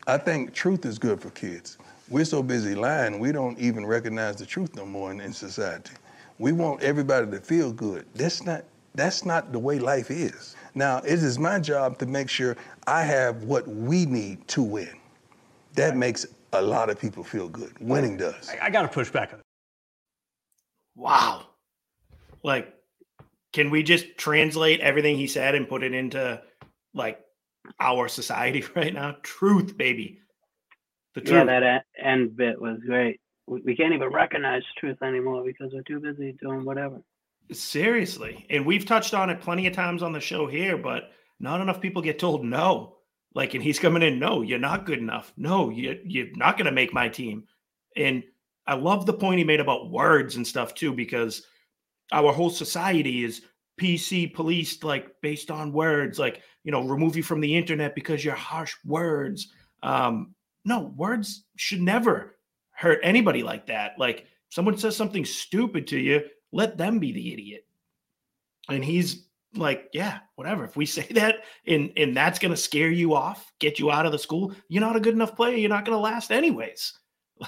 I 0.06 0.18
think 0.18 0.52
truth 0.52 0.84
is 0.84 0.98
good 0.98 1.22
for 1.22 1.30
kids. 1.30 1.78
We're 2.10 2.26
so 2.26 2.42
busy 2.42 2.74
lying, 2.74 3.18
we 3.18 3.32
don't 3.32 3.58
even 3.58 3.86
recognize 3.86 4.36
the 4.36 4.44
truth 4.44 4.76
no 4.76 4.84
more 4.84 5.10
in, 5.10 5.22
in 5.22 5.32
society. 5.32 5.94
We 6.38 6.52
want 6.52 6.82
everybody 6.82 7.30
to 7.30 7.40
feel 7.40 7.72
good. 7.72 8.04
That's 8.14 8.44
not 8.44 8.64
that's 8.94 9.24
not 9.24 9.52
the 9.52 9.58
way 9.58 9.78
life 9.78 10.10
is. 10.10 10.56
Now, 10.74 10.98
it 10.98 11.22
is 11.22 11.38
my 11.38 11.60
job 11.60 11.96
to 11.98 12.06
make 12.06 12.28
sure 12.28 12.56
I 12.88 13.04
have 13.04 13.44
what 13.44 13.66
we 13.68 14.04
need 14.04 14.46
to 14.48 14.62
win. 14.62 14.90
That 15.74 15.96
makes 15.96 16.26
a 16.52 16.60
lot 16.60 16.90
of 16.90 16.98
people 16.98 17.22
feel 17.22 17.48
good. 17.48 17.72
Winning 17.78 18.16
does. 18.16 18.50
I, 18.50 18.66
I 18.66 18.70
got 18.70 18.82
to 18.82 18.88
push 18.88 19.08
back 19.08 19.32
on 19.32 19.38
it. 19.38 19.44
Wow. 20.96 21.46
Like, 22.42 22.79
can 23.52 23.70
we 23.70 23.82
just 23.82 24.16
translate 24.16 24.80
everything 24.80 25.16
he 25.16 25.26
said 25.26 25.54
and 25.54 25.68
put 25.68 25.82
it 25.82 25.94
into 25.94 26.40
like 26.94 27.20
our 27.78 28.08
society 28.08 28.64
right 28.76 28.94
now? 28.94 29.16
Truth, 29.22 29.76
baby. 29.76 30.20
The 31.14 31.20
truth. 31.20 31.46
Yeah, 31.48 31.60
that 31.60 31.84
end 32.02 32.36
bit 32.36 32.60
was 32.60 32.78
great. 32.86 33.20
We, 33.46 33.60
we 33.62 33.76
can't 33.76 33.92
even 33.92 34.08
recognize 34.08 34.62
truth 34.78 35.02
anymore 35.02 35.44
because 35.44 35.72
we're 35.72 35.82
too 35.82 36.00
busy 36.00 36.36
doing 36.40 36.64
whatever. 36.64 37.02
Seriously. 37.52 38.46
And 38.48 38.64
we've 38.64 38.86
touched 38.86 39.12
on 39.12 39.28
it 39.28 39.40
plenty 39.40 39.66
of 39.66 39.72
times 39.72 40.02
on 40.02 40.12
the 40.12 40.20
show 40.20 40.46
here, 40.46 40.76
but 40.76 41.10
not 41.40 41.60
enough 41.60 41.80
people 41.80 42.02
get 42.02 42.18
told 42.18 42.44
no. 42.44 42.96
Like, 43.34 43.54
and 43.54 43.62
he's 43.62 43.78
coming 43.78 44.02
in, 44.02 44.18
no, 44.18 44.42
you're 44.42 44.58
not 44.58 44.86
good 44.86 44.98
enough. 44.98 45.32
No, 45.36 45.70
you, 45.70 46.00
you're 46.04 46.34
not 46.36 46.56
going 46.56 46.66
to 46.66 46.72
make 46.72 46.92
my 46.92 47.08
team. 47.08 47.44
And 47.96 48.22
I 48.66 48.74
love 48.74 49.06
the 49.06 49.12
point 49.12 49.38
he 49.38 49.44
made 49.44 49.60
about 49.60 49.90
words 49.90 50.36
and 50.36 50.46
stuff 50.46 50.74
too, 50.74 50.92
because 50.92 51.46
our 52.12 52.32
whole 52.32 52.50
society 52.50 53.24
is 53.24 53.42
PC 53.80 54.32
policed 54.34 54.84
like 54.84 55.14
based 55.22 55.50
on 55.50 55.72
words, 55.72 56.18
like 56.18 56.42
you 56.64 56.72
know, 56.72 56.86
remove 56.86 57.16
you 57.16 57.22
from 57.22 57.40
the 57.40 57.56
internet 57.56 57.94
because 57.94 58.24
you're 58.24 58.34
harsh 58.34 58.74
words. 58.84 59.52
Um, 59.82 60.34
no, 60.64 60.92
words 60.96 61.44
should 61.56 61.80
never 61.80 62.36
hurt 62.72 63.00
anybody 63.02 63.42
like 63.42 63.66
that. 63.66 63.92
Like 63.98 64.26
someone 64.50 64.76
says 64.76 64.96
something 64.96 65.24
stupid 65.24 65.86
to 65.88 65.98
you, 65.98 66.22
let 66.52 66.76
them 66.76 66.98
be 66.98 67.12
the 67.12 67.32
idiot. 67.32 67.66
And 68.68 68.84
he's 68.84 69.26
like, 69.54 69.88
yeah, 69.92 70.18
whatever. 70.36 70.64
If 70.64 70.76
we 70.76 70.86
say 70.86 71.06
that 71.12 71.44
and 71.66 71.92
and 71.96 72.16
that's 72.16 72.38
gonna 72.38 72.56
scare 72.56 72.90
you 72.90 73.14
off, 73.14 73.52
get 73.58 73.78
you 73.78 73.90
out 73.90 74.06
of 74.06 74.12
the 74.12 74.18
school, 74.18 74.54
you're 74.68 74.82
not 74.82 74.96
a 74.96 75.00
good 75.00 75.14
enough 75.14 75.36
player. 75.36 75.56
You're 75.56 75.70
not 75.70 75.84
gonna 75.84 75.98
last 75.98 76.30
anyways. 76.30 76.92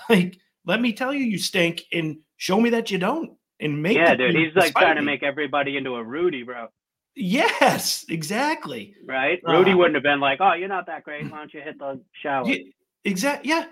Like, 0.09 0.39
let 0.65 0.81
me 0.81 0.95
tell 0.95 1.13
you, 1.13 1.23
you 1.23 1.37
stink, 1.37 1.83
and 1.93 2.17
show 2.39 2.59
me 2.59 2.71
that 2.71 2.91
you 2.91 2.97
don't. 2.97 3.37
And 3.63 3.81
make 3.83 3.97
yeah, 3.97 4.15
dude. 4.15 4.35
He's 4.35 4.55
like 4.57 4.75
trying 4.75 4.97
to 4.97 5.03
make 5.03 5.23
everybody 5.23 5.77
into 5.77 5.95
a 5.95 6.03
Rudy, 6.03 6.43
bro. 6.43 6.67
Yes, 7.15 8.05
exactly. 8.09 8.97
Right? 9.07 9.41
Uh, 9.47 9.53
Rudy 9.53 9.75
wouldn't 9.75 9.95
have 9.95 10.03
been 10.03 10.21
like, 10.21 10.41
"Oh, 10.41 10.55
you're 10.55 10.69
not 10.69 10.87
that 10.87 11.05
great. 11.05 11.31
Why 11.31 11.39
don't 11.39 11.55
you 11.55 11.61
hit 11.61 11.79
the 11.79 12.01
shower?" 12.23 12.49
Yeah, 12.49 12.57
exactly. 13.05 13.51
Yeah. 13.51 13.67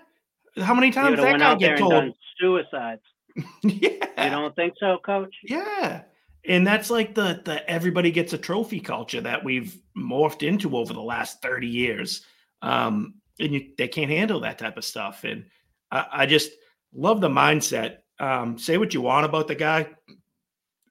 How 0.58 0.74
many 0.74 0.90
times 0.90 1.18
that 1.18 1.38
guy 1.38 1.54
get 1.56 1.78
told? 1.78 1.90
done 1.90 2.14
suicides. 2.38 3.02
yeah. 3.62 4.24
You 4.24 4.30
don't 4.30 4.54
think 4.54 4.74
so, 4.78 4.98
Coach? 5.04 5.34
Yeah. 5.44 6.02
And 6.46 6.66
that's 6.66 6.88
like 6.90 7.14
the 7.14 7.42
the 7.44 7.68
everybody 7.68 8.10
gets 8.10 8.32
a 8.32 8.38
trophy 8.38 8.80
culture 8.80 9.20
that 9.20 9.44
we've 9.44 9.78
morphed 9.96 10.46
into 10.46 10.76
over 10.76 10.92
the 10.92 11.02
last 11.02 11.42
30 11.42 11.66
years. 11.66 12.24
Um, 12.62 13.14
and 13.38 13.54
you, 13.54 13.70
they 13.76 13.88
can't 13.88 14.10
handle 14.10 14.40
that 14.40 14.58
type 14.58 14.76
of 14.76 14.84
stuff. 14.84 15.24
And 15.24 15.46
I, 15.90 16.06
I 16.12 16.26
just 16.26 16.52
love 16.94 17.20
the 17.20 17.28
mindset. 17.28 17.98
Um, 18.20 18.58
say 18.58 18.76
what 18.76 18.94
you 18.94 19.00
want 19.00 19.24
about 19.24 19.48
the 19.48 19.54
guy. 19.54 19.88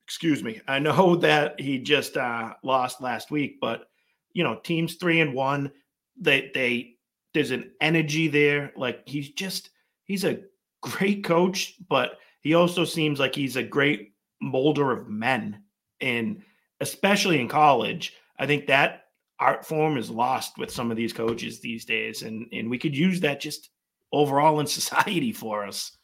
Excuse 0.05 0.43
me. 0.43 0.59
I 0.67 0.79
know 0.79 1.15
that 1.27 1.59
he 1.59 1.79
just 1.79 2.17
uh, 2.17 2.55
lost 2.63 3.01
last 3.01 3.31
week, 3.31 3.59
but 3.61 3.85
you 4.33 4.43
know, 4.43 4.55
teams 4.55 4.95
three 4.95 5.21
and 5.21 5.33
one. 5.33 5.71
They 6.19 6.51
they 6.53 6.95
there's 7.33 7.51
an 7.51 7.71
energy 7.79 8.27
there. 8.27 8.73
Like 8.75 9.07
he's 9.07 9.29
just 9.29 9.69
he's 10.05 10.25
a 10.25 10.41
great 10.81 11.23
coach, 11.23 11.75
but 11.87 12.17
he 12.41 12.55
also 12.55 12.83
seems 12.83 13.19
like 13.19 13.35
he's 13.35 13.55
a 13.55 13.63
great 13.63 14.13
molder 14.41 14.91
of 14.91 15.07
men. 15.07 15.63
And 16.01 16.41
especially 16.79 17.39
in 17.39 17.47
college, 17.47 18.13
I 18.39 18.47
think 18.47 18.67
that 18.67 19.03
art 19.39 19.65
form 19.65 19.97
is 19.97 20.09
lost 20.09 20.57
with 20.57 20.71
some 20.71 20.91
of 20.91 20.97
these 20.97 21.13
coaches 21.13 21.59
these 21.59 21.85
days. 21.85 22.23
And 22.23 22.47
and 22.51 22.69
we 22.69 22.79
could 22.79 22.97
use 22.97 23.19
that 23.21 23.39
just 23.39 23.69
overall 24.11 24.59
in 24.59 24.67
society 24.79 25.31
for 25.31 25.65
us. 25.65 25.95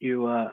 You 0.00 0.26
uh, 0.26 0.50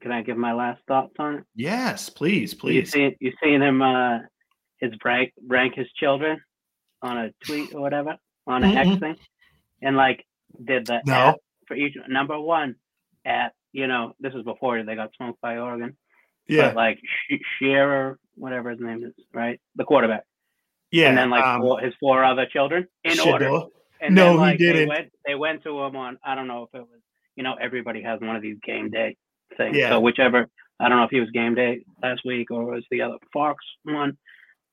can 0.00 0.12
I 0.12 0.22
give 0.22 0.36
my 0.36 0.52
last 0.52 0.80
thoughts 0.88 1.14
on 1.18 1.36
it? 1.36 1.44
Yes, 1.54 2.08
please, 2.08 2.54
please. 2.54 2.74
You 2.74 2.82
please. 2.82 2.90
see, 2.92 3.16
you 3.20 3.32
seen 3.42 3.62
him 3.62 3.82
uh, 3.82 4.18
his 4.78 4.92
rank 5.04 5.32
rank 5.46 5.74
his 5.76 5.86
children 5.92 6.40
on 7.02 7.18
a 7.18 7.30
tweet 7.44 7.74
or 7.74 7.80
whatever 7.80 8.16
on 8.46 8.64
an 8.64 8.76
X 8.76 8.88
Mm-mm. 8.88 9.00
thing, 9.00 9.16
and 9.82 9.96
like 9.96 10.24
did 10.64 10.86
the 10.86 11.00
No. 11.06 11.36
for 11.66 11.76
each 11.76 11.96
number 12.08 12.38
one 12.40 12.76
at 13.24 13.52
you 13.72 13.86
know 13.86 14.14
this 14.20 14.34
is 14.34 14.42
before 14.42 14.82
they 14.82 14.94
got 14.94 15.10
smoked 15.16 15.40
by 15.40 15.58
Oregon. 15.58 15.96
Yeah. 16.48 16.68
But 16.68 16.76
like 16.76 16.98
Sh- 17.30 17.36
Shearer, 17.58 18.18
whatever 18.34 18.70
his 18.70 18.80
name 18.80 19.04
is, 19.04 19.12
right? 19.32 19.60
The 19.76 19.84
quarterback. 19.84 20.24
Yeah, 20.90 21.08
And 21.08 21.16
then 21.16 21.30
like 21.30 21.44
um, 21.44 21.60
four, 21.62 21.80
his 21.80 21.94
four 22.00 22.22
other 22.24 22.44
children 22.46 22.86
in 23.04 23.18
order. 23.20 23.60
And 24.00 24.14
No, 24.14 24.24
then, 24.24 24.32
he 24.32 24.38
like, 24.38 24.58
They 24.58 24.72
didn't. 24.72 24.88
went, 24.88 25.12
they 25.24 25.34
went 25.36 25.62
to 25.62 25.80
him 25.84 25.94
on 25.96 26.18
I 26.24 26.34
don't 26.34 26.48
know 26.48 26.64
if 26.64 26.74
it 26.78 26.82
was 26.82 27.00
you 27.36 27.42
know 27.42 27.54
everybody 27.60 28.02
has 28.02 28.20
one 28.20 28.36
of 28.36 28.42
these 28.42 28.56
game 28.64 28.90
day 28.90 29.16
things. 29.56 29.76
Yeah. 29.76 29.90
So 29.90 30.00
whichever 30.00 30.48
I 30.80 30.88
don't 30.88 30.98
know 30.98 31.04
if 31.04 31.10
he 31.10 31.20
was 31.20 31.30
game 31.30 31.54
day 31.54 31.84
last 32.02 32.22
week 32.24 32.50
or 32.50 32.64
was 32.64 32.84
the 32.90 33.02
other 33.02 33.16
Fox 33.32 33.64
one, 33.84 34.16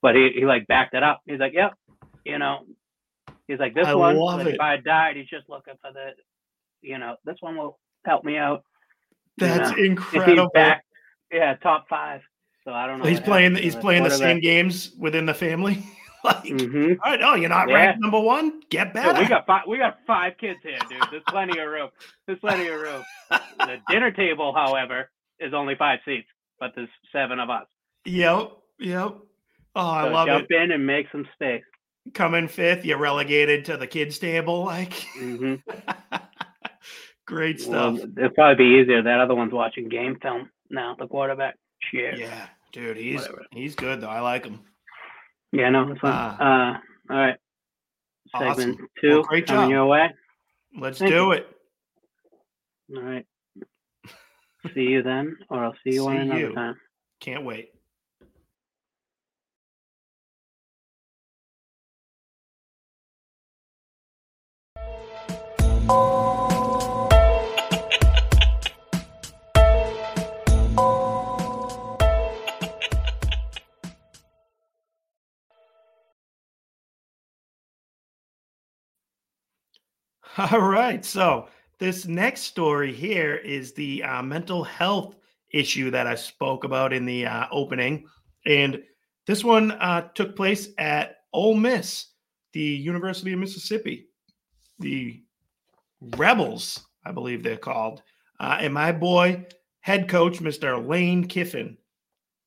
but 0.02 0.16
he 0.16 0.32
he 0.36 0.46
like 0.46 0.66
backed 0.68 0.96
it 0.96 1.04
up. 1.04 1.22
He's 1.26 1.40
like, 1.40 1.54
yep, 1.54 1.74
you 2.26 2.40
know, 2.40 2.66
he's 3.48 3.60
like 3.60 3.76
this 3.76 3.88
I 3.88 3.94
one. 3.94 4.18
love 4.18 4.40
like, 4.40 4.48
it. 4.48 4.54
If 4.56 4.62
I 4.62 4.78
died, 4.78 5.18
he's 5.18 5.28
just 5.28 5.48
looking 5.50 5.76
for 5.82 5.94
the, 5.94 6.12
you 6.82 6.98
know, 6.98 7.16
this 7.26 7.38
one 7.42 7.58
will 7.58 7.78
help 8.06 8.24
me 8.24 8.38
out. 8.38 8.64
you 9.38 9.48
That's 9.48 9.72
know. 9.72 9.78
And 9.78 9.78
he's 9.78 9.88
incredible. 9.90 10.50
back, 10.54 10.84
yeah, 11.32 11.56
top 11.56 11.88
five. 11.88 12.22
So 12.64 12.72
I 12.72 12.88
don't 12.88 13.00
know. 13.00 13.06
He's 13.06 13.20
playing. 13.20 13.56
He's 13.56 13.76
playing 13.76 14.04
the 14.04 14.10
same 14.10 14.40
games 14.40 14.92
within 14.98 15.26
the 15.26 15.34
family. 15.34 15.84
like, 16.24 16.44
Mhm. 16.44 16.98
all 17.04 17.12
right, 17.12 17.20
oh, 17.24 17.36
you're 17.36 17.50
not 17.50 17.70
Yeah. 17.70 17.76
ranked 17.76 18.02
number 18.02 18.20
one. 18.20 18.62
Get 18.70 18.94
Dude, 18.94 19.04
better. 19.04 19.20
we 19.22 19.28
got 19.28 19.46
five. 19.46 19.64
We 19.68 19.78
got 19.78 19.98
five 20.08 20.34
kids 20.38 20.60
here, 20.64 20.78
dude. 20.90 21.02
There's 21.12 21.24
plenty 21.28 21.60
of 21.60 21.68
room. 21.68 21.90
There's 22.28 22.40
plenty 22.40 22.68
of 22.68 22.80
room. 22.82 23.04
The 23.30 23.78
dinner 23.90 24.12
table, 24.12 24.54
however, 24.54 25.10
is 25.40 25.54
only 25.54 25.76
five 25.76 26.00
seats, 26.06 26.28
but 26.60 26.72
there's 26.76 26.90
seven 27.12 27.40
of 27.40 27.50
us. 27.50 27.66
Yep. 28.06 28.52
Yep. 28.80 29.16
Oh, 29.76 29.88
I 29.90 30.04
So 30.06 30.10
love 30.14 30.28
jump 30.28 30.44
it. 30.46 30.50
Jump 30.54 30.64
in 30.64 30.72
and 30.72 30.86
make 30.86 31.08
some 31.12 31.28
space. 31.34 31.64
Come 32.14 32.34
in 32.34 32.48
fifth. 32.48 32.86
You're 32.86 32.98
relegated 32.98 33.66
to 33.66 33.78
the 33.78 33.86
kids' 33.88 34.18
table. 34.20 34.64
Like, 34.66 34.92
mm-hmm. 35.20 35.56
great 37.26 37.62
Well, 37.68 37.98
stuff. 37.98 38.10
it'll 38.18 38.30
probably 38.32 38.66
be 38.66 38.80
easier. 38.82 39.02
That 39.04 39.20
other 39.20 39.36
one's 39.36 39.54
watching 39.54 39.90
game 39.90 40.18
film 40.22 40.50
now. 40.70 40.96
The 40.98 41.08
quarterback. 41.08 41.56
Yeah, 41.94 42.48
dude, 42.74 42.98
he's 42.98 43.22
Whatever. 43.22 43.46
he's 43.52 43.76
good 43.76 44.02
though. 44.02 44.10
I 44.10 44.20
like 44.20 44.46
him. 44.46 44.60
Yeah, 45.52 45.70
no, 45.70 45.92
it's 45.92 46.00
fine. 46.02 46.12
Ah. 46.14 46.38
uh, 46.40 46.78
all 47.14 47.18
right. 47.18 47.36
Segment 48.38 48.52
Awesome. 48.52 48.88
two 49.02 49.10
Well, 49.10 49.24
great 49.24 49.48
coming 49.48 49.62
job. 49.64 49.72
your 49.72 49.86
way. 49.88 50.14
Let's 50.80 51.00
Thank 51.00 51.10
do 51.12 51.16
you. 51.16 51.32
it. 51.32 51.48
All 52.96 53.02
right. 53.02 53.26
see 54.74 54.82
you 54.82 55.02
then, 55.04 55.38
or 55.50 55.64
I'll 55.66 55.76
see 55.84 55.94
you 55.94 56.08
on 56.08 56.18
another 56.18 56.40
you. 56.50 56.54
time. 56.54 56.76
Can't 57.20 57.44
wait. 57.44 57.70
All 80.40 80.62
right. 80.62 81.04
So 81.04 81.50
this 81.80 82.06
next 82.06 82.44
story 82.44 82.94
here 82.94 83.36
is 83.36 83.74
the 83.74 84.02
uh, 84.04 84.24
mental 84.24 84.64
health 84.64 85.18
issue 85.52 85.92
that 85.92 86.08
I 86.08 86.16
spoke 86.16 86.64
about 86.64 86.94
in 86.94 87.06
the 87.06 87.26
uh, 87.26 87.48
opening, 87.52 88.06
and 88.46 88.82
this 89.28 89.44
one 89.44 89.72
uh, 89.72 90.08
took 90.16 90.38
place 90.38 90.70
at 90.78 91.18
Ole 91.34 91.56
Miss, 91.56 92.12
the 92.54 92.62
University 92.62 93.34
of 93.34 93.40
Mississippi, 93.40 94.08
the 94.80 95.22
Rebels, 96.16 96.86
I 97.06 97.12
believe 97.12 97.44
they're 97.44 97.58
called, 97.58 98.02
uh, 98.40 98.60
and 98.62 98.74
my 98.74 98.94
boy 98.94 99.46
head 99.82 100.08
coach, 100.08 100.40
Mr. 100.40 100.88
Lane 100.88 101.26
Kiffin. 101.28 101.78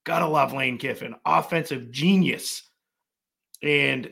Gotta 0.05 0.27
love 0.27 0.55
Lane 0.55 0.79
Kiffin, 0.79 1.15
offensive 1.27 1.91
genius, 1.91 2.63
and 3.63 4.11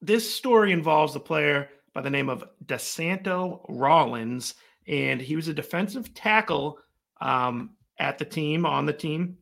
this 0.00 0.32
story 0.32 0.70
involves 0.70 1.12
the 1.12 1.20
player 1.20 1.68
by 1.94 2.00
the 2.00 2.10
name 2.10 2.28
of 2.28 2.44
DeSanto 2.66 3.64
Rollins, 3.68 4.54
and 4.86 5.20
he 5.20 5.36
was 5.36 5.48
a 5.48 5.54
defensive 5.54 6.14
tackle 6.14 6.78
um, 7.20 7.70
at 7.98 8.18
the 8.18 8.24
team, 8.24 8.66
on 8.66 8.86
the 8.86 8.92
team, 8.92 9.36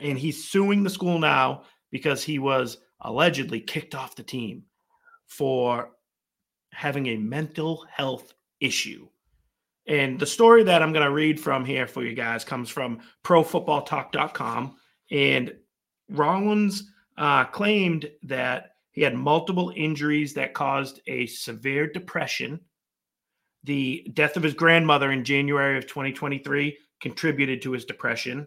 and 0.00 0.18
he's 0.18 0.48
suing 0.48 0.82
the 0.82 0.90
school 0.90 1.18
now 1.18 1.62
because 1.90 2.22
he 2.22 2.38
was 2.38 2.78
allegedly 3.00 3.60
kicked 3.60 3.94
off 3.94 4.16
the 4.16 4.22
team 4.22 4.64
for 5.26 5.90
having 6.72 7.06
a 7.06 7.16
mental 7.16 7.84
health 7.90 8.34
issue. 8.60 9.08
And 9.86 10.18
the 10.18 10.26
story 10.26 10.62
that 10.64 10.82
I'm 10.82 10.92
going 10.92 11.04
to 11.04 11.12
read 11.12 11.40
from 11.40 11.64
here 11.64 11.86
for 11.86 12.04
you 12.04 12.14
guys 12.14 12.44
comes 12.44 12.68
from 12.68 13.00
profootballtalk.com. 13.24 14.76
And 15.10 15.54
Rollins 16.10 16.90
uh, 17.16 17.44
claimed 17.44 18.10
that 18.24 18.69
he 19.00 19.04
had 19.04 19.14
multiple 19.14 19.72
injuries 19.76 20.34
that 20.34 20.52
caused 20.52 21.00
a 21.06 21.24
severe 21.24 21.86
depression. 21.86 22.60
The 23.64 24.06
death 24.12 24.36
of 24.36 24.42
his 24.42 24.52
grandmother 24.52 25.10
in 25.10 25.24
January 25.24 25.78
of 25.78 25.86
2023 25.86 26.76
contributed 27.00 27.62
to 27.62 27.72
his 27.72 27.86
depression, 27.86 28.46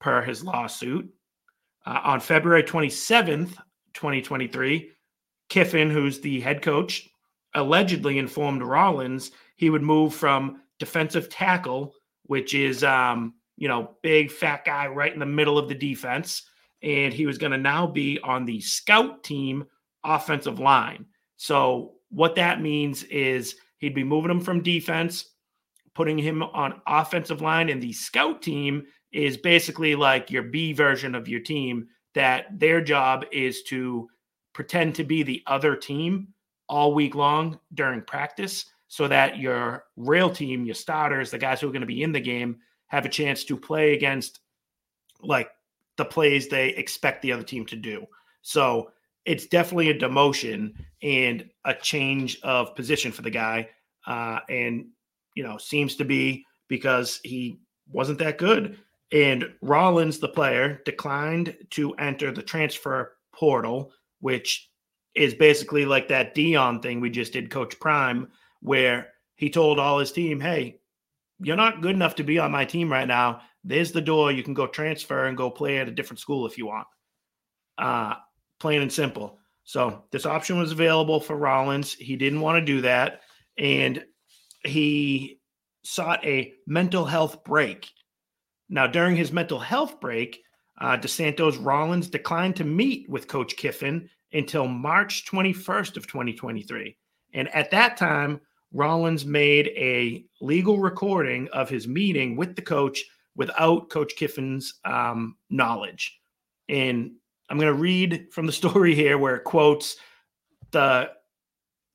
per 0.00 0.22
his 0.22 0.42
lawsuit. 0.42 1.12
Uh, 1.84 2.00
on 2.04 2.20
February 2.20 2.62
27th, 2.62 3.50
2023, 3.92 4.92
Kiffin, 5.50 5.90
who's 5.90 6.20
the 6.20 6.40
head 6.40 6.62
coach, 6.62 7.10
allegedly 7.52 8.18
informed 8.18 8.62
Rollins 8.62 9.32
he 9.56 9.68
would 9.68 9.82
move 9.82 10.14
from 10.14 10.62
defensive 10.78 11.28
tackle, 11.28 11.92
which 12.22 12.54
is, 12.54 12.82
um, 12.82 13.34
you 13.58 13.68
know, 13.68 13.90
big 14.02 14.30
fat 14.30 14.64
guy 14.64 14.86
right 14.86 15.12
in 15.12 15.20
the 15.20 15.26
middle 15.26 15.58
of 15.58 15.68
the 15.68 15.74
defense, 15.74 16.48
and 16.86 17.12
he 17.12 17.26
was 17.26 17.36
going 17.36 17.50
to 17.50 17.58
now 17.58 17.84
be 17.84 18.18
on 18.22 18.46
the 18.46 18.60
scout 18.60 19.24
team 19.24 19.64
offensive 20.04 20.60
line. 20.60 21.04
So 21.36 21.94
what 22.10 22.36
that 22.36 22.62
means 22.62 23.02
is 23.04 23.56
he'd 23.78 23.94
be 23.94 24.04
moving 24.04 24.30
him 24.30 24.40
from 24.40 24.62
defense, 24.62 25.32
putting 25.94 26.16
him 26.16 26.44
on 26.44 26.80
offensive 26.86 27.42
line, 27.42 27.68
and 27.70 27.82
the 27.82 27.92
scout 27.92 28.40
team 28.40 28.86
is 29.10 29.36
basically 29.36 29.96
like 29.96 30.30
your 30.30 30.44
B 30.44 30.72
version 30.72 31.16
of 31.16 31.26
your 31.26 31.40
team 31.40 31.88
that 32.14 32.46
their 32.58 32.80
job 32.80 33.24
is 33.32 33.64
to 33.64 34.08
pretend 34.52 34.94
to 34.94 35.04
be 35.04 35.24
the 35.24 35.42
other 35.48 35.74
team 35.74 36.28
all 36.68 36.94
week 36.94 37.16
long 37.16 37.58
during 37.74 38.00
practice 38.00 38.66
so 38.86 39.08
that 39.08 39.38
your 39.38 39.84
real 39.96 40.30
team, 40.30 40.64
your 40.64 40.74
starters, 40.74 41.32
the 41.32 41.38
guys 41.38 41.60
who 41.60 41.68
are 41.68 41.72
going 41.72 41.80
to 41.80 41.86
be 41.86 42.04
in 42.04 42.12
the 42.12 42.20
game, 42.20 42.58
have 42.86 43.04
a 43.04 43.08
chance 43.08 43.42
to 43.42 43.56
play 43.56 43.92
against 43.92 44.38
like 45.20 45.50
the 45.96 46.04
plays 46.04 46.48
they 46.48 46.70
expect 46.70 47.22
the 47.22 47.32
other 47.32 47.42
team 47.42 47.66
to 47.66 47.76
do. 47.76 48.06
So 48.42 48.90
it's 49.24 49.46
definitely 49.46 49.90
a 49.90 49.98
demotion 49.98 50.74
and 51.02 51.48
a 51.64 51.74
change 51.74 52.38
of 52.42 52.74
position 52.74 53.12
for 53.12 53.22
the 53.22 53.30
guy. 53.30 53.68
Uh, 54.06 54.38
and, 54.48 54.86
you 55.34 55.42
know, 55.42 55.58
seems 55.58 55.96
to 55.96 56.04
be 56.04 56.44
because 56.68 57.20
he 57.24 57.58
wasn't 57.90 58.18
that 58.20 58.38
good. 58.38 58.78
And 59.12 59.52
Rollins, 59.62 60.18
the 60.18 60.28
player, 60.28 60.80
declined 60.84 61.56
to 61.70 61.94
enter 61.94 62.32
the 62.32 62.42
transfer 62.42 63.16
portal, 63.32 63.92
which 64.20 64.70
is 65.14 65.34
basically 65.34 65.84
like 65.84 66.08
that 66.08 66.34
Deion 66.34 66.82
thing 66.82 67.00
we 67.00 67.10
just 67.10 67.32
did, 67.32 67.50
Coach 67.50 67.78
Prime, 67.80 68.28
where 68.60 69.08
he 69.36 69.50
told 69.50 69.78
all 69.78 69.98
his 69.98 70.12
team, 70.12 70.40
hey, 70.40 70.80
you're 71.40 71.56
not 71.56 71.82
good 71.82 71.94
enough 71.94 72.14
to 72.16 72.24
be 72.24 72.38
on 72.38 72.50
my 72.50 72.64
team 72.64 72.90
right 72.90 73.08
now. 73.08 73.40
There's 73.66 73.92
the 73.92 74.00
door. 74.00 74.30
You 74.30 74.42
can 74.42 74.54
go 74.54 74.66
transfer 74.66 75.26
and 75.26 75.36
go 75.36 75.50
play 75.50 75.78
at 75.78 75.88
a 75.88 75.92
different 75.92 76.20
school 76.20 76.46
if 76.46 76.56
you 76.56 76.66
want. 76.66 76.86
Uh, 77.76 78.14
plain 78.60 78.80
and 78.80 78.92
simple. 78.92 79.38
So 79.64 80.04
this 80.12 80.24
option 80.24 80.58
was 80.58 80.70
available 80.70 81.20
for 81.20 81.36
Rollins. 81.36 81.92
He 81.92 82.16
didn't 82.16 82.40
want 82.40 82.60
to 82.60 82.64
do 82.64 82.82
that. 82.82 83.22
And 83.58 84.04
he 84.64 85.40
sought 85.82 86.24
a 86.24 86.52
mental 86.66 87.04
health 87.04 87.42
break. 87.44 87.90
Now, 88.68 88.86
during 88.86 89.16
his 89.16 89.32
mental 89.32 89.58
health 89.58 90.00
break, 90.00 90.42
uh, 90.80 90.96
DeSantos 90.96 91.62
Rollins 91.64 92.08
declined 92.08 92.56
to 92.56 92.64
meet 92.64 93.08
with 93.08 93.28
Coach 93.28 93.56
Kiffin 93.56 94.08
until 94.32 94.68
March 94.68 95.24
21st 95.26 95.96
of 95.96 96.06
2023. 96.06 96.96
And 97.34 97.48
at 97.54 97.70
that 97.72 97.96
time, 97.96 98.40
Rollins 98.72 99.24
made 99.24 99.68
a 99.68 100.24
legal 100.40 100.78
recording 100.78 101.48
of 101.52 101.68
his 101.68 101.88
meeting 101.88 102.36
with 102.36 102.54
the 102.56 102.62
coach 102.62 103.04
without 103.36 103.90
Coach 103.90 104.16
Kiffin's 104.16 104.74
um, 104.84 105.36
knowledge. 105.50 106.18
And 106.68 107.12
I'm 107.48 107.58
going 107.58 107.72
to 107.72 107.80
read 107.80 108.28
from 108.32 108.46
the 108.46 108.52
story 108.52 108.94
here 108.94 109.18
where 109.18 109.36
it 109.36 109.44
quotes 109.44 109.96
the 110.72 111.10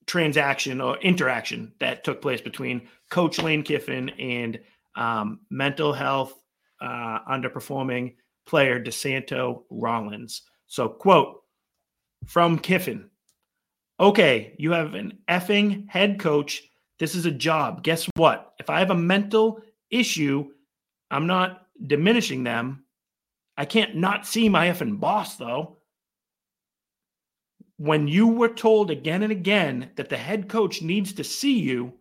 transaction 0.06 0.80
or 0.80 0.98
interaction 0.98 1.72
that 1.80 2.04
took 2.04 2.20
place 2.20 2.40
between 2.40 2.88
Coach 3.10 3.40
Lane 3.40 3.62
Kiffin 3.62 4.08
and 4.10 4.58
um, 4.96 5.40
mental 5.50 5.92
health 5.92 6.34
uh, 6.80 7.20
underperforming 7.30 8.16
player 8.46 8.82
DeSanto 8.82 9.62
Rollins. 9.70 10.42
So, 10.66 10.88
quote 10.88 11.42
from 12.26 12.58
Kiffin 12.58 13.10
Okay, 14.00 14.54
you 14.58 14.72
have 14.72 14.94
an 14.94 15.18
effing 15.28 15.88
head 15.88 16.18
coach. 16.18 16.62
This 16.98 17.14
is 17.14 17.26
a 17.26 17.30
job. 17.30 17.84
Guess 17.84 18.08
what? 18.16 18.52
If 18.58 18.68
I 18.68 18.80
have 18.80 18.90
a 18.90 18.96
mental 18.96 19.60
issue, 19.90 20.48
I'm 21.12 21.26
not 21.26 21.66
diminishing 21.86 22.42
them. 22.42 22.84
I 23.56 23.66
can't 23.66 23.96
not 23.96 24.26
see 24.26 24.48
my 24.48 24.68
effing 24.68 24.98
boss, 24.98 25.36
though. 25.36 25.76
When 27.76 28.08
you 28.08 28.28
were 28.28 28.48
told 28.48 28.90
again 28.90 29.22
and 29.22 29.30
again 29.30 29.90
that 29.96 30.08
the 30.08 30.16
head 30.16 30.48
coach 30.48 30.80
needs 30.80 31.12
to 31.14 31.24
see 31.24 31.58
you, 31.58 31.92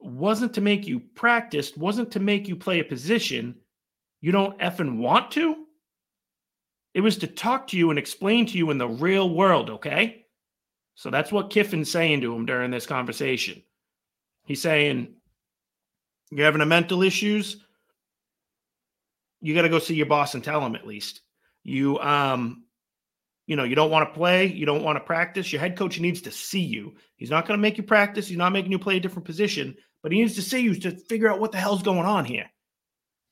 wasn't 0.00 0.54
to 0.54 0.60
make 0.60 0.86
you 0.86 0.98
practice, 0.98 1.76
wasn't 1.76 2.10
to 2.12 2.20
make 2.20 2.48
you 2.48 2.56
play 2.56 2.80
a 2.80 2.84
position 2.84 3.54
you 4.20 4.32
don't 4.32 4.58
effing 4.58 4.98
want 4.98 5.30
to. 5.32 5.66
It 6.94 7.00
was 7.00 7.18
to 7.18 7.26
talk 7.26 7.68
to 7.68 7.78
you 7.78 7.90
and 7.90 7.98
explain 7.98 8.46
to 8.46 8.58
you 8.58 8.70
in 8.70 8.78
the 8.78 8.88
real 8.88 9.30
world, 9.30 9.70
okay? 9.70 10.24
So 10.96 11.10
that's 11.10 11.30
what 11.30 11.50
Kiffin's 11.50 11.90
saying 11.90 12.22
to 12.22 12.34
him 12.34 12.44
during 12.44 12.70
this 12.70 12.86
conversation. 12.86 13.62
He's 14.46 14.60
saying, 14.60 15.14
You're 16.30 16.46
having 16.46 16.60
a 16.60 16.66
mental 16.66 17.02
issues? 17.02 17.64
You 19.40 19.54
got 19.54 19.62
to 19.62 19.68
go 19.68 19.78
see 19.78 19.94
your 19.94 20.06
boss 20.06 20.34
and 20.34 20.44
tell 20.44 20.64
him 20.64 20.74
at 20.74 20.86
least. 20.86 21.22
You 21.62 21.98
um 21.98 22.64
you 23.46 23.56
know, 23.56 23.64
you 23.64 23.74
don't 23.74 23.90
want 23.90 24.08
to 24.08 24.16
play, 24.16 24.46
you 24.46 24.64
don't 24.64 24.84
want 24.84 24.96
to 24.96 25.00
practice. 25.00 25.52
Your 25.52 25.60
head 25.60 25.76
coach 25.76 25.98
needs 25.98 26.20
to 26.22 26.30
see 26.30 26.60
you. 26.60 26.94
He's 27.16 27.30
not 27.30 27.48
going 27.48 27.58
to 27.58 27.62
make 27.62 27.76
you 27.76 27.82
practice, 27.82 28.28
he's 28.28 28.38
not 28.38 28.52
making 28.52 28.70
you 28.70 28.78
play 28.78 28.96
a 28.96 29.00
different 29.00 29.26
position, 29.26 29.74
but 30.02 30.12
he 30.12 30.20
needs 30.20 30.36
to 30.36 30.42
see 30.42 30.60
you 30.60 30.74
to 30.76 30.92
figure 30.92 31.28
out 31.28 31.40
what 31.40 31.50
the 31.50 31.58
hell's 31.58 31.82
going 31.82 32.06
on 32.06 32.24
here. 32.24 32.46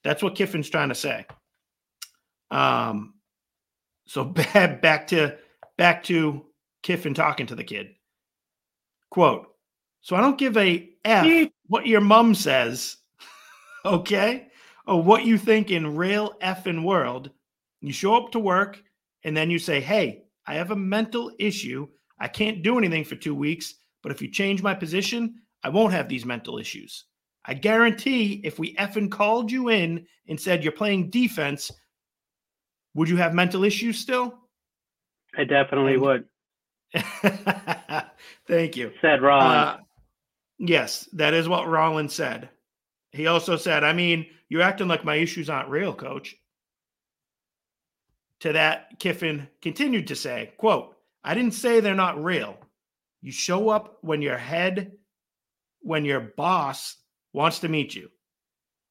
That's 0.03 0.23
what 0.23 0.35
Kiffin's 0.35 0.69
trying 0.69 0.89
to 0.89 0.95
say. 0.95 1.27
Um 2.51 3.15
so 4.07 4.25
back 4.25 5.09
to 5.09 5.37
back 5.77 6.03
to 6.05 6.47
Kiffin 6.83 7.15
talking 7.15 7.47
to 7.47 7.55
the 7.55 7.65
kid. 7.65 7.89
Quote, 9.11 9.47
so 10.09 10.17
I 10.17 10.23
don't 10.23 10.39
give 10.39 10.57
a 10.57 10.89
F 11.05 11.51
what 11.67 11.87
your 11.87 12.01
mom 12.01 12.35
says, 12.35 12.97
okay? 13.85 14.47
Or 14.87 15.03
what 15.03 15.27
you 15.27 15.37
think 15.37 15.71
in 15.71 15.97
real 15.97 16.33
effing 16.43 16.83
world. 16.83 17.29
You 17.83 17.93
show 17.93 18.17
up 18.17 18.33
to 18.33 18.39
work 18.39 18.83
and 19.25 19.37
then 19.37 19.51
you 19.51 19.59
say, 19.59 19.83
hey, 19.83 20.23
I 20.47 20.55
have 20.55 20.71
a 20.71 20.77
mental 20.77 21.31
issue. 21.39 21.89
I 22.19 22.27
can't 22.27 22.63
do 22.63 22.79
anything 22.79 23.05
for 23.05 23.17
two 23.17 23.35
weeks, 23.35 23.75
but 24.03 24.11
if 24.11 24.23
you 24.23 24.31
change 24.31 24.63
my 24.63 24.73
position, 24.73 25.43
I 25.63 25.69
won't 25.69 25.93
have 25.93 26.09
these 26.09 26.25
mental 26.25 26.57
issues. 26.57 27.05
I 27.45 27.53
guarantee 27.53 28.41
if 28.45 28.59
we 28.59 28.77
effing 28.77 29.11
called 29.11 29.53
you 29.53 29.69
in 29.69 30.07
and 30.27 30.41
said 30.41 30.65
you're 30.65 30.73
playing 30.73 31.11
defense, 31.11 31.71
would 32.95 33.11
you 33.11 33.19
have 33.19 33.35
mental 33.35 33.63
issues 33.63 33.99
still? 33.99 34.39
I 35.37 35.45
definitely 35.45 35.97
and, 35.97 36.03
would. 36.03 36.25
Thank 38.49 38.75
you. 38.75 38.91
Said 39.03 39.21
Rollins. 39.21 39.53
Uh, 39.53 39.77
yes, 40.59 41.09
that 41.13 41.35
is 41.35 41.49
what 41.49 41.69
Rollins 41.69 42.15
said. 42.15 42.49
He 43.13 43.27
also 43.27 43.57
said, 43.57 43.85
I 43.85 43.93
mean, 43.93 44.27
you're 44.49 44.63
acting 44.63 44.89
like 44.89 45.05
my 45.05 45.17
issues 45.17 45.49
aren't 45.51 45.71
real, 45.71 45.95
coach. 45.95 46.37
To 48.41 48.53
that, 48.53 48.99
Kiffin 48.99 49.49
continued 49.63 50.09
to 50.09 50.17
say, 50.17 50.53
quote, 50.59 50.95
I 51.25 51.35
didn't 51.35 51.55
say 51.55 51.81
they're 51.81 51.95
not 51.95 52.23
real. 52.23 52.57
You 53.21 53.33
show 53.33 53.69
up 53.69 53.99
when 54.03 54.23
your 54.23 54.39
head, 54.39 54.93
when 55.81 56.05
your 56.05 56.21
boss 56.21 56.97
wants 57.33 57.59
to 57.61 57.69
meet 57.69 57.95
you. 57.95 58.11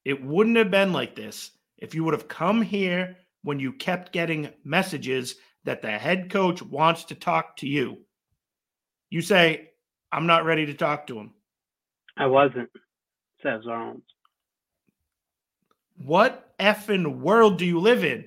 It 0.04 0.24
wouldn't 0.24 0.58
have 0.58 0.72
been 0.72 0.94
like 0.94 1.16
this 1.16 1.52
if 1.78 1.96
you 1.96 2.04
would 2.04 2.14
have 2.14 2.28
come 2.28 2.62
here 2.62 3.18
when 3.44 3.60
you 3.60 3.72
kept 3.72 4.12
getting 4.12 4.50
messages 4.64 5.36
that 5.64 5.82
the 5.82 5.92
head 5.92 6.30
coach 6.30 6.62
wants 6.62 7.06
to 7.06 7.16
talk 7.16 7.58
to 7.58 7.68
you. 7.68 8.00
You 9.10 9.22
say, 9.22 9.70
I'm 10.12 10.28
not 10.28 10.46
ready 10.46 10.66
to 10.66 10.74
talk 10.74 11.08
to 11.08 11.18
him. 11.18 11.34
I 12.18 12.26
wasn't, 12.26 12.70
says 13.44 13.62
Rollins. 13.66 14.04
What 15.98 16.54
effing 16.60 17.20
world 17.20 17.58
do 17.58 17.66
you 17.66 17.80
live 17.80 18.04
in? 18.04 18.26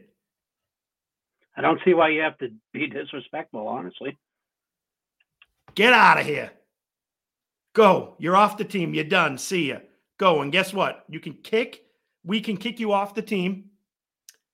I 1.56 1.62
don't 1.62 1.80
see 1.84 1.94
why 1.94 2.10
you 2.10 2.20
have 2.22 2.38
to 2.38 2.48
be 2.72 2.86
disrespectful, 2.86 3.66
honestly. 3.66 4.18
Get 5.74 5.92
out 5.92 6.20
of 6.20 6.26
here. 6.26 6.50
Go. 7.74 8.16
You're 8.18 8.36
off 8.36 8.56
the 8.56 8.64
team. 8.64 8.94
You're 8.94 9.04
done. 9.04 9.38
See 9.38 9.68
ya. 9.68 9.78
Go. 10.18 10.42
And 10.42 10.50
guess 10.50 10.72
what? 10.72 11.04
You 11.08 11.20
can 11.20 11.34
kick. 11.34 11.84
We 12.24 12.40
can 12.40 12.56
kick 12.56 12.80
you 12.80 12.92
off 12.92 13.14
the 13.14 13.22
team. 13.22 13.66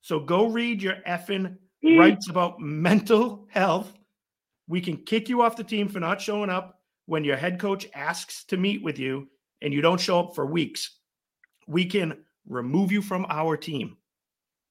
So 0.03 0.21
go 0.21 0.47
read 0.47 0.83
your 0.83 0.97
effing 1.07 1.57
rights 1.83 2.29
about 2.29 2.61
mental 2.61 3.47
health. 3.51 3.93
We 4.69 4.81
can 4.81 4.99
kick 4.99 5.29
you 5.29 5.43
off 5.43 5.57
the 5.57 5.65
team 5.65 5.89
for 5.89 6.01
not 6.01 6.21
showing 6.21 6.51
up 6.51 6.76
when 7.07 7.25
your 7.25 7.37
head 7.37 7.59
coach 7.59 7.87
asks 7.95 8.45
to 8.45 8.57
meet 8.57 8.83
with 8.83 8.99
you 8.99 9.29
and 9.63 9.73
you 9.73 9.81
don't 9.81 10.01
show 10.01 10.21
up 10.21 10.35
for 10.35 10.45
weeks. 10.47 10.99
We 11.67 11.87
can 11.87 12.19
remove 12.47 12.93
you 12.93 13.03
from 13.03 13.27
our 13.29 13.57
team. 13.57 13.97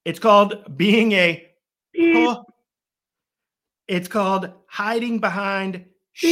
It's 0.05 0.19
called 0.19 0.77
being 0.77 1.13
a 1.13 1.49
it's 3.87 4.07
called 4.07 4.51
hiding 4.67 5.19
behind 5.19 5.85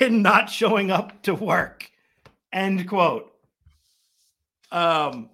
and 0.00 0.22
not 0.22 0.50
showing 0.50 0.90
up 0.90 1.22
to 1.22 1.34
work. 1.34 1.90
End 2.52 2.88
quote. 2.88 3.30
Um, 4.70 5.30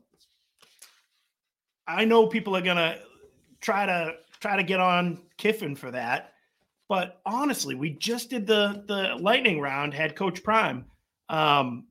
I 1.86 2.04
know 2.04 2.26
people 2.26 2.56
are 2.56 2.62
gonna 2.62 2.98
try 3.60 3.86
to 3.86 4.14
try 4.40 4.56
to 4.56 4.62
get 4.62 4.80
on 4.80 5.22
Kiffin 5.36 5.76
for 5.76 5.90
that, 5.90 6.34
but 6.90 7.20
honestly, 7.24 7.76
we 7.76 7.90
just 7.90 8.30
did 8.30 8.48
the 8.48 8.82
the 8.88 9.16
lightning 9.20 9.60
round. 9.60 9.94
Had 9.94 10.16
Coach 10.16 10.42
Prime 10.42 10.86
um, 11.28 11.86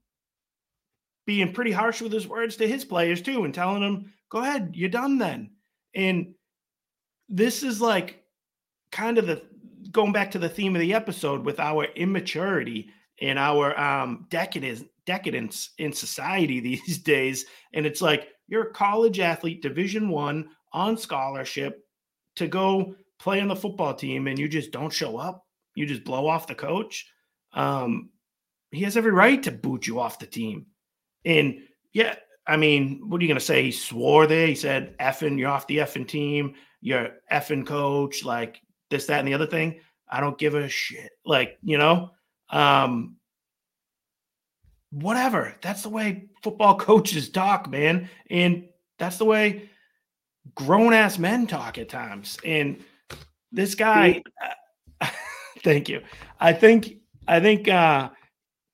being 1.26 1.54
pretty 1.54 1.72
harsh 1.72 2.02
with 2.02 2.12
his 2.12 2.28
words 2.28 2.58
to 2.58 2.68
his 2.68 2.84
players 2.84 3.22
too, 3.22 3.46
and 3.46 3.54
telling 3.54 3.82
them, 3.82 4.14
"Go 4.30 4.40
ahead, 4.40 4.72
you're 4.74 4.90
done 4.90 5.18
then." 5.18 5.52
And 5.96 6.36
this 7.30 7.64
is 7.64 7.80
like 7.80 8.22
kind 8.92 9.18
of 9.18 9.26
the 9.26 9.42
going 9.90 10.12
back 10.12 10.32
to 10.32 10.40
the 10.40 10.50
theme 10.50 10.76
of 10.76 10.82
the 10.82 10.94
episode 10.94 11.46
with 11.46 11.62
our 11.62 11.86
immaturity 11.96 12.90
and 13.22 13.40
our 13.40 13.80
um, 13.80 14.28
decadence 14.30 14.84
decadence 15.06 15.70
in 15.78 15.94
society 15.94 16.60
these 16.60 16.98
days. 16.98 17.46
And 17.72 17.86
it's 17.86 18.02
like 18.02 18.28
you're 18.50 18.68
a 18.68 18.74
college 18.74 19.22
athlete, 19.22 19.62
Division 19.62 20.10
One, 20.10 20.50
on 20.74 20.98
scholarship, 20.98 21.86
to 22.36 22.48
go 22.50 22.96
play 23.20 23.42
on 23.42 23.48
the 23.48 23.56
football 23.56 23.94
team, 23.94 24.28
and 24.28 24.40
you 24.40 24.48
just 24.48 24.72
don't 24.72 24.94
show 24.94 25.18
up. 25.18 25.46
You 25.76 25.86
just 25.86 26.04
blow 26.04 26.28
off 26.28 26.48
the 26.48 26.56
coach. 26.56 27.08
Um, 27.54 28.10
he 28.72 28.82
has 28.84 28.98
every 28.98 29.12
right 29.12 29.42
to 29.44 29.52
boot 29.52 29.88
you 29.88 30.00
off 30.00 30.20
the 30.20 30.26
team. 30.26 30.68
And 31.26 31.60
yeah, 31.94 32.16
I 32.48 32.58
mean, 32.58 33.02
what 33.08 33.20
are 33.20 33.24
you 33.24 33.28
going 33.28 33.40
to 33.40 33.46
say? 33.46 33.64
He 33.64 33.72
swore 33.72 34.28
there. 34.28 34.48
He 34.48 34.56
said, 34.56 34.98
effing, 34.98 35.38
you're 35.38 35.50
off 35.50 35.68
the 35.68 35.78
effing 35.78 36.08
team. 36.08 36.56
You're 36.82 37.12
effing 37.32 37.66
coach, 37.66 38.24
like 38.24 38.62
this, 38.90 39.06
that, 39.08 39.20
and 39.20 39.28
the 39.28 39.34
other 39.34 39.48
thing. 39.48 39.82
I 40.08 40.20
don't 40.20 40.38
give 40.38 40.56
a 40.56 40.68
shit. 40.70 41.12
Like, 41.26 41.58
you 41.62 41.78
know, 41.78 42.12
um, 42.50 43.18
whatever. 44.92 45.56
That's 45.62 45.84
the 45.84 45.90
way 45.90 46.30
football 46.42 46.76
coaches 46.80 47.30
talk, 47.30 47.70
man. 47.70 48.10
And 48.30 48.66
that's 48.98 49.18
the 49.18 49.26
way 49.26 49.70
grown 50.56 50.94
ass 50.94 51.18
men 51.18 51.48
talk 51.48 51.78
at 51.78 51.90
times. 51.90 52.38
And 52.44 52.84
this 53.52 53.76
guy, 53.76 54.22
thank 55.64 55.90
you. 55.90 56.02
I 56.40 56.54
think, 56.54 56.98
I 57.28 57.40
think, 57.40 57.68
uh, 57.68 58.10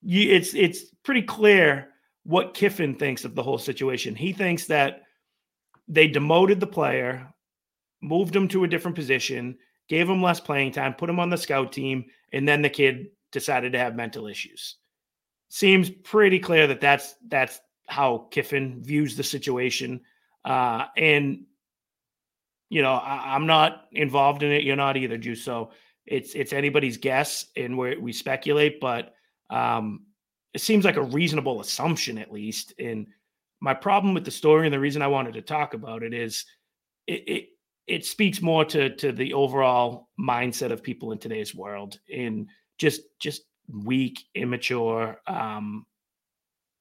you, 0.01 0.31
it's, 0.31 0.53
it's 0.53 0.83
pretty 1.03 1.23
clear 1.23 1.89
what 2.23 2.53
Kiffin 2.53 2.95
thinks 2.95 3.25
of 3.25 3.35
the 3.35 3.43
whole 3.43 3.57
situation. 3.57 4.15
He 4.15 4.33
thinks 4.33 4.65
that 4.67 5.03
they 5.87 6.07
demoted 6.07 6.59
the 6.59 6.67
player, 6.67 7.33
moved 8.01 8.35
him 8.35 8.47
to 8.49 8.63
a 8.63 8.67
different 8.67 8.95
position, 8.95 9.57
gave 9.87 10.09
him 10.09 10.21
less 10.21 10.39
playing 10.39 10.71
time, 10.71 10.93
put 10.93 11.09
him 11.09 11.19
on 11.19 11.29
the 11.29 11.37
scout 11.37 11.71
team, 11.71 12.05
and 12.33 12.47
then 12.47 12.61
the 12.61 12.69
kid 12.69 13.07
decided 13.31 13.71
to 13.73 13.79
have 13.79 13.95
mental 13.95 14.27
issues. 14.27 14.77
Seems 15.49 15.89
pretty 15.89 16.39
clear 16.39 16.67
that 16.67 16.81
that's 16.81 17.15
that's 17.27 17.61
how 17.87 18.27
Kiffin 18.31 18.83
views 18.83 19.15
the 19.15 19.23
situation. 19.23 20.01
Uh, 20.43 20.85
and 20.97 21.45
you 22.69 22.81
know, 22.81 22.93
I, 22.93 23.35
am 23.35 23.45
not 23.45 23.85
involved 23.91 24.43
in 24.43 24.51
it. 24.51 24.63
You're 24.63 24.75
not 24.75 24.97
either, 24.97 25.17
Juice. 25.17 25.43
So 25.43 25.71
it's 26.05 26.33
it's 26.33 26.53
anybody's 26.53 26.97
guess, 26.97 27.47
and 27.55 27.77
we 27.77 27.97
we 27.97 28.13
speculate. 28.13 28.79
But 28.79 29.13
um, 29.49 30.05
it 30.53 30.61
seems 30.61 30.85
like 30.85 30.97
a 30.97 31.03
reasonable 31.03 31.61
assumption, 31.61 32.17
at 32.17 32.31
least. 32.31 32.73
And 32.79 33.07
my 33.61 33.73
problem 33.73 34.13
with 34.13 34.25
the 34.25 34.31
story, 34.31 34.67
and 34.67 34.73
the 34.73 34.79
reason 34.79 35.01
I 35.01 35.07
wanted 35.07 35.33
to 35.35 35.41
talk 35.41 35.73
about 35.73 36.03
it, 36.03 36.13
is 36.13 36.45
it, 37.07 37.23
it 37.27 37.45
it 37.87 38.05
speaks 38.05 38.41
more 38.41 38.65
to 38.65 38.95
to 38.95 39.11
the 39.11 39.33
overall 39.33 40.09
mindset 40.19 40.71
of 40.71 40.83
people 40.83 41.11
in 41.11 41.17
today's 41.17 41.53
world 41.53 41.99
and 42.13 42.49
just 42.77 43.01
just 43.19 43.43
weak 43.83 44.23
immature 44.35 45.19
um 45.27 45.85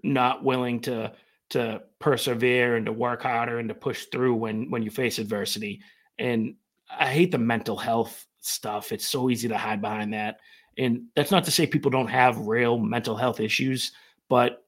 not 0.03 0.45
willing 0.45 0.81
to 0.81 1.13
to 1.51 1.83
persevere 1.99 2.77
and 2.77 2.87
to 2.87 2.93
work 2.93 3.23
harder 3.23 3.59
and 3.59 3.69
to 3.69 3.75
push 3.75 4.07
through 4.07 4.35
when 4.35 4.71
when 4.71 4.83
you 4.83 4.91
face 4.91 5.19
adversity. 5.19 5.81
And 6.19 6.57
i 6.99 7.09
hate 7.09 7.33
the 7.33 7.39
mental 7.39 7.77
health 7.77 8.27
stuff. 8.41 8.93
It's 8.93 9.07
so 9.07 9.31
easy 9.31 9.49
to 9.49 9.57
hide 9.57 9.81
behind 9.81 10.13
that. 10.15 10.39
And 10.77 11.05
that's 11.15 11.31
not 11.31 11.45
to 11.45 11.51
say 11.51 11.67
people 11.67 11.91
don't 11.91 12.09
have 12.09 12.47
real 12.47 12.79
mental 12.79 13.17
health 13.17 13.41
issues 13.41 13.93
but 14.29 14.65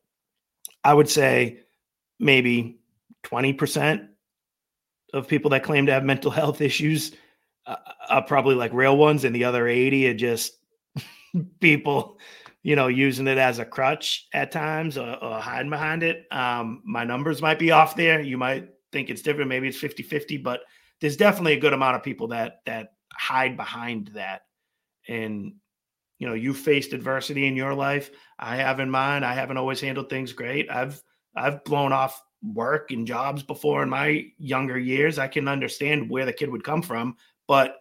i 0.85 0.93
would 0.93 1.09
say 1.09 1.61
maybe 2.19 2.79
20% 3.25 4.09
of 5.13 5.29
people 5.29 5.51
that 5.51 5.63
claim 5.63 5.87
to 5.87 5.93
have 5.93 6.05
mental 6.05 6.31
health 6.31 6.61
issues 6.61 7.13
uh, 7.67 7.77
are 8.09 8.23
probably 8.23 8.55
like 8.55 8.73
real 8.73 8.97
ones, 8.97 9.25
and 9.25 9.35
the 9.35 9.45
other 9.45 9.67
80 9.67 10.09
are 10.09 10.15
just 10.15 10.53
people, 11.61 12.19
you 12.67 12.75
know, 12.75 12.89
using 12.89 13.29
it 13.29 13.39
as 13.39 13.61
a 13.61 13.65
crutch 13.65 14.27
at 14.33 14.51
times 14.51 14.99
or, 14.99 15.17
or 15.23 15.39
hiding 15.39 15.71
behind 15.71 16.03
it. 16.03 16.27
Um, 16.33 16.83
my 16.85 17.05
numbers 17.05 17.41
might 17.41 17.61
be 17.61 17.71
off 17.71 17.95
there. 17.95 18.21
You 18.21 18.37
might 18.37 18.71
think 18.91 19.09
it's 19.09 19.23
different. 19.23 19.49
Maybe 19.49 19.69
it's 19.69 19.79
50 19.79 20.03
50, 20.03 20.39
but 20.39 20.63
there's 21.01 21.17
definitely 21.17 21.53
a 21.53 21.61
good 21.61 21.75
amount 21.75 21.95
of 21.95 22.03
people 22.03 22.27
that 22.27 22.63
that 22.67 22.95
hide 23.13 23.57
behind 23.57 24.09
that. 24.15 24.47
And 25.07 25.55
you 26.19 26.27
know, 26.27 26.35
you 26.35 26.53
faced 26.53 26.93
adversity 26.93 27.47
in 27.47 27.55
your 27.55 27.73
life. 27.73 28.11
I 28.37 28.57
have 28.57 28.81
in 28.81 28.91
mine. 28.91 29.23
I 29.23 29.35
haven't 29.35 29.59
always 29.59 29.81
handled 29.81 30.11
things 30.11 30.33
great. 30.33 30.69
I've 30.69 31.01
I've 31.37 31.63
blown 31.63 31.93
off 31.93 32.21
work 32.43 32.91
and 32.91 33.07
jobs 33.07 33.45
before 33.45 33.85
in 33.85 33.91
my 33.91 34.25
younger 34.39 34.77
years. 34.77 35.21
I 35.21 35.29
can 35.29 35.47
understand 35.47 36.11
where 36.11 36.27
the 36.27 36.33
kid 36.33 36.51
would 36.51 36.65
come 36.65 36.83
from, 36.83 37.17
but 37.47 37.77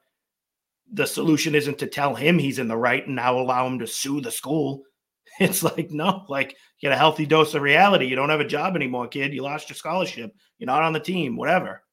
the 0.91 1.05
solution 1.05 1.55
isn't 1.55 1.79
to 1.79 1.87
tell 1.87 2.15
him 2.15 2.37
he's 2.37 2.59
in 2.59 2.67
the 2.67 2.77
right 2.77 3.05
and 3.05 3.15
now 3.15 3.39
allow 3.39 3.65
him 3.67 3.79
to 3.79 3.87
sue 3.87 4.21
the 4.21 4.31
school. 4.31 4.83
It's 5.37 5.63
like, 5.63 5.91
no, 5.91 6.23
like 6.29 6.55
get 6.79 6.93
a 6.93 6.95
healthy 6.95 7.25
dose 7.25 7.55
of 7.55 7.61
reality. 7.61 8.05
You 8.05 8.15
don't 8.15 8.29
have 8.29 8.39
a 8.39 8.47
job 8.47 8.77
anymore, 8.77 9.09
kid. 9.09 9.33
You 9.33 9.43
lost 9.43 9.67
your 9.67 9.75
scholarship. 9.75 10.33
You're 10.59 10.67
not 10.67 10.83
on 10.83 10.93
the 10.93 10.99
team, 11.01 11.35
whatever. 11.35 11.83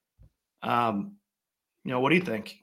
Um, 0.63 1.17
you 1.83 1.91
know, 1.91 1.99
what 1.99 2.11
do 2.11 2.15
you 2.15 2.23
think? 2.23 2.55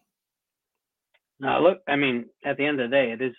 No, 1.38 1.60
look, 1.60 1.80
I 1.86 1.98
mean, 1.98 2.28
at 2.46 2.56
the 2.56 2.66
end 2.66 2.80
of 2.80 2.90
the 2.90 2.96
day, 2.96 3.12
it 3.12 3.22
is 3.22 3.36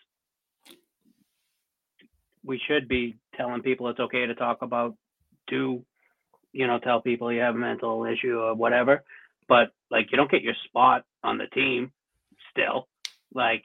we 2.45 2.61
should 2.69 2.89
be 2.89 3.17
telling 3.37 3.63
people 3.63 3.89
it's 3.89 4.01
okay 4.01 4.27
to 4.27 4.35
talk 4.35 4.61
about 4.61 4.95
do 5.47 5.83
you 6.53 6.67
know, 6.67 6.79
tell 6.79 7.01
people 7.01 7.33
you 7.33 7.41
have 7.41 7.55
a 7.55 7.59
mental 7.59 8.05
issue 8.05 8.39
or 8.39 8.55
whatever. 8.55 9.05
But 9.49 9.71
like, 9.91 10.11
you 10.11 10.17
don't 10.17 10.31
get 10.31 10.43
your 10.43 10.55
spot 10.67 11.05
on 11.23 11.39
the 11.39 11.47
team 11.47 11.93
still. 12.61 12.89
Like, 13.35 13.65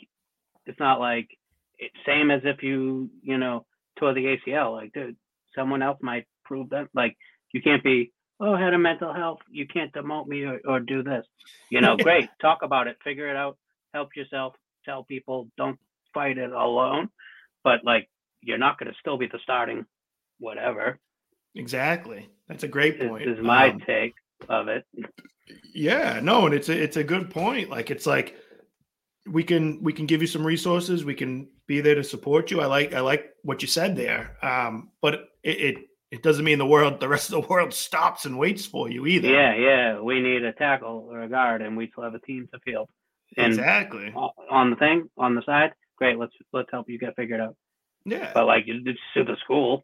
it's 0.66 0.80
not 0.80 1.00
like 1.00 1.30
it's 1.78 1.96
same 2.06 2.32
as 2.32 2.42
if 2.44 2.64
you, 2.64 3.10
you 3.22 3.38
know, 3.38 3.66
tore 4.00 4.14
the 4.14 4.38
ACL. 4.48 4.74
Like, 4.74 4.94
dude, 4.94 5.16
someone 5.56 5.82
else 5.82 5.98
might 6.02 6.26
prove 6.44 6.70
that. 6.70 6.88
Like, 6.94 7.18
you 7.54 7.62
can't 7.62 7.84
be, 7.84 8.12
oh, 8.40 8.54
I 8.54 8.62
had 8.62 8.74
a 8.74 8.78
mental 8.78 9.14
health. 9.14 9.40
You 9.50 9.68
can't 9.68 9.94
demote 9.94 10.28
me 10.28 10.44
or, 10.44 10.60
or 10.66 10.80
do 10.80 11.04
this. 11.04 11.26
You 11.70 11.82
know, 11.82 11.98
great. 12.02 12.30
Talk 12.42 12.60
about 12.62 12.88
it. 12.88 12.98
Figure 13.04 13.30
it 13.30 13.36
out. 13.36 13.58
Help 13.94 14.10
yourself. 14.16 14.54
Tell 14.86 15.04
people. 15.04 15.50
Don't 15.58 15.80
fight 16.14 16.38
it 16.38 16.52
alone. 16.52 17.10
But 17.64 17.84
like, 17.84 18.10
you're 18.42 18.58
not 18.58 18.78
going 18.78 18.92
to 18.92 18.98
still 19.00 19.18
be 19.18 19.28
the 19.28 19.40
starting 19.44 19.86
whatever. 20.40 21.00
Exactly. 21.56 22.30
That's 22.48 22.64
a 22.64 22.68
great 22.68 23.00
point. 23.00 23.26
This 23.26 23.38
is 23.38 23.44
my 23.44 23.70
um, 23.70 23.80
take 23.80 24.14
of 24.50 24.68
it. 24.68 24.86
Yeah, 25.74 26.20
no, 26.22 26.46
and 26.46 26.56
it's 26.56 26.70
a 26.70 26.82
it's 26.82 26.98
a 26.98 27.04
good 27.04 27.30
point. 27.30 27.70
Like 27.70 27.92
it's 27.92 28.06
like 28.06 28.36
we 29.28 29.44
can 29.44 29.82
we 29.82 29.94
can 29.94 30.06
give 30.06 30.22
you 30.22 30.28
some 30.28 30.46
resources. 30.46 31.04
We 31.04 31.16
can 31.16 31.48
be 31.68 31.82
there 31.82 31.96
to 31.96 32.04
support 32.04 32.52
you. 32.52 32.62
I 32.62 32.66
like 32.66 32.94
I 32.94 33.00
like 33.00 33.34
what 33.44 33.62
you 33.62 33.68
said 33.68 33.96
there. 33.96 34.38
Um, 34.42 34.92
but 35.02 35.30
it, 35.44 35.60
it 35.60 35.78
it 36.12 36.24
doesn't 36.24 36.46
mean 36.46 36.60
the 36.60 36.66
world 36.66 37.00
the 37.00 37.08
rest 37.08 37.32
of 37.32 37.42
the 37.42 37.48
world 37.48 37.74
stops 37.74 38.26
and 38.26 38.38
waits 38.38 38.66
for 38.66 38.90
you 38.90 39.06
either. 39.06 39.28
Yeah, 39.28 39.56
yeah. 39.56 40.00
We 40.00 40.22
need 40.22 40.44
a 40.44 40.54
tackle 40.54 41.08
or 41.10 41.22
a 41.22 41.30
guard, 41.30 41.62
and 41.62 41.76
we 41.76 41.90
still 41.92 42.04
have 42.04 42.14
a 42.14 42.20
team 42.20 42.48
to 42.54 42.60
field. 42.60 42.90
And 43.38 43.48
exactly. 43.48 44.14
On 44.14 44.70
the 44.70 44.76
thing 44.76 45.10
on 45.18 45.36
the 45.36 45.44
side, 45.46 45.74
great. 45.98 46.18
Let's 46.18 46.34
let's 46.54 46.70
help 46.72 46.90
you 46.90 47.00
get 47.00 47.16
figured 47.16 47.42
out. 47.42 47.56
Yeah. 48.06 48.32
But 48.34 48.46
like, 48.46 48.66
it's 48.68 49.00
to 49.16 49.24
the 49.24 49.36
school 49.44 49.84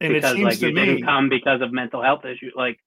and 0.00 0.12
because 0.12 0.36
like 0.36 0.60
you 0.60 0.72
me, 0.72 0.84
didn't 0.84 1.04
come 1.04 1.28
because 1.28 1.60
of 1.62 1.72
mental 1.72 2.02
health 2.02 2.24
issues. 2.24 2.52
Like 2.54 2.78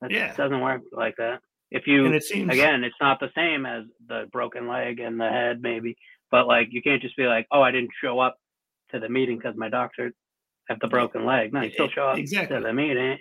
that 0.00 0.10
yeah. 0.10 0.34
doesn't 0.36 0.60
work 0.60 0.82
like 0.92 1.16
that. 1.16 1.40
If 1.70 1.86
you 1.86 2.06
and 2.06 2.14
it 2.14 2.24
seems, 2.24 2.52
again, 2.52 2.82
it's 2.82 2.96
not 3.00 3.20
the 3.20 3.30
same 3.34 3.66
as 3.66 3.84
the 4.06 4.28
broken 4.32 4.68
leg 4.68 5.00
and 5.00 5.20
the 5.20 5.28
head, 5.28 5.60
maybe. 5.60 5.96
But 6.30 6.46
like 6.46 6.68
you 6.70 6.82
can't 6.82 7.02
just 7.02 7.16
be 7.16 7.24
like, 7.24 7.46
oh, 7.50 7.62
I 7.62 7.70
didn't 7.70 7.90
show 8.02 8.18
up 8.20 8.36
to 8.90 8.98
the 8.98 9.08
meeting 9.08 9.36
because 9.36 9.56
my 9.56 9.68
doctor 9.68 10.12
had 10.68 10.78
the 10.80 10.88
broken 10.88 11.26
leg. 11.26 11.52
No, 11.52 11.62
you 11.62 11.70
still 11.70 11.88
show 11.88 12.08
up 12.08 12.18
exactly. 12.18 12.56
to 12.56 12.62
the 12.62 12.72
meeting. 12.72 13.18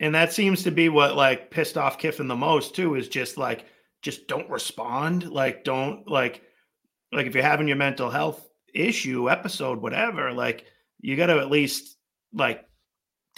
And 0.00 0.14
that 0.14 0.32
seems 0.32 0.62
to 0.62 0.70
be 0.70 0.88
what 0.88 1.16
like 1.16 1.50
pissed 1.50 1.76
off 1.76 1.98
Kiffin 1.98 2.28
the 2.28 2.36
most 2.36 2.74
too, 2.74 2.94
is 2.94 3.08
just 3.08 3.36
like 3.36 3.64
just 4.02 4.28
don't 4.28 4.48
respond. 4.48 5.28
Like 5.28 5.64
don't 5.64 6.08
like 6.08 6.42
like 7.12 7.26
if 7.26 7.34
you're 7.34 7.42
having 7.42 7.68
your 7.68 7.76
mental 7.76 8.10
health 8.10 8.48
issue, 8.74 9.30
episode, 9.30 9.80
whatever, 9.80 10.32
like 10.32 10.66
you 11.00 11.16
gotta 11.16 11.38
at 11.38 11.50
least 11.50 11.96
like 12.32 12.64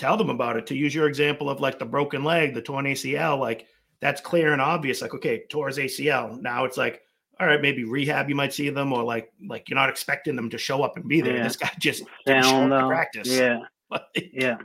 tell 0.01 0.16
them 0.16 0.30
about 0.30 0.57
it. 0.57 0.66
To 0.68 0.74
use 0.76 0.94
your 0.94 1.07
example 1.07 1.51
of 1.51 1.61
like 1.61 1.78
the 1.78 1.84
broken 1.84 2.24
leg, 2.24 2.55
the 2.55 2.62
torn 2.62 2.86
ACL, 2.86 3.38
like 3.38 3.66
that's 4.01 4.20
clear 4.20 4.53
and 4.53 4.62
obvious. 4.62 5.03
Like, 5.03 5.14
okay, 5.14 5.44
tore 5.51 5.68
his 5.68 5.76
ACL. 5.78 6.40
Now 6.40 6.64
it's 6.64 6.78
like, 6.78 7.03
all 7.38 7.46
right, 7.46 7.61
maybe 7.61 7.84
rehab. 7.84 8.28
You 8.28 8.34
might 8.34 8.53
see 8.55 8.70
them, 8.70 8.92
or 8.92 9.03
like, 9.03 9.30
like 9.46 9.68
you're 9.68 9.78
not 9.78 9.90
expecting 9.90 10.36
them 10.36 10.48
to 10.51 10.59
show 10.59 10.82
up 10.82 10.96
and 10.96 11.07
be 11.07 11.20
there. 11.20 11.36
Yeah. 11.36 11.44
This 11.44 11.57
guy 11.57 11.70
just 11.78 12.05
didn't 12.26 12.44
show 12.44 12.72
up 12.72 12.80
to 12.82 12.86
practice. 12.88 13.28
Yeah, 13.28 13.61
like, 13.90 14.03
yeah. 14.32 14.57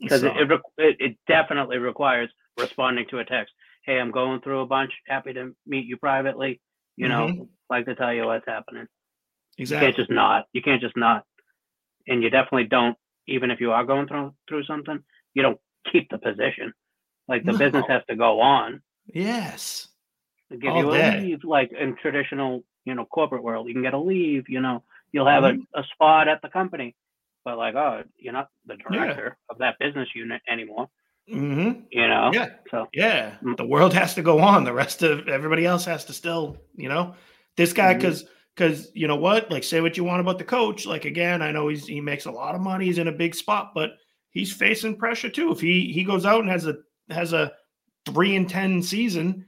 Because 0.00 0.20
so. 0.22 0.28
it, 0.36 0.50
it 0.78 0.96
it 1.00 1.16
definitely 1.28 1.78
requires 1.78 2.30
responding 2.58 3.06
to 3.10 3.18
a 3.18 3.24
text. 3.24 3.52
Hey, 3.84 3.98
I'm 3.98 4.10
going 4.12 4.40
through 4.40 4.60
a 4.60 4.66
bunch. 4.66 4.92
Happy 5.08 5.32
to 5.32 5.54
meet 5.66 5.86
you 5.86 5.96
privately. 5.96 6.60
You 6.96 7.08
know, 7.08 7.26
Mhm. 7.28 7.48
like 7.70 7.86
to 7.86 7.94
tell 7.94 8.12
you 8.12 8.26
what's 8.26 8.46
happening. 8.46 8.86
exactly. 9.58 9.86
You 9.88 9.92
can't 9.92 9.96
just 9.96 10.10
not. 10.10 10.46
You 10.52 10.62
can't 10.62 10.80
just 10.80 10.96
not. 10.96 11.24
And 12.06 12.22
you 12.22 12.30
definitely 12.30 12.64
don't, 12.64 12.96
even 13.26 13.50
if 13.50 13.60
you 13.60 13.72
are 13.72 13.84
going 13.84 14.06
through 14.08 14.34
through 14.48 14.64
something, 14.64 14.98
you 15.34 15.42
don't 15.42 15.58
keep 15.90 16.08
the 16.10 16.18
position. 16.18 16.72
Like 17.28 17.44
the 17.44 17.52
business 17.52 17.84
has 17.88 18.02
to 18.08 18.16
go 18.16 18.40
on. 18.40 18.82
yes. 19.06 19.88
They 20.50 20.58
give 20.58 20.72
All 20.74 20.80
you 20.82 20.90
a 20.92 20.98
day. 20.98 21.20
leave, 21.20 21.44
like 21.44 21.72
in 21.72 21.96
traditional, 21.96 22.62
you 22.84 22.94
know, 22.94 23.06
corporate 23.06 23.42
world, 23.42 23.68
you 23.68 23.72
can 23.74 23.82
get 23.82 23.94
a 23.94 23.98
leave. 23.98 24.44
You 24.50 24.60
know, 24.60 24.82
you'll 25.12 25.26
have 25.26 25.44
Mhm. 25.44 25.60
a, 25.74 25.80
a 25.80 25.84
spot 25.94 26.28
at 26.28 26.42
the 26.42 26.48
company. 26.50 26.94
But 27.44 27.56
like, 27.56 27.74
oh, 27.74 28.02
you're 28.18 28.34
not 28.34 28.48
the 28.66 28.76
Yeah. 28.90 28.98
director 28.98 29.38
of 29.48 29.58
that 29.58 29.78
business 29.78 30.08
unit 30.14 30.42
anymore. 30.46 30.88
Mm-hmm. 31.32 31.80
You 31.90 32.06
know. 32.08 32.30
Yeah. 32.34 32.50
So 32.70 32.86
Yeah. 32.92 33.36
The 33.56 33.64
world 33.64 33.94
has 33.94 34.14
to 34.16 34.22
go 34.22 34.40
on. 34.40 34.64
The 34.64 34.72
rest 34.74 35.02
of 35.02 35.26
everybody 35.28 35.64
else 35.64 35.84
has 35.86 36.04
to 36.06 36.12
still, 36.12 36.58
you 36.76 36.88
know, 36.90 37.14
this 37.56 37.72
guy, 37.72 37.94
because, 37.94 38.28
because 38.54 38.90
you 38.94 39.06
know 39.08 39.16
what? 39.16 39.50
Like, 39.50 39.64
say 39.64 39.80
what 39.80 39.96
you 39.96 40.04
want 40.04 40.20
about 40.20 40.38
the 40.38 40.44
coach. 40.44 40.86
Like, 40.86 41.04
again, 41.04 41.42
I 41.42 41.52
know 41.52 41.68
he's 41.68 41.86
he 41.86 42.00
makes 42.00 42.26
a 42.26 42.30
lot 42.30 42.54
of 42.54 42.60
money. 42.60 42.86
He's 42.86 42.98
in 42.98 43.08
a 43.08 43.12
big 43.12 43.34
spot, 43.34 43.72
but 43.74 43.92
he's 44.30 44.52
facing 44.52 44.96
pressure 44.96 45.28
too. 45.28 45.52
If 45.52 45.60
he 45.60 45.92
he 45.92 46.04
goes 46.04 46.26
out 46.26 46.40
and 46.40 46.50
has 46.50 46.66
a 46.66 46.76
has 47.10 47.32
a 47.32 47.52
three 48.06 48.36
and 48.36 48.48
ten 48.48 48.82
season, 48.82 49.46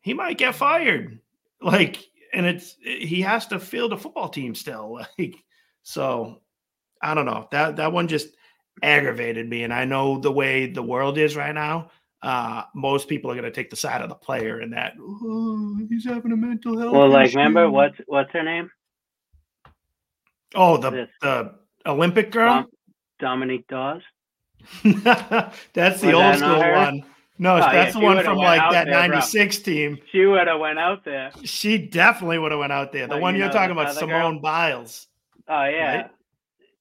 he 0.00 0.14
might 0.14 0.38
get 0.38 0.54
fired. 0.54 1.20
Like, 1.58 2.04
and 2.34 2.44
it's 2.44 2.76
he 2.82 3.22
has 3.22 3.46
to 3.46 3.58
field 3.58 3.94
a 3.94 3.96
football 3.96 4.28
team 4.28 4.54
still. 4.54 5.00
Like, 5.18 5.36
so 5.82 6.42
I 7.00 7.14
don't 7.14 7.24
know. 7.24 7.48
That 7.50 7.76
that 7.76 7.92
one 7.92 8.08
just 8.08 8.28
aggravated 8.82 9.48
me. 9.48 9.64
And 9.64 9.72
I 9.72 9.86
know 9.86 10.18
the 10.18 10.30
way 10.30 10.66
the 10.66 10.82
world 10.82 11.16
is 11.16 11.34
right 11.34 11.54
now. 11.54 11.90
Uh, 12.22 12.62
most 12.74 13.08
people 13.08 13.30
are 13.30 13.34
going 13.34 13.44
to 13.44 13.50
take 13.50 13.70
the 13.70 13.76
side 13.76 14.00
of 14.02 14.08
the 14.08 14.14
player 14.14 14.60
in 14.60 14.70
that. 14.70 14.94
Oh, 15.00 15.78
he's 15.88 16.04
having 16.06 16.32
a 16.32 16.36
mental 16.36 16.78
health. 16.78 16.92
well, 16.92 17.08
like, 17.08 17.34
remember 17.34 17.68
what's 17.70 17.98
what's 18.06 18.32
her 18.32 18.42
name? 18.42 18.70
Oh, 20.54 20.76
the 20.76 20.90
this- 20.90 21.08
the 21.20 21.54
Olympic 21.84 22.30
girl. 22.30 22.52
Dom- 22.52 22.70
Dominique 23.18 23.66
Dawes. 23.68 24.02
that's 24.84 26.00
the 26.00 26.08
Was 26.08 26.14
old 26.14 26.22
that 26.22 26.38
school 26.38 26.72
one. 26.72 27.04
No, 27.38 27.54
Oh, 27.54 27.58
yeah, 27.58 27.70
that's 27.72 27.92
the 27.92 28.00
one 28.00 28.24
from 28.24 28.38
like 28.38 28.72
that 28.72 28.88
'96 28.88 29.58
team. 29.58 29.98
She 30.10 30.24
would 30.24 30.48
have 30.48 30.58
went 30.58 30.78
out 30.78 31.04
there. 31.04 31.30
She 31.44 31.76
definitely 31.78 32.38
would 32.38 32.50
have 32.50 32.58
went 32.60 32.72
out 32.72 32.92
there. 32.92 33.06
The 33.06 33.14
Like, 33.14 33.22
one 33.22 33.34
you 33.34 33.42
you're 33.42 33.52
talking 33.52 33.70
about, 33.72 33.88
other 33.88 34.06
girl? 34.06 34.08
Simone 34.08 34.40
Biles. 34.40 35.06
Oh 35.48 35.64
yeah, 35.64 35.96
Right? 35.96 36.10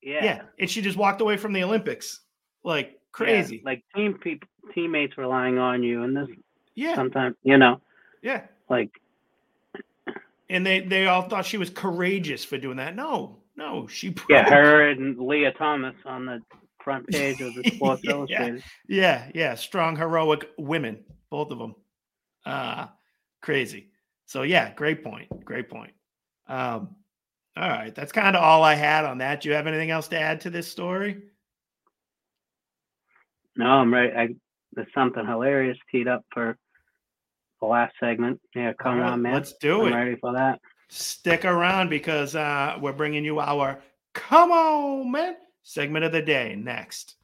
yeah, 0.02 0.24
Yeah, 0.24 0.42
and 0.58 0.70
she 0.70 0.82
just 0.82 0.98
walked 0.98 1.20
away 1.22 1.36
from 1.38 1.52
the 1.54 1.64
Olympics, 1.64 2.22
like 2.64 2.88
Yeah, 2.92 2.96
crazy. 3.12 3.62
Like 3.66 3.84
team 3.94 4.14
people, 4.16 4.48
teammates 4.74 5.18
relying 5.18 5.58
on 5.58 5.84
you, 5.84 6.04
and 6.04 6.16
this 6.16 6.28
Yeah, 6.76 6.96
sometimes 6.96 7.36
you 7.44 7.58
know, 7.58 7.82
yeah. 8.22 8.44
like 8.70 8.90
And 10.50 10.66
they 10.66 10.82
they 10.82 11.08
all 11.08 11.24
thought 11.24 11.46
she 11.46 11.58
was 11.58 11.70
courageous 11.70 12.44
for 12.46 12.58
doing 12.58 12.78
that. 12.78 12.96
No, 12.96 13.38
no, 13.56 13.88
she 13.88 14.16
yeah, 14.30 14.44
her 14.50 14.90
and 14.90 15.18
Lia 15.18 15.52
Thomas 15.54 15.96
on 16.06 16.26
the 16.26 16.42
front 16.84 17.08
page 17.08 17.42
of 17.42 17.56
the 17.56 17.64
Sports 17.76 18.04
Yeah. 18.04 18.12
Illustrated. 18.12 18.64
Yeah, 18.88 19.32
yeah, 19.34 19.56
strong, 19.56 19.96
heroic 19.96 20.50
women, 20.58 21.04
both 21.30 21.52
of 21.52 21.58
them. 21.58 21.76
Uh 22.46 22.88
crazy. 23.42 23.90
So 24.26 24.42
yeah, 24.42 24.74
great 24.74 25.04
point. 25.04 25.30
Great 25.46 25.70
point. 25.70 25.92
Um, 26.48 26.96
all 27.58 27.70
right, 27.70 27.94
that's 27.96 28.12
kind 28.12 28.36
of 28.36 28.44
all 28.44 28.64
I 28.64 28.74
had 28.76 29.06
on 29.06 29.20
that. 29.20 29.42
Do 29.42 29.50
you 29.50 29.56
have 29.56 29.68
anything 29.68 29.90
else 29.90 30.08
to 30.10 30.20
add 30.20 30.42
to 30.42 30.50
this 30.50 30.68
story? 30.68 31.24
No, 33.56 33.66
I'm 33.68 33.94
right. 33.94 34.14
I, 34.16 34.36
there's 34.76 34.88
something 34.94 35.26
hilarious 35.26 35.78
teed 35.92 36.08
up 36.08 36.26
for 36.34 36.58
the 37.62 37.68
last 37.68 37.94
segment. 38.00 38.40
Yeah, 38.56 38.74
come 38.74 39.00
right, 39.00 39.12
on, 39.12 39.22
man. 39.22 39.34
let's 39.34 39.54
do 39.54 39.86
I'm 39.86 39.94
it. 39.94 39.96
ready 39.96 40.16
for 40.18 40.34
that. 40.34 40.60
Stick 40.90 41.46
around 41.46 41.90
because 41.90 42.36
uh 42.36 42.78
we're 42.82 42.94
bringing 42.94 43.26
you 43.26 43.40
our 43.40 43.80
come 44.14 44.52
on, 44.52 45.12
man 45.12 45.36
segment 45.66 46.06
of 46.06 46.12
the 46.12 46.22
day 46.22 46.56
next. 46.56 47.16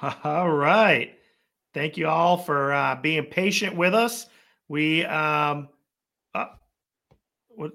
All 0.24 0.50
right. 0.50 1.14
Thank 1.74 1.96
you 1.96 2.08
all 2.08 2.38
for 2.38 2.72
uh, 2.72 2.96
being 2.96 3.24
patient 3.24 3.76
with 3.76 3.94
us. 3.94 4.26
We 4.68 5.04
um 5.04 5.68
uh, 6.34 6.46
what 7.48 7.72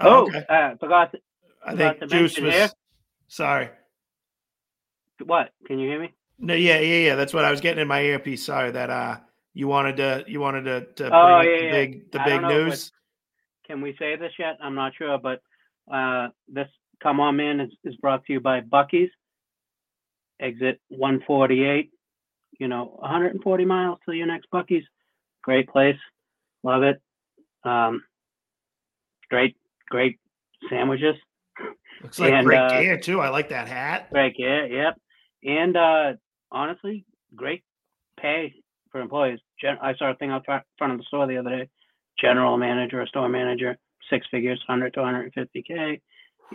Oh, 0.00 0.26
okay. 0.26 0.44
uh, 0.48 0.76
forgot. 0.78 1.12
To, 1.12 1.18
I 1.64 1.70
forgot 1.72 1.98
think 1.98 2.10
Juice 2.10 2.38
was 2.38 2.54
here. 2.54 2.70
sorry. 3.28 3.70
What? 5.24 5.50
Can 5.66 5.78
you 5.78 5.88
hear 5.88 6.00
me? 6.00 6.12
No, 6.38 6.54
yeah, 6.54 6.78
yeah, 6.78 6.98
yeah. 7.08 7.14
That's 7.14 7.32
what 7.32 7.44
I 7.46 7.50
was 7.50 7.60
getting 7.62 7.80
in 7.80 7.88
my 7.88 8.02
earpiece. 8.02 8.44
Sorry 8.44 8.70
that 8.70 8.90
uh 8.90 9.18
you 9.54 9.68
wanted 9.68 9.96
to 9.96 10.24
you 10.28 10.40
wanted 10.40 10.64
to, 10.64 10.80
to 11.04 11.10
bring 11.10 11.14
Oh 11.14 11.40
yeah, 11.40 11.56
the 11.58 11.64
yeah. 11.64 11.70
big 11.70 12.12
the 12.12 12.20
I 12.20 12.24
big 12.24 12.42
news. 12.42 12.92
Can 13.66 13.80
we 13.80 13.96
say 13.98 14.16
this 14.16 14.32
yet? 14.38 14.58
I'm 14.62 14.74
not 14.74 14.92
sure, 14.96 15.18
but 15.18 15.40
uh, 15.92 16.28
this 16.48 16.68
"Come 17.02 17.20
On 17.20 17.34
Man" 17.36 17.60
is, 17.60 17.70
is 17.84 17.96
brought 17.96 18.24
to 18.26 18.32
you 18.34 18.40
by 18.40 18.60
Buc-ee's. 18.60 19.10
Exit 20.40 20.80
148. 20.88 21.90
You 22.58 22.68
know, 22.68 22.96
140 22.98 23.64
miles 23.64 23.98
to 24.06 24.12
your 24.12 24.26
next 24.26 24.46
Buc-ee's. 24.52 24.84
Great 25.42 25.68
place, 25.68 25.98
love 26.62 26.82
it. 26.82 27.00
Um, 27.64 28.02
great, 29.28 29.56
great 29.88 30.18
sandwiches. 30.70 31.16
Looks 32.02 32.18
like 32.18 32.32
And, 32.32 32.46
great 32.46 32.58
uh, 32.58 32.80
gear 32.80 32.98
too. 32.98 33.20
I 33.20 33.28
like 33.28 33.50
that 33.50 33.68
hat. 33.68 34.10
Great 34.10 34.36
gear, 34.36 34.66
yep. 34.66 35.00
And 35.44 35.76
uh, 35.76 36.12
honestly, 36.50 37.04
great 37.34 37.62
pay 38.20 38.54
for 38.90 39.00
employees. 39.00 39.38
Gen- 39.60 39.78
I 39.82 39.94
saw 39.96 40.10
a 40.10 40.14
thing 40.14 40.30
out 40.30 40.44
front 40.44 40.64
of 40.80 40.98
the 40.98 41.04
store 41.04 41.26
the 41.26 41.38
other 41.38 41.50
day. 41.50 41.68
General 42.18 42.56
manager, 42.56 43.02
a 43.02 43.06
store 43.06 43.28
manager, 43.28 43.76
six 44.10 44.26
figures, 44.30 44.62
100 44.66 44.94
to 44.94 45.00
150k. 45.00 46.00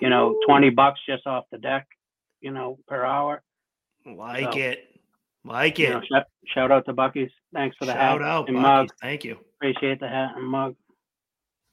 You 0.02 0.10
know, 0.10 0.36
20 0.48 0.70
bucks 0.72 1.00
just 1.08 1.28
off 1.28 1.46
the 1.52 1.58
deck. 1.58 1.88
You 2.40 2.52
know, 2.52 2.80
per 2.88 3.06
hour. 3.06 3.44
Like 4.06 4.54
So, 4.54 4.60
it. 4.60 4.88
Like 5.44 5.80
it. 5.80 5.90
know, 5.90 6.02
shout, 6.12 6.24
shout 6.54 6.72
out 6.72 6.86
to 6.86 6.94
Buc-ee's. 6.94 7.32
Thanks 7.54 7.76
for 7.78 7.86
the 7.86 7.94
Shout 7.94 8.22
hat 8.22 8.28
out, 8.28 8.48
and 8.48 8.58
Buc-ee's. 8.58 8.62
mug. 8.62 8.90
Thank 9.02 9.24
you. 9.24 9.38
Appreciate 9.56 10.00
the 10.00 10.08
hat 10.08 10.34
and 10.36 10.46
mug. 10.48 10.76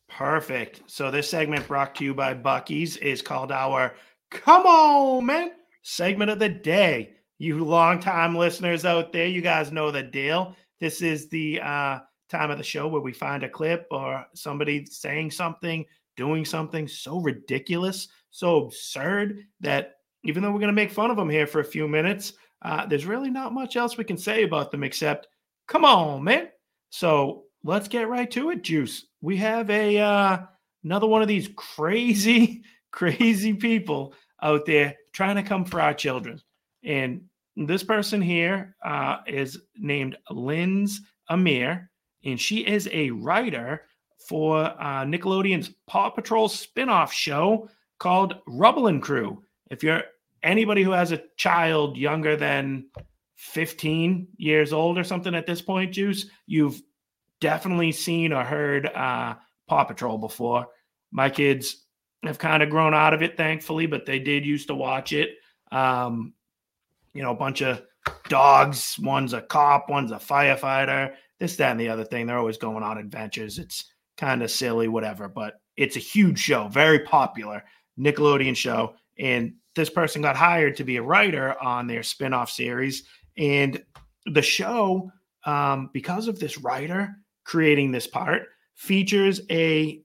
Perfect. 0.09 0.83
So 0.87 1.11
this 1.11 1.29
segment 1.29 1.69
brought 1.69 1.95
to 1.97 2.05
you 2.05 2.15
by 2.15 2.35
Buc-ee's 2.35 2.97
is 2.97 3.21
called 3.23 3.53
our 3.53 3.95
Come 4.31 4.67
On 4.67 5.25
Man 5.27 5.53
segment 5.83 6.31
of 6.31 6.39
the 6.39 6.49
day. 6.49 7.15
You 7.39 7.65
longtime 7.65 8.35
listeners 8.35 8.85
out 8.85 9.13
there, 9.13 9.27
you 9.27 9.41
guys 9.43 9.71
know 9.71 9.91
the 9.91 10.03
deal. 10.03 10.57
This 10.81 11.03
is 11.03 11.29
the 11.29 11.61
uh, 11.61 11.99
time 12.29 12.51
of 12.51 12.59
the 12.59 12.65
show 12.65 12.89
where 12.89 13.01
we 13.03 13.13
find 13.13 13.43
a 13.45 13.49
clip 13.49 13.87
or 13.91 14.27
somebody 14.35 14.87
saying 14.87 15.31
something, 15.31 15.85
doing 16.17 16.45
something 16.45 16.89
so 16.89 17.21
ridiculous, 17.21 18.09
so 18.31 18.65
absurd 18.65 19.45
that 19.61 19.98
even 20.25 20.43
though 20.43 20.51
we're 20.51 20.59
going 20.59 20.69
to 20.69 20.73
make 20.73 20.91
fun 20.91 21.11
of 21.11 21.17
them 21.17 21.31
here 21.31 21.47
for 21.47 21.61
a 21.61 21.65
few 21.65 21.89
minutes, 21.89 22.35
uh, 22.63 22.87
there's 22.87 23.07
really 23.07 23.31
not 23.31 23.53
much 23.55 23.77
else 23.77 23.97
we 23.97 24.05
can 24.05 24.19
say 24.19 24.43
about 24.43 24.71
them 24.71 24.83
except, 24.83 25.29
come 25.67 25.85
on, 25.85 26.25
man. 26.25 26.49
So 26.91 27.45
let's 27.65 27.89
get 27.89 28.09
right 28.09 28.31
to 28.33 28.51
it, 28.51 28.63
Juice. 28.63 29.07
We 29.21 29.37
have 29.39 29.71
a 29.71 29.99
uh, 29.99 30.39
another 30.85 31.07
one 31.07 31.23
of 31.23 31.29
these 31.29 31.51
crazy, 31.57 32.63
crazy 32.91 33.55
people 33.55 34.15
out 34.43 34.65
there 34.67 34.95
trying 35.13 35.37
to 35.37 35.43
come 35.43 35.65
for 35.65 35.81
our 35.81 35.95
children. 35.95 36.41
And 36.85 37.23
this 37.57 37.83
person 37.83 38.23
here 38.23 38.77
uh, 38.85 39.19
is 39.27 39.61
named 39.77 40.17
Lindz 40.31 41.01
Amer, 41.31 41.91
and 42.25 42.41
she 42.41 42.67
is 42.67 42.89
a 42.93 43.11
writer 43.11 43.83
for 44.29 44.65
uh, 44.65 45.05
Nickelodeon's 45.05 45.71
Paw 45.87 46.11
Patrol 46.11 46.49
spin-off 46.49 47.13
show 47.13 47.69
called 47.99 48.37
Rubble 48.47 48.87
and 48.87 49.03
Crew. 49.03 49.43
If 49.71 49.83
you're 49.83 50.03
anybody 50.43 50.83
who 50.83 50.93
has 50.93 51.13
a 51.13 51.23
child 51.37 51.97
younger 51.97 52.37
than 52.37 52.87
15 53.37 54.29
years 54.37 54.73
old 54.73 54.99
or 54.99 55.05
something 55.05 55.35
at 55.35 55.47
this 55.47 55.63
point, 55.63 55.93
Juice, 55.93 56.27
you've 56.47 56.81
definitely 57.41 57.93
seen 57.93 58.33
or 58.33 58.45
heard 58.45 58.87
uh, 58.87 59.35
Paw 59.67 59.85
Patrol 59.85 60.19
before. 60.19 60.67
My 61.11 61.31
kids 61.31 61.85
have 62.25 62.39
kind 62.39 62.63
of 62.63 62.71
grown 62.71 62.95
out 62.95 63.15
of 63.15 63.23
it, 63.23 63.37
thankfully, 63.37 63.87
but 63.87 64.07
they 64.07 64.19
did 64.19 64.45
used 64.45 64.69
to 64.69 64.75
watch 64.75 65.13
it. 65.13 65.31
Um, 65.71 66.35
you 67.15 67.23
know, 67.23 67.31
a 67.31 67.37
bunch 67.37 67.63
of 67.63 67.83
dogs. 68.29 68.99
One's 68.99 69.33
a 69.33 69.41
cop, 69.41 69.89
one's 69.89 70.13
a 70.13 70.17
firefighter, 70.17 71.15
this, 71.39 71.57
that, 71.57 71.71
and 71.73 71.81
the 71.81 71.89
other 71.89 72.05
thing. 72.05 72.27
They're 72.27 72.39
always 72.39 72.59
going 72.59 72.83
on 72.83 72.99
adventures. 72.99 73.59
It's 73.59 73.85
kind 74.17 74.43
of 74.43 74.51
silly, 74.51 74.89
whatever, 74.89 75.29
but 75.29 75.61
it's 75.77 75.97
a 75.97 76.01
huge 76.01 76.39
show, 76.39 76.69
very 76.69 77.01
popular 77.01 77.63
Nickelodeon 77.99 78.57
show. 78.57 78.95
And 79.19 79.55
this 79.75 79.91
person 79.91 80.23
got 80.23 80.37
hired 80.37 80.77
to 80.77 80.85
be 80.85 80.97
a 80.97 81.03
writer 81.03 81.61
on 81.63 81.87
their 81.87 82.03
spin 82.03 82.33
off 82.33 82.51
series. 82.51 83.05
And 83.37 83.83
the 84.27 84.43
show, 84.43 85.11
um, 85.45 85.91
because 85.93 86.29
of 86.29 86.39
this 86.39 86.59
writer 86.59 87.15
creating 87.45 87.91
this 87.91 88.07
part, 88.07 88.43
features 88.75 89.41
a 89.51 90.03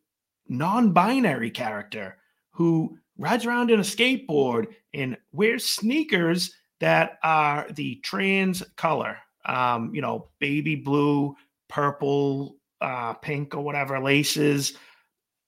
non 0.47 0.91
binary 0.91 1.51
character 1.51 2.18
who 2.51 2.97
rides 3.18 3.45
around 3.45 3.72
in 3.72 3.80
a 3.80 3.84
skateboard 3.84 4.68
and 4.93 5.18
wears 5.32 5.66
sneakers 5.66 6.53
that 6.80 7.18
are 7.24 7.68
the 7.72 7.95
trans 8.03 8.64
color 8.76 9.18
um, 9.45 9.93
you 9.93 10.01
know, 10.01 10.30
baby 10.39 10.76
blue, 10.76 11.36
purple, 11.70 12.57
uh, 12.82 13.14
pink, 13.14 13.55
or 13.55 13.61
whatever 13.61 13.99
laces. 13.99 14.74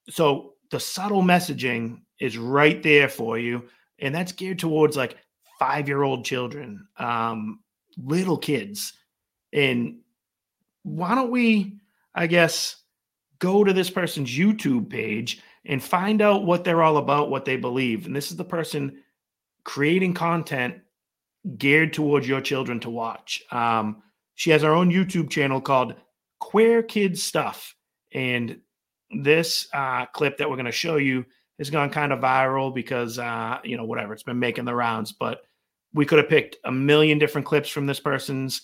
So 0.10 0.54
the 0.72 0.80
subtle 0.80 1.22
messaging 1.22 2.02
is 2.20 2.38
right 2.38 2.82
there 2.82 3.10
for 3.10 3.38
you, 3.38 3.64
and 4.00 4.14
that's 4.14 4.32
geared 4.32 4.60
towards 4.60 4.96
like 4.98 5.18
five 5.60 5.88
year 5.88 6.04
old 6.04 6.26
children, 6.26 6.88
um, 6.98 7.60
little 7.98 8.38
kids. 8.38 8.94
And 9.54 10.00
why 10.84 11.16
don't 11.16 11.32
we, 11.32 11.78
I 12.14 12.28
guess, 12.28 12.78
go 13.40 13.64
to 13.64 13.74
this 13.74 13.90
person's 13.90 14.30
YouTube 14.30 14.90
page 14.90 15.42
and 15.66 15.84
find 15.84 16.22
out 16.22 16.46
what 16.46 16.64
they're 16.64 16.84
all 16.84 16.98
about, 16.98 17.30
what 17.30 17.46
they 17.46 17.58
believe. 17.58 18.06
And 18.06 18.16
this 18.16 18.32
is 18.32 18.38
the 18.38 18.44
person 18.44 19.02
creating 19.64 20.14
content 20.14 20.76
geared 21.58 21.94
towards 21.94 22.28
your 22.28 22.42
children 22.42 22.80
to 22.82 22.90
watch. 22.90 23.42
Um, 23.52 24.04
she 24.36 24.52
has 24.52 24.62
her 24.62 24.74
own 24.74 24.92
YouTube 24.92 25.30
channel 25.30 25.62
called 25.62 25.96
Queer 26.40 26.84
Kids 26.84 27.24
Stuff. 27.24 27.76
And 28.14 28.60
this 29.12 29.68
uh, 29.74 30.06
clip 30.08 30.38
that 30.38 30.50
we're 30.50 30.56
going 30.56 30.66
to 30.66 30.72
show 30.72 30.98
you 30.98 31.26
has 31.58 31.70
gone 31.70 31.90
kind 31.90 32.12
of 32.12 32.20
viral 32.20 32.74
because, 32.74 33.18
uh, 33.20 33.60
you 33.64 33.78
know, 33.78 33.86
whatever, 33.86 34.14
it's 34.14 34.24
been 34.24 34.40
making 34.40 34.66
the 34.66 34.76
rounds. 34.76 35.12
But 35.12 35.42
we 35.94 36.06
could 36.06 36.20
have 36.20 36.30
picked 36.30 36.58
a 36.66 36.72
million 36.72 37.18
different 37.18 37.48
clips 37.48 37.70
from 37.70 37.86
this 37.86 38.00
person's 38.00 38.62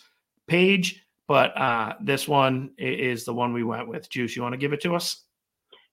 page. 0.48 1.06
But 1.28 1.56
uh, 1.58 1.94
this 2.02 2.28
one 2.28 2.72
is 2.78 3.24
the 3.24 3.34
one 3.34 3.54
we 3.54 3.64
went 3.64 3.88
with. 3.88 4.10
Juice, 4.10 4.36
you 4.36 4.42
want 4.42 4.54
to 4.54 4.58
give 4.58 4.74
it 4.74 4.82
to 4.82 4.96
us? 4.96 5.24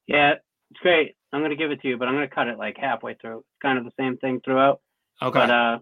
Yeah, 0.09 0.33
it's 0.71 0.81
great. 0.81 1.15
I'm 1.33 1.41
going 1.41 1.51
to 1.51 1.57
give 1.57 1.71
it 1.71 1.81
to 1.83 1.89
you, 1.89 1.97
but 1.97 2.09
I'm 2.09 2.15
going 2.15 2.29
to 2.29 2.35
cut 2.35 2.49
it 2.49 2.59
like 2.59 2.77
halfway 2.77 3.15
through. 3.15 3.39
It's 3.39 3.47
kind 3.63 3.79
of 3.79 3.85
the 3.85 3.93
same 3.99 4.17
thing 4.17 4.41
throughout. 4.45 4.81
Okay. 5.23 5.39
But 5.39 5.51
uh, 5.51 5.79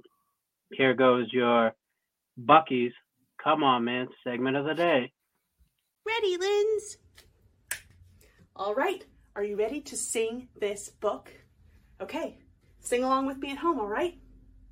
here 0.72 0.94
goes 0.94 1.32
your 1.32 1.72
Buc-ee's 2.38 2.92
Come 3.42 3.62
On 3.62 3.84
Man 3.84 4.08
segment 4.24 4.56
of 4.56 4.66
the 4.66 4.74
day. 4.74 5.12
Ready, 6.06 6.36
Lindz? 6.36 6.96
All 8.54 8.74
right. 8.74 9.04
Are 9.36 9.44
you 9.44 9.56
ready 9.56 9.82
to 9.82 9.98
sing 9.98 10.48
this 10.58 10.88
book? 10.88 11.30
Okay. 12.00 12.38
Sing 12.80 13.04
along 13.04 13.26
with 13.26 13.36
me 13.36 13.50
at 13.52 13.58
home, 13.58 13.78
all 13.78 13.86
right? 13.86 14.18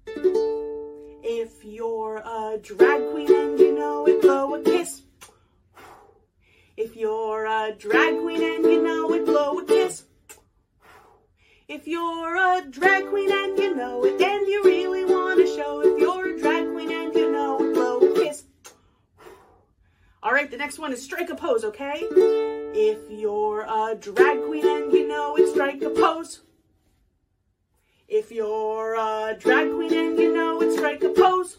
If 0.07 1.63
you're 1.63 2.17
a 2.17 2.59
drag 2.63 3.11
queen 3.11 3.31
and 3.31 3.59
you 3.59 3.75
know 3.75 4.09
it, 4.09 4.23
blow 4.23 4.55
a 4.55 4.63
kiss. 4.63 5.03
If 6.79 6.97
you're 6.97 7.45
a 7.45 7.75
drag 7.79 8.19
queen 8.23 8.43
and 8.43 8.65
you 8.65 8.83
know 8.83 9.13
it, 9.13 9.27
blow 9.27 9.59
a 9.59 9.67
kiss. 9.67 10.05
If 11.69 11.87
you're 11.87 12.35
a 12.35 12.63
drag 12.71 13.11
queen 13.11 13.31
and 13.31 13.59
you 13.59 13.75
know 13.75 14.03
it, 14.07 14.19
and 14.19 14.49
you 14.49 14.63
really 14.65 15.05
want 15.05 15.41
to 15.41 15.47
show, 15.47 15.83
if 15.85 16.01
you're 16.01 16.37
a 16.37 16.41
drag 16.41 16.73
queen 16.73 16.91
and 16.91 17.15
you 17.15 17.31
know 17.31 17.63
it, 17.63 17.75
blow 17.75 17.99
a 17.99 18.15
kiss. 18.15 18.45
All 20.23 20.33
right, 20.33 20.51
the 20.51 20.57
next 20.57 20.79
one 20.79 20.91
is 20.91 21.03
strike 21.03 21.29
a 21.29 21.35
pose, 21.35 21.65
okay? 21.65 22.64
If 22.77 23.09
you're 23.09 23.61
a 23.61 23.95
drag 23.95 24.43
queen 24.47 24.67
and 24.67 24.93
you 24.93 25.07
know 25.07 25.37
it, 25.37 25.49
strike 25.53 25.81
a 25.83 25.91
pose. 25.91 26.41
If 28.09 28.33
you're 28.33 28.97
a 28.97 29.37
drag 29.39 29.71
queen 29.73 29.95
and 29.95 30.19
you 30.19 30.35
know 30.35 30.61
it, 30.61 30.77
strike 30.77 31.05
a 31.05 31.11
pose. 31.11 31.59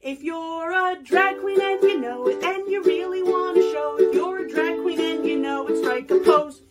If 0.00 0.22
you're 0.22 0.72
a 0.72 0.96
drag 1.02 1.40
queen 1.40 1.60
and 1.60 1.82
you 1.82 2.00
know 2.00 2.26
it, 2.26 2.42
and 2.42 2.66
you 2.70 2.82
really 2.82 3.22
want 3.22 3.56
to 3.56 3.62
show, 3.70 3.96
if 4.00 4.14
you're 4.14 4.46
a 4.46 4.48
drag 4.48 4.80
queen 4.80 4.98
and 4.98 5.26
you 5.26 5.38
know 5.38 5.68
it, 5.68 5.76
strike 5.82 6.10
a 6.10 6.18
pose. 6.18 6.62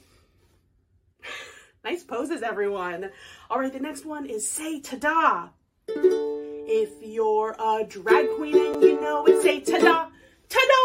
nice 1.84 2.04
poses, 2.04 2.42
everyone. 2.42 3.12
All 3.52 3.60
right, 3.60 3.72
the 3.72 3.80
next 3.80 4.04
one 4.04 4.26
is 4.26 4.50
say 4.50 4.82
ta-da. 4.82 5.50
If 5.88 6.90
you're 7.04 7.56
a 7.60 7.84
drag 7.88 8.32
queen 8.36 8.58
and 8.58 8.82
you 8.82 9.00
know 9.00 9.28
it, 9.28 9.44
say 9.44 9.60
ta-da. 9.60 10.10
Ta-da! 10.50 10.81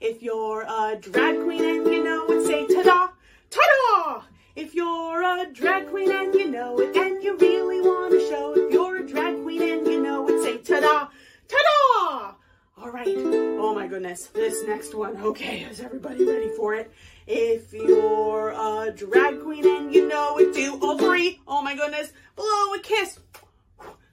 If 0.00 0.22
you're 0.22 0.62
a 0.62 0.96
drag 1.00 1.42
queen 1.42 1.64
and 1.64 1.86
you 1.86 2.04
know 2.04 2.26
it, 2.28 2.46
say 2.46 2.66
ta-da. 2.66 3.08
Ta-da! 3.50 4.22
If 4.54 4.74
you're 4.74 5.22
a 5.22 5.46
drag 5.52 5.88
queen 5.88 6.10
and 6.10 6.34
you 6.34 6.50
know 6.50 6.78
it, 6.78 6.94
and 6.94 7.22
you 7.22 7.36
really 7.38 7.80
want 7.80 8.12
to 8.12 8.20
show, 8.28 8.54
if 8.56 8.72
you're 8.72 8.98
a 8.98 9.06
drag 9.06 9.42
queen 9.42 9.62
and 9.62 9.86
you 9.86 10.02
know 10.02 10.28
it, 10.28 10.42
say 10.42 10.58
ta-da. 10.58 11.08
Ta-da! 11.48 12.34
All 12.78 12.90
right. 12.90 13.08
Oh 13.08 13.74
my 13.74 13.86
goodness. 13.86 14.26
This 14.26 14.62
next 14.66 14.94
one. 14.94 15.16
Okay, 15.16 15.62
is 15.62 15.80
everybody 15.80 16.26
ready 16.26 16.50
for 16.50 16.74
it? 16.74 16.92
If 17.26 17.72
you're 17.72 18.50
a 18.50 18.92
drag 18.94 19.42
queen 19.42 19.66
and 19.66 19.94
you 19.94 20.06
know 20.08 20.38
it, 20.38 20.52
do 20.54 20.78
all 20.82 20.98
three. 20.98 21.40
Oh 21.48 21.62
my 21.62 21.74
goodness. 21.74 22.12
Blow 22.36 22.74
a 22.74 22.78
kiss. 22.82 23.18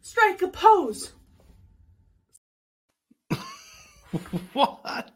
Strike 0.01 0.41
a 0.43 0.47
pose. 0.47 1.11
what? 4.53 5.12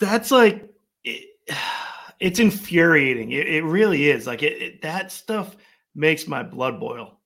That's 0.00 0.30
like 0.30 0.70
it, 1.04 1.28
it's 2.20 2.40
infuriating. 2.40 3.32
It, 3.32 3.46
it 3.46 3.64
really 3.64 4.10
is. 4.10 4.26
Like 4.26 4.42
it, 4.42 4.60
it, 4.60 4.82
that 4.82 5.12
stuff 5.12 5.56
makes 5.94 6.26
my 6.26 6.42
blood 6.42 6.80
boil. 6.80 7.18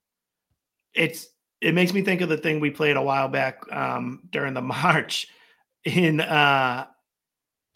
It's 0.94 1.28
it 1.60 1.74
makes 1.74 1.92
me 1.94 2.02
think 2.02 2.20
of 2.20 2.28
the 2.28 2.36
thing 2.36 2.60
we 2.60 2.70
played 2.70 2.96
a 2.96 3.02
while 3.02 3.28
back 3.28 3.62
um, 3.72 4.22
during 4.30 4.54
the 4.54 4.60
march 4.62 5.28
in 5.84 6.20
uh 6.20 6.86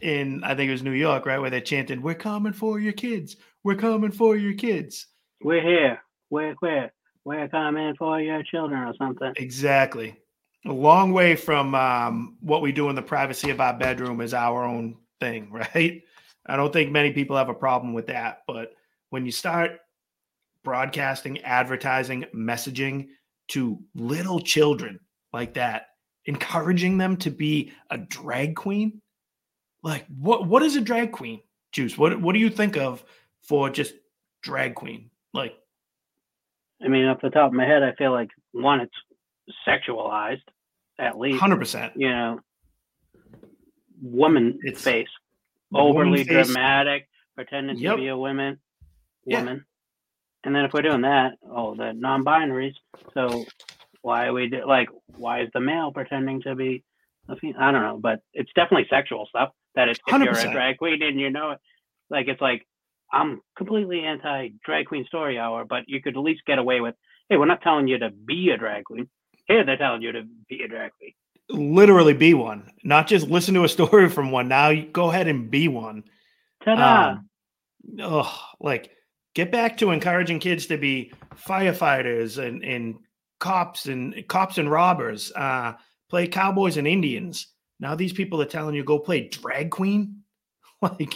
in 0.00 0.44
I 0.44 0.54
think 0.54 0.68
it 0.68 0.72
was 0.72 0.82
New 0.82 0.92
York, 0.92 1.26
right, 1.26 1.40
where 1.40 1.50
they 1.50 1.60
chanted, 1.60 2.02
"We're 2.02 2.14
coming 2.14 2.52
for 2.52 2.78
your 2.78 2.92
kids. 2.92 3.36
We're 3.64 3.74
coming 3.74 4.12
for 4.12 4.36
your 4.36 4.54
kids." 4.54 5.06
We're 5.42 5.62
here. 5.62 6.00
We're 6.30 6.54
where? 6.60 6.92
We're 7.24 7.48
coming 7.48 7.94
for 7.98 8.20
your 8.20 8.42
children 8.42 8.80
or 8.80 8.94
something. 8.96 9.32
Exactly. 9.36 10.16
A 10.68 10.72
long 10.72 11.12
way 11.12 11.34
from 11.34 11.74
um, 11.74 12.36
what 12.40 12.60
we 12.60 12.72
do 12.72 12.90
in 12.90 12.94
the 12.94 13.02
privacy 13.02 13.50
of 13.50 13.60
our 13.60 13.72
bedroom 13.72 14.20
is 14.20 14.34
our 14.34 14.64
own 14.64 14.96
thing, 15.18 15.50
right? 15.74 16.02
I 16.46 16.56
don't 16.56 16.72
think 16.72 16.90
many 16.90 17.12
people 17.12 17.36
have 17.36 17.48
a 17.48 17.54
problem 17.54 17.92
with 17.92 18.06
that, 18.08 18.42
but 18.46 18.72
when 19.10 19.24
you 19.24 19.32
start 19.32 19.80
broadcasting, 20.64 21.40
advertising, 21.42 22.26
messaging 22.34 23.08
to 23.48 23.78
little 23.94 24.40
children 24.40 25.00
like 25.32 25.54
that, 25.54 25.88
encouraging 26.26 26.98
them 26.98 27.16
to 27.16 27.30
be 27.30 27.72
a 27.90 27.98
drag 27.98 28.54
queen, 28.54 29.00
like 29.82 30.04
what 30.18 30.46
what 30.46 30.62
is 30.62 30.76
a 30.76 30.80
drag 30.80 31.12
queen? 31.12 31.40
Juice, 31.72 31.96
what 31.96 32.20
what 32.20 32.34
do 32.34 32.38
you 32.38 32.50
think 32.50 32.76
of 32.76 33.02
for 33.42 33.70
just 33.70 33.94
drag 34.42 34.74
queen? 34.74 35.10
Like 35.32 35.54
I 36.82 36.88
mean, 36.88 37.06
off 37.06 37.20
the 37.22 37.30
top 37.30 37.48
of 37.48 37.52
my 37.54 37.64
head, 37.64 37.82
I 37.82 37.94
feel 37.94 38.12
like 38.12 38.30
one, 38.52 38.80
it's 38.80 38.94
sexualized, 39.66 40.42
at 40.98 41.18
least. 41.18 41.40
hundred 41.40 41.58
percent. 41.58 41.92
You 41.96 42.08
know, 42.10 42.40
woman 44.00 44.58
It's 44.62 44.82
face, 44.82 45.08
overly 45.74 46.24
face. 46.24 46.46
dramatic, 46.46 47.08
pretending 47.34 47.78
Yep. 47.78 47.96
to 47.96 48.02
be 48.02 48.08
a 48.08 48.16
woman, 48.16 48.60
Yeah. 49.26 49.38
woman. 49.40 49.64
And 50.44 50.54
then 50.54 50.64
if 50.64 50.72
we're 50.72 50.82
doing 50.82 51.02
that, 51.02 51.34
oh, 51.50 51.74
the 51.74 51.92
non-binaries. 51.92 52.74
So 53.12 53.44
why 54.02 54.26
are 54.26 54.32
we 54.32 54.48
do, 54.48 54.64
like? 54.66 54.88
Why 55.16 55.40
is 55.42 55.50
the 55.52 55.60
male 55.60 55.92
pretending 55.92 56.40
to 56.42 56.54
be 56.54 56.84
a 57.28 57.36
female? 57.36 57.60
I 57.60 57.72
don't 57.72 57.82
know, 57.82 57.98
but 57.98 58.20
it's 58.32 58.52
definitely 58.54 58.86
sexual 58.88 59.26
stuff. 59.26 59.50
That 59.74 59.88
it's, 59.88 59.98
if 60.06 60.12
you're 60.12 60.30
a 60.30 60.34
100%. 60.34 60.52
drag 60.52 60.78
queen 60.78 61.02
and 61.02 61.20
you 61.20 61.30
know 61.30 61.50
it, 61.52 61.58
like 62.08 62.28
it's 62.28 62.40
like 62.40 62.66
I'm 63.12 63.40
completely 63.56 64.04
anti 64.04 64.50
drag 64.64 64.86
queen 64.86 65.04
story 65.06 65.38
hour, 65.38 65.64
but 65.64 65.84
you 65.88 66.00
could 66.00 66.16
at 66.16 66.22
least 66.22 66.44
get 66.46 66.58
away 66.58 66.80
with, 66.80 66.94
hey, 67.28 67.36
we're 67.36 67.46
not 67.46 67.62
telling 67.62 67.88
you 67.88 67.98
to 67.98 68.10
be 68.10 68.50
a 68.50 68.56
drag 68.56 68.84
queen. 68.84 69.08
Here 69.48 69.64
they're 69.64 69.76
telling 69.78 70.02
you 70.02 70.12
to 70.12 70.22
be 70.48 70.62
a 70.62 70.68
drag 70.68 70.92
queen. 70.98 71.14
literally 71.50 72.12
be 72.12 72.34
one, 72.34 72.70
not 72.84 73.06
just 73.06 73.28
listen 73.28 73.54
to 73.54 73.64
a 73.64 73.68
story 73.68 74.08
from 74.10 74.30
one. 74.30 74.48
Now 74.48 74.68
you 74.68 74.84
go 74.84 75.10
ahead 75.10 75.26
and 75.26 75.50
be 75.50 75.68
one. 75.68 76.04
Ta-da! 76.64 77.12
Um, 77.12 77.28
ugh, 78.00 78.34
like 78.60 78.90
get 79.34 79.50
back 79.50 79.78
to 79.78 79.90
encouraging 79.90 80.38
kids 80.38 80.66
to 80.66 80.76
be 80.76 81.12
firefighters 81.34 82.36
and, 82.38 82.62
and 82.62 82.96
cops 83.40 83.86
and 83.86 84.26
cops 84.28 84.58
and 84.58 84.70
robbers. 84.70 85.32
Uh, 85.34 85.72
play 86.10 86.26
cowboys 86.26 86.76
and 86.76 86.86
Indians. 86.86 87.48
Now 87.80 87.94
these 87.94 88.12
people 88.12 88.42
are 88.42 88.46
telling 88.46 88.74
you 88.74 88.84
go 88.84 88.98
play 88.98 89.28
drag 89.28 89.70
queen, 89.70 90.22
like 90.82 91.14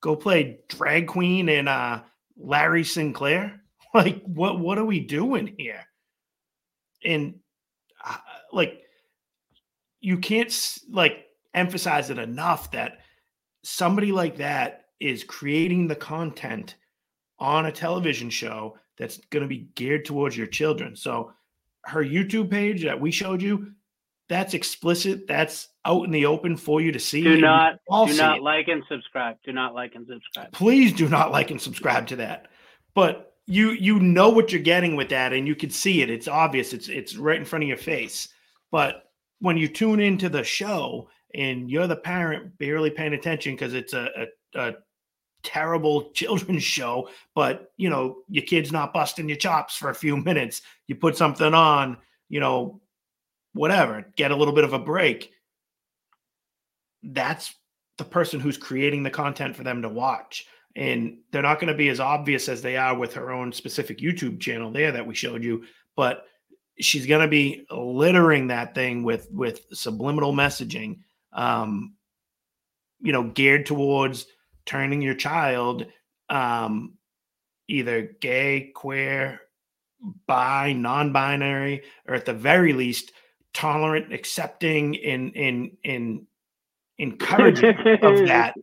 go 0.00 0.16
play 0.16 0.60
drag 0.68 1.06
queen 1.08 1.48
and 1.48 1.68
uh, 1.68 2.00
Larry 2.36 2.84
Sinclair. 2.84 3.60
Like 3.94 4.22
what 4.24 4.60
what 4.60 4.76
are 4.76 4.84
we 4.84 5.00
doing 5.00 5.54
here? 5.56 5.82
And 7.02 7.36
like 8.52 8.82
you 10.00 10.18
can't 10.18 10.78
like 10.90 11.26
emphasize 11.54 12.10
it 12.10 12.18
enough 12.18 12.70
that 12.72 12.98
somebody 13.62 14.12
like 14.12 14.36
that 14.36 14.86
is 15.00 15.24
creating 15.24 15.86
the 15.86 15.96
content 15.96 16.76
on 17.38 17.66
a 17.66 17.72
television 17.72 18.30
show 18.30 18.76
that's 18.96 19.18
going 19.30 19.42
to 19.42 19.48
be 19.48 19.68
geared 19.74 20.04
towards 20.04 20.36
your 20.36 20.46
children. 20.46 20.96
So 20.96 21.32
her 21.84 22.04
YouTube 22.04 22.50
page 22.50 22.82
that 22.84 23.00
we 23.00 23.10
showed 23.10 23.40
you, 23.40 23.72
that's 24.28 24.54
explicit. 24.54 25.26
That's 25.26 25.68
out 25.84 26.04
in 26.04 26.10
the 26.10 26.26
open 26.26 26.56
for 26.56 26.80
you 26.80 26.92
to 26.92 26.98
see. 26.98 27.22
Do 27.22 27.40
not 27.40 27.78
do 27.88 28.14
not 28.16 28.38
it. 28.38 28.42
like 28.42 28.68
and 28.68 28.82
subscribe. 28.88 29.36
Do 29.44 29.52
not 29.52 29.74
like 29.74 29.94
and 29.94 30.06
subscribe. 30.06 30.52
Please 30.52 30.92
do 30.92 31.08
not 31.08 31.32
like 31.32 31.50
and 31.50 31.60
subscribe 31.60 32.06
to 32.08 32.16
that. 32.16 32.48
But 32.94 33.36
you 33.46 33.70
you 33.70 33.98
know 33.98 34.28
what 34.28 34.52
you're 34.52 34.60
getting 34.60 34.96
with 34.96 35.08
that, 35.08 35.32
and 35.32 35.46
you 35.46 35.54
can 35.56 35.70
see 35.70 36.02
it. 36.02 36.10
It's 36.10 36.28
obvious. 36.28 36.74
It's 36.74 36.88
it's 36.88 37.16
right 37.16 37.38
in 37.38 37.46
front 37.46 37.64
of 37.64 37.68
your 37.68 37.78
face. 37.78 38.28
But 38.70 39.04
when 39.40 39.56
you 39.56 39.68
tune 39.68 40.00
into 40.00 40.28
the 40.28 40.44
show 40.44 41.08
and 41.34 41.70
you're 41.70 41.86
the 41.86 41.96
parent 41.96 42.58
barely 42.58 42.90
paying 42.90 43.14
attention 43.14 43.54
because 43.54 43.74
it's 43.74 43.92
a, 43.92 44.26
a, 44.54 44.60
a 44.60 44.74
terrible 45.42 46.10
children's 46.14 46.64
show, 46.64 47.08
but 47.34 47.72
you 47.76 47.90
know, 47.90 48.18
your 48.28 48.44
kid's 48.44 48.72
not 48.72 48.92
busting 48.92 49.28
your 49.28 49.38
chops 49.38 49.76
for 49.76 49.90
a 49.90 49.94
few 49.94 50.16
minutes. 50.16 50.62
You 50.86 50.96
put 50.96 51.16
something 51.16 51.54
on, 51.54 51.98
you 52.28 52.40
know, 52.40 52.80
whatever, 53.52 54.06
get 54.16 54.30
a 54.30 54.36
little 54.36 54.54
bit 54.54 54.64
of 54.64 54.72
a 54.72 54.78
break. 54.78 55.32
That's 57.02 57.54
the 57.96 58.04
person 58.04 58.40
who's 58.40 58.56
creating 58.56 59.02
the 59.02 59.10
content 59.10 59.56
for 59.56 59.64
them 59.64 59.82
to 59.82 59.88
watch. 59.88 60.46
And 60.76 61.18
they're 61.32 61.42
not 61.42 61.58
going 61.58 61.72
to 61.72 61.76
be 61.76 61.88
as 61.88 61.98
obvious 61.98 62.48
as 62.48 62.62
they 62.62 62.76
are 62.76 62.96
with 62.96 63.14
her 63.14 63.32
own 63.32 63.52
specific 63.52 63.98
YouTube 63.98 64.40
channel 64.40 64.70
there 64.70 64.92
that 64.92 65.06
we 65.06 65.14
showed 65.14 65.42
you, 65.42 65.64
but 65.96 66.24
she's 66.80 67.06
going 67.06 67.20
to 67.20 67.28
be 67.28 67.66
littering 67.70 68.48
that 68.48 68.74
thing 68.74 69.02
with 69.02 69.28
with 69.30 69.62
subliminal 69.72 70.32
messaging 70.32 70.98
um 71.32 71.94
you 73.00 73.12
know 73.12 73.24
geared 73.24 73.66
towards 73.66 74.26
turning 74.66 75.02
your 75.02 75.14
child 75.14 75.86
um 76.30 76.94
either 77.68 78.14
gay 78.20 78.70
queer 78.74 79.40
bi 80.26 80.72
non-binary 80.72 81.82
or 82.06 82.14
at 82.14 82.24
the 82.24 82.32
very 82.32 82.72
least 82.72 83.12
tolerant 83.52 84.12
accepting 84.12 84.96
and 85.04 85.36
and 85.36 85.76
and 85.84 86.26
encouraging 86.98 87.76
of 88.02 88.18
that 88.26 88.54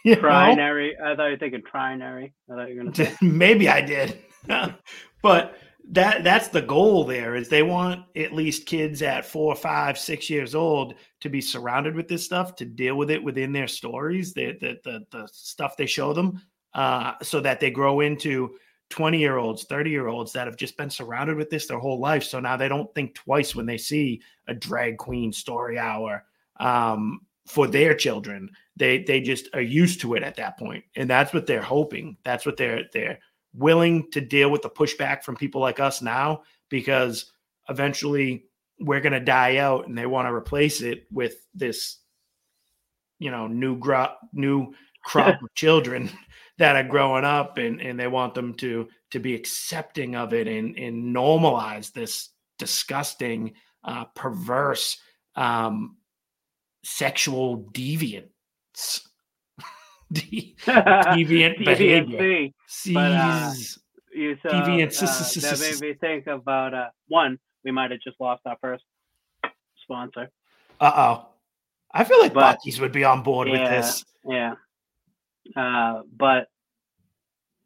you 0.04 0.16
know? 0.16 0.28
I 0.28 0.54
thought 0.54 1.24
you 1.24 1.30
were 1.32 1.36
thinking 1.36 1.62
trinary. 1.62 2.32
I 2.50 2.54
thought 2.54 2.68
you 2.70 2.76
were 2.76 2.82
going 2.82 2.92
to 2.92 3.06
say. 3.06 3.16
maybe 3.20 3.68
I 3.68 3.80
did, 3.80 4.18
but 5.22 5.56
that 5.92 6.22
that's 6.22 6.48
the 6.48 6.62
goal. 6.62 7.04
There 7.04 7.34
is 7.34 7.48
they 7.48 7.62
want 7.62 8.04
at 8.16 8.32
least 8.32 8.66
kids 8.66 9.02
at 9.02 9.26
four, 9.26 9.54
five, 9.56 9.98
six 9.98 10.30
years 10.30 10.54
old 10.54 10.94
to 11.20 11.28
be 11.28 11.40
surrounded 11.40 11.96
with 11.96 12.06
this 12.06 12.24
stuff 12.24 12.54
to 12.56 12.64
deal 12.64 12.96
with 12.96 13.10
it 13.10 13.22
within 13.22 13.52
their 13.52 13.68
stories, 13.68 14.32
the 14.32 14.52
the 14.60 14.78
the, 14.84 15.04
the 15.10 15.28
stuff 15.32 15.76
they 15.76 15.86
show 15.86 16.12
them, 16.12 16.40
uh, 16.74 17.14
so 17.22 17.40
that 17.40 17.58
they 17.58 17.70
grow 17.70 18.00
into 18.00 18.54
20 18.90 19.18
year 19.18 19.38
olds, 19.38 19.64
30 19.64 19.90
year 19.90 20.06
olds 20.06 20.32
that 20.32 20.46
have 20.46 20.56
just 20.56 20.76
been 20.76 20.90
surrounded 20.90 21.36
with 21.36 21.50
this 21.50 21.66
their 21.66 21.78
whole 21.78 21.98
life. 21.98 22.22
So 22.22 22.38
now 22.38 22.56
they 22.56 22.68
don't 22.68 22.92
think 22.94 23.14
twice 23.14 23.56
when 23.56 23.66
they 23.66 23.78
see 23.78 24.22
a 24.46 24.54
drag 24.54 24.96
queen 24.96 25.32
story 25.32 25.78
hour 25.78 26.24
um, 26.60 27.20
for 27.48 27.66
their 27.66 27.94
children. 27.94 28.48
They 28.76 29.02
they 29.02 29.20
just 29.20 29.48
are 29.54 29.60
used 29.60 30.00
to 30.02 30.14
it 30.14 30.22
at 30.22 30.36
that 30.36 30.56
point, 30.56 30.84
and 30.94 31.10
that's 31.10 31.32
what 31.32 31.46
they're 31.46 31.60
hoping. 31.62 32.16
That's 32.24 32.46
what 32.46 32.56
they're 32.56 32.84
they're 32.92 33.18
willing 33.54 34.10
to 34.12 34.20
deal 34.20 34.50
with 34.50 34.62
the 34.62 34.70
pushback 34.70 35.22
from 35.22 35.36
people 35.36 35.60
like 35.60 35.80
us 35.80 36.02
now 36.02 36.42
because 36.68 37.32
eventually 37.68 38.44
we're 38.78 39.00
going 39.00 39.12
to 39.12 39.20
die 39.20 39.58
out, 39.58 39.86
and 39.86 39.96
they 39.96 40.06
want 40.06 40.26
to 40.26 40.32
replace 40.32 40.80
it 40.80 41.06
with 41.12 41.34
this, 41.54 41.98
you 43.18 43.30
know, 43.30 43.46
new 43.46 43.76
gro- 43.76 44.14
new 44.32 44.72
crop 45.04 45.42
of 45.42 45.48
children 45.54 46.10
that 46.58 46.76
are 46.76 46.88
growing 46.88 47.24
up, 47.24 47.58
and 47.58 47.80
and 47.82 48.00
they 48.00 48.06
want 48.06 48.34
them 48.34 48.54
to 48.54 48.88
to 49.10 49.18
be 49.18 49.34
accepting 49.34 50.16
of 50.16 50.32
it 50.32 50.48
and 50.48 50.78
and 50.78 51.14
normalize 51.14 51.92
this 51.92 52.30
disgusting, 52.58 53.52
uh, 53.84 54.04
perverse. 54.14 54.98
Um, 55.36 55.96
sexual 56.84 57.68
deviance. 57.72 59.06
De- 60.12 60.54
deviant 60.66 61.58
behavior. 61.64 62.48
But, 62.92 63.12
uh, 63.12 63.52
you 64.12 64.36
so 64.42 64.48
Deviance. 64.48 65.02
uh, 65.02 65.40
that 65.50 65.60
made 65.60 65.80
me 65.88 65.94
think 66.00 66.26
about 66.26 66.74
uh, 66.74 66.88
one. 67.08 67.38
We 67.64 67.70
might 67.70 67.90
have 67.92 68.00
just 68.00 68.20
lost 68.20 68.42
our 68.46 68.56
first 68.60 68.82
sponsor. 69.84 70.30
Uh 70.80 70.92
oh. 70.96 71.26
I 71.92 72.04
feel 72.04 72.20
like 72.20 72.32
But- 72.34 72.58
Buc-ee's 72.58 72.80
would 72.80 72.92
be 72.92 73.04
on 73.04 73.22
board 73.22 73.48
with 73.48 73.60
this. 73.60 74.04
Yeah. 74.24 74.54
Uh, 75.56 76.02
but 76.16 76.48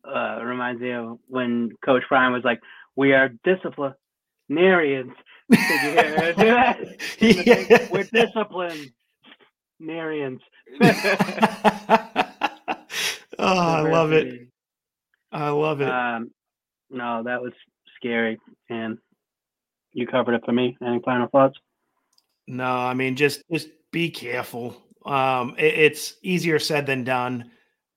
uh, 0.04 0.40
reminds 0.42 0.80
me 0.80 0.92
of 0.92 1.18
when 1.28 1.70
Coach 1.84 2.02
Brian 2.08 2.32
was 2.32 2.44
like, 2.44 2.60
"We 2.96 3.12
are 3.12 3.30
disciplinarians." 3.44 5.12
Did 5.50 5.60
you 5.60 5.90
hear 5.90 6.20
her 6.20 6.32
do 6.32 6.44
that? 6.44 6.80
In 7.20 8.06
the 8.12 8.94
thing? 9.86 10.40
Oh, 13.36 13.58
I 13.58 13.80
love 13.80 14.12
it. 14.12 14.48
I 15.32 15.48
love 15.50 15.80
it. 15.80 15.88
Um, 15.88 16.30
no, 16.88 17.22
that 17.24 17.42
was 17.42 17.52
scary, 17.96 18.38
and 18.70 18.96
you 19.92 20.06
covered 20.06 20.34
it 20.34 20.44
for 20.44 20.52
me. 20.52 20.76
Any 20.80 21.00
final 21.04 21.26
thoughts? 21.28 21.58
No, 22.46 22.64
I 22.64 22.94
mean 22.94 23.16
just 23.16 23.42
just 23.52 23.68
be 23.90 24.08
careful. 24.10 24.80
Um, 25.04 25.56
it- 25.58 25.74
it's 25.74 26.14
easier 26.22 26.58
said 26.58 26.86
than 26.86 27.04
done. 27.04 27.50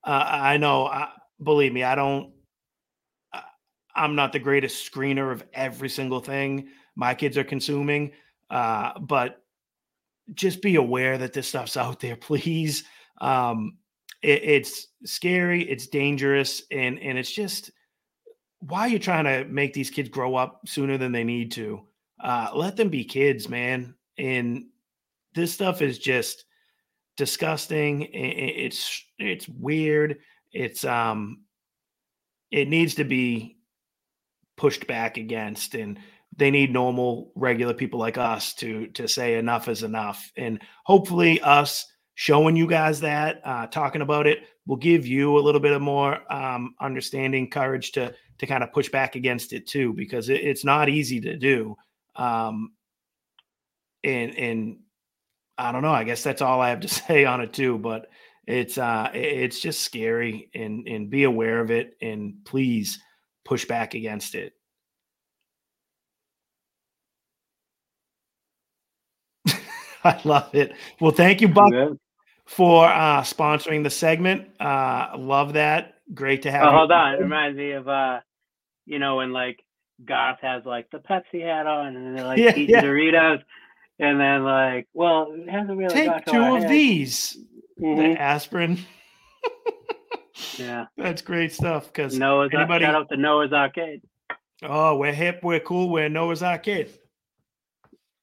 Uh, 0.03 0.25
I 0.27 0.57
know. 0.57 0.87
I, 0.87 1.11
believe 1.41 1.71
me, 1.71 1.83
I 1.83 1.95
don't. 1.95 2.33
I- 3.31 3.43
I'm 3.95 4.15
not 4.15 4.33
the 4.33 4.39
greatest 4.39 4.91
screener 4.91 5.31
of 5.31 5.43
every 5.53 5.89
single 5.89 6.19
thing 6.19 6.69
my 6.95 7.13
kids 7.13 7.37
are 7.37 7.43
consuming, 7.43 8.11
uh, 8.49 8.97
but 8.99 9.43
just 10.33 10.61
be 10.61 10.75
aware 10.75 11.17
that 11.17 11.33
this 11.33 11.49
stuff's 11.49 11.77
out 11.77 11.99
there, 11.99 12.15
please. 12.17 12.83
Um, 13.19 13.77
it, 14.21 14.43
it's 14.43 14.87
scary, 15.05 15.63
it's 15.63 15.87
dangerous, 15.87 16.63
and 16.71 16.99
and 16.99 17.17
it's 17.17 17.31
just 17.31 17.71
why 18.59 18.81
are 18.81 18.89
you 18.89 18.99
trying 18.99 19.25
to 19.25 19.45
make 19.45 19.73
these 19.73 19.89
kids 19.89 20.09
grow 20.09 20.35
up 20.35 20.61
sooner 20.67 20.97
than 20.97 21.11
they 21.11 21.23
need 21.23 21.51
to? 21.53 21.85
Uh, 22.21 22.49
let 22.55 22.75
them 22.75 22.89
be 22.89 23.03
kids, 23.03 23.47
man. 23.47 23.93
And 24.17 24.65
this 25.35 25.53
stuff 25.53 25.81
is 25.81 25.99
just 25.99 26.45
disgusting. 27.17 28.07
It's 28.13 29.03
it's 29.19 29.47
weird. 29.47 30.17
It's 30.51 30.83
um, 30.83 31.43
it 32.51 32.67
needs 32.67 32.95
to 32.95 33.03
be 33.03 33.57
pushed 34.55 34.87
back 34.87 35.17
against, 35.17 35.75
and 35.75 35.99
they 36.37 36.51
need 36.51 36.71
normal, 36.71 37.31
regular 37.35 37.73
people 37.73 37.99
like 37.99 38.17
us 38.17 38.53
to 38.55 38.87
to 38.87 39.07
say 39.07 39.37
enough 39.37 39.67
is 39.67 39.83
enough. 39.83 40.31
And 40.37 40.61
hopefully, 40.85 41.41
us 41.41 41.85
showing 42.13 42.55
you 42.55 42.67
guys 42.67 42.99
that, 43.01 43.41
uh, 43.43 43.67
talking 43.67 44.01
about 44.01 44.27
it, 44.27 44.39
will 44.65 44.77
give 44.77 45.05
you 45.05 45.37
a 45.37 45.41
little 45.41 45.61
bit 45.61 45.73
of 45.73 45.81
more 45.81 46.19
um, 46.31 46.75
understanding, 46.79 47.49
courage 47.49 47.91
to 47.93 48.13
to 48.37 48.45
kind 48.45 48.63
of 48.63 48.71
push 48.71 48.89
back 48.89 49.15
against 49.15 49.51
it 49.51 49.67
too, 49.67 49.93
because 49.93 50.29
it, 50.29 50.41
it's 50.41 50.63
not 50.63 50.89
easy 50.89 51.19
to 51.21 51.35
do. 51.37 51.75
Um, 52.15 52.73
and 54.03 54.37
and 54.37 54.79
I 55.57 55.71
don't 55.71 55.81
know. 55.81 55.91
I 55.91 56.03
guess 56.03 56.21
that's 56.21 56.41
all 56.41 56.61
I 56.61 56.69
have 56.69 56.81
to 56.81 56.87
say 57.07 57.25
on 57.25 57.41
it 57.41 57.53
too. 57.53 57.79
But 57.79 58.07
it's 58.45 58.77
uh, 58.77 59.09
it's 59.13 59.59
just 59.59 59.81
scary, 59.81 60.49
and 60.53 60.87
and 60.87 61.09
be 61.09 61.23
aware 61.23 61.61
of 61.61 61.71
it, 61.71 61.95
and 62.01 62.35
please 62.45 62.99
push 63.43 63.65
back 63.65 63.95
against 63.95 64.35
it. 64.35 64.53
I 70.15 70.21
love 70.23 70.53
it. 70.53 70.73
Well, 70.99 71.11
thank 71.11 71.41
you, 71.41 71.47
Buck, 71.47 71.71
for 72.45 72.85
uh, 72.85 73.21
sponsoring 73.21 73.83
the 73.83 73.89
segment. 73.89 74.49
Uh, 74.59 75.09
love 75.17 75.53
that. 75.53 75.95
Great 76.13 76.41
to 76.43 76.51
have. 76.51 76.63
Oh, 76.63 76.71
you. 76.71 76.77
hold 76.77 76.91
on. 76.91 77.13
It 77.15 77.19
reminds 77.21 77.57
me 77.57 77.71
of 77.71 77.87
uh, 77.87 78.19
you 78.85 78.99
know, 78.99 79.17
when 79.17 79.33
like 79.33 79.63
Garth 80.05 80.39
has 80.41 80.63
like 80.65 80.89
the 80.91 80.99
Pepsi 80.99 81.43
hat 81.43 81.67
on 81.67 81.95
and 81.95 82.17
they're 82.17 82.25
like 82.25 82.37
Yeah, 82.39 82.51
eating 82.51 82.69
yeah. 82.69 82.81
Doritos, 82.81 83.43
and 83.99 84.19
then 84.19 84.43
like, 84.43 84.87
well, 84.93 85.33
it 85.33 85.49
hasn't 85.49 85.77
really 85.77 85.93
Take 85.93 86.25
two 86.25 86.41
of 86.41 86.61
head. 86.61 86.69
these. 86.69 87.37
Mhm. 87.79 88.15
The 88.15 88.21
aspirin. 88.21 88.79
Yeah. 90.57 90.85
That's 90.97 91.21
great 91.21 91.51
stuff. 91.53 91.87
Because 91.87 92.17
Noah's 92.17 92.51
anybody, 92.53 92.85
shout 92.85 92.95
out 92.95 93.09
to 93.09 93.17
Noah's 93.17 93.51
Arcade. 93.53 94.01
Oh, 94.63 94.97
we're 94.97 95.13
hip, 95.13 95.41
we're 95.43 95.59
cool, 95.59 95.89
we're 95.89 96.09
Noah's 96.09 96.41
Arcade. 96.41 96.89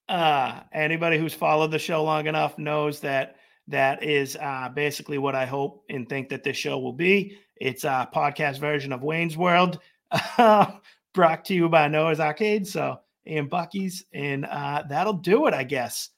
Uh, 0.08 0.60
anybody 0.72 1.18
who's 1.18 1.34
followed 1.34 1.70
the 1.70 1.78
show 1.78 2.04
long 2.04 2.26
enough 2.26 2.58
knows 2.58 3.00
that 3.00 3.36
that 3.68 4.02
is 4.02 4.36
uh, 4.36 4.68
basically 4.74 5.18
what 5.18 5.34
I 5.34 5.46
hope 5.46 5.84
and 5.88 6.08
think 6.08 6.28
that 6.28 6.44
this 6.44 6.56
show 6.56 6.78
will 6.78 6.92
be. 6.92 7.38
It's 7.56 7.84
a 7.84 8.08
podcast 8.14 8.58
version 8.58 8.92
of 8.92 9.02
Wayne's 9.02 9.36
World, 9.36 9.78
brought 10.36 11.44
to 11.46 11.54
you 11.54 11.68
by 11.68 11.88
Noah's 11.88 12.20
Arcade, 12.20 12.66
so 12.66 13.00
and 13.26 13.50
Buc-ee's, 13.50 14.04
and 14.12 14.44
uh, 14.44 14.82
that'll 14.88 15.14
do 15.14 15.46
it, 15.46 15.54
I 15.54 15.64
guess. 15.64 16.10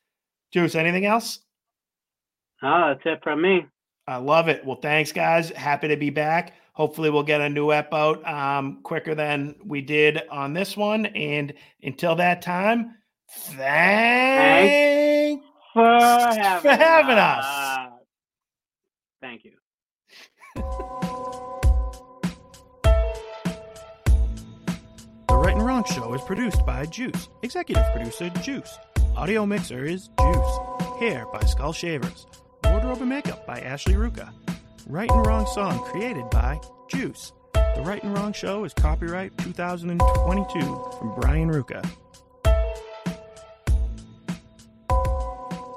Juice, 0.53 0.75
anything 0.75 1.07
else? 1.07 1.41
Oh, 2.63 2.89
that's 2.89 3.03
it 3.05 3.23
from 3.23 3.43
me. 3.43 3.67
I 4.09 4.17
love 4.17 4.49
it. 4.49 4.65
Well, 4.65 4.81
thanks, 4.81 5.13
guys. 5.13 5.51
Happy 5.51 5.89
to 5.89 5.97
be 5.97 6.11
back. 6.11 6.55
Hopefully, 6.73 7.11
we'll 7.11 7.23
get 7.23 7.41
a 7.41 7.49
new 7.49 7.73
ep 7.73 7.93
out 7.93 8.27
um, 8.27 8.81
quicker 8.83 9.15
than 9.15 9.57
we 9.65 9.81
did 9.81 10.23
on 10.31 10.53
this 10.53 10.77
one. 10.77 11.07
And 11.07 11.53
until 11.83 12.15
that 12.17 12.43
time, 12.43 12.95
thanks 13.57 15.45
For 15.73 15.83
having, 15.89 16.63
for 16.63 16.77
having 16.77 17.19
us. 17.19 17.45
us. 17.45 17.93
Thank 19.21 19.45
you. 19.45 19.53
The 25.29 25.35
Right 25.37 25.55
and 25.57 25.65
Wrong 25.65 25.85
Show 25.85 26.15
is 26.15 26.21
produced 26.23 26.65
by 26.65 26.87
Juice, 26.87 27.29
executive 27.43 27.85
producer 27.93 28.31
Juice. 28.43 28.79
Audio 29.17 29.47
mixer 29.47 29.85
is 29.85 30.09
Juice. 30.21 30.59
Hair 31.01 31.27
by 31.33 31.41
Skull 31.41 31.73
Shavers. 31.73 32.27
Wardrobe 32.65 33.01
and 33.01 33.09
makeup 33.09 33.47
by 33.47 33.61
Ashley 33.61 33.95
Ruka. 33.95 34.33
Right 34.87 35.11
and 35.11 35.27
Wrong 35.27 35.47
song 35.47 35.79
created 35.81 36.29
by 36.31 36.61
Juice. 36.89 37.33
The 37.53 37.83
Right 37.83 38.03
and 38.03 38.17
Wrong 38.17 38.33
Show 38.33 38.65
is 38.65 38.73
copyright 38.75 39.37
2022 39.39 40.61
from 40.99 41.15
Brian 41.21 41.51
Ruka. 41.51 41.85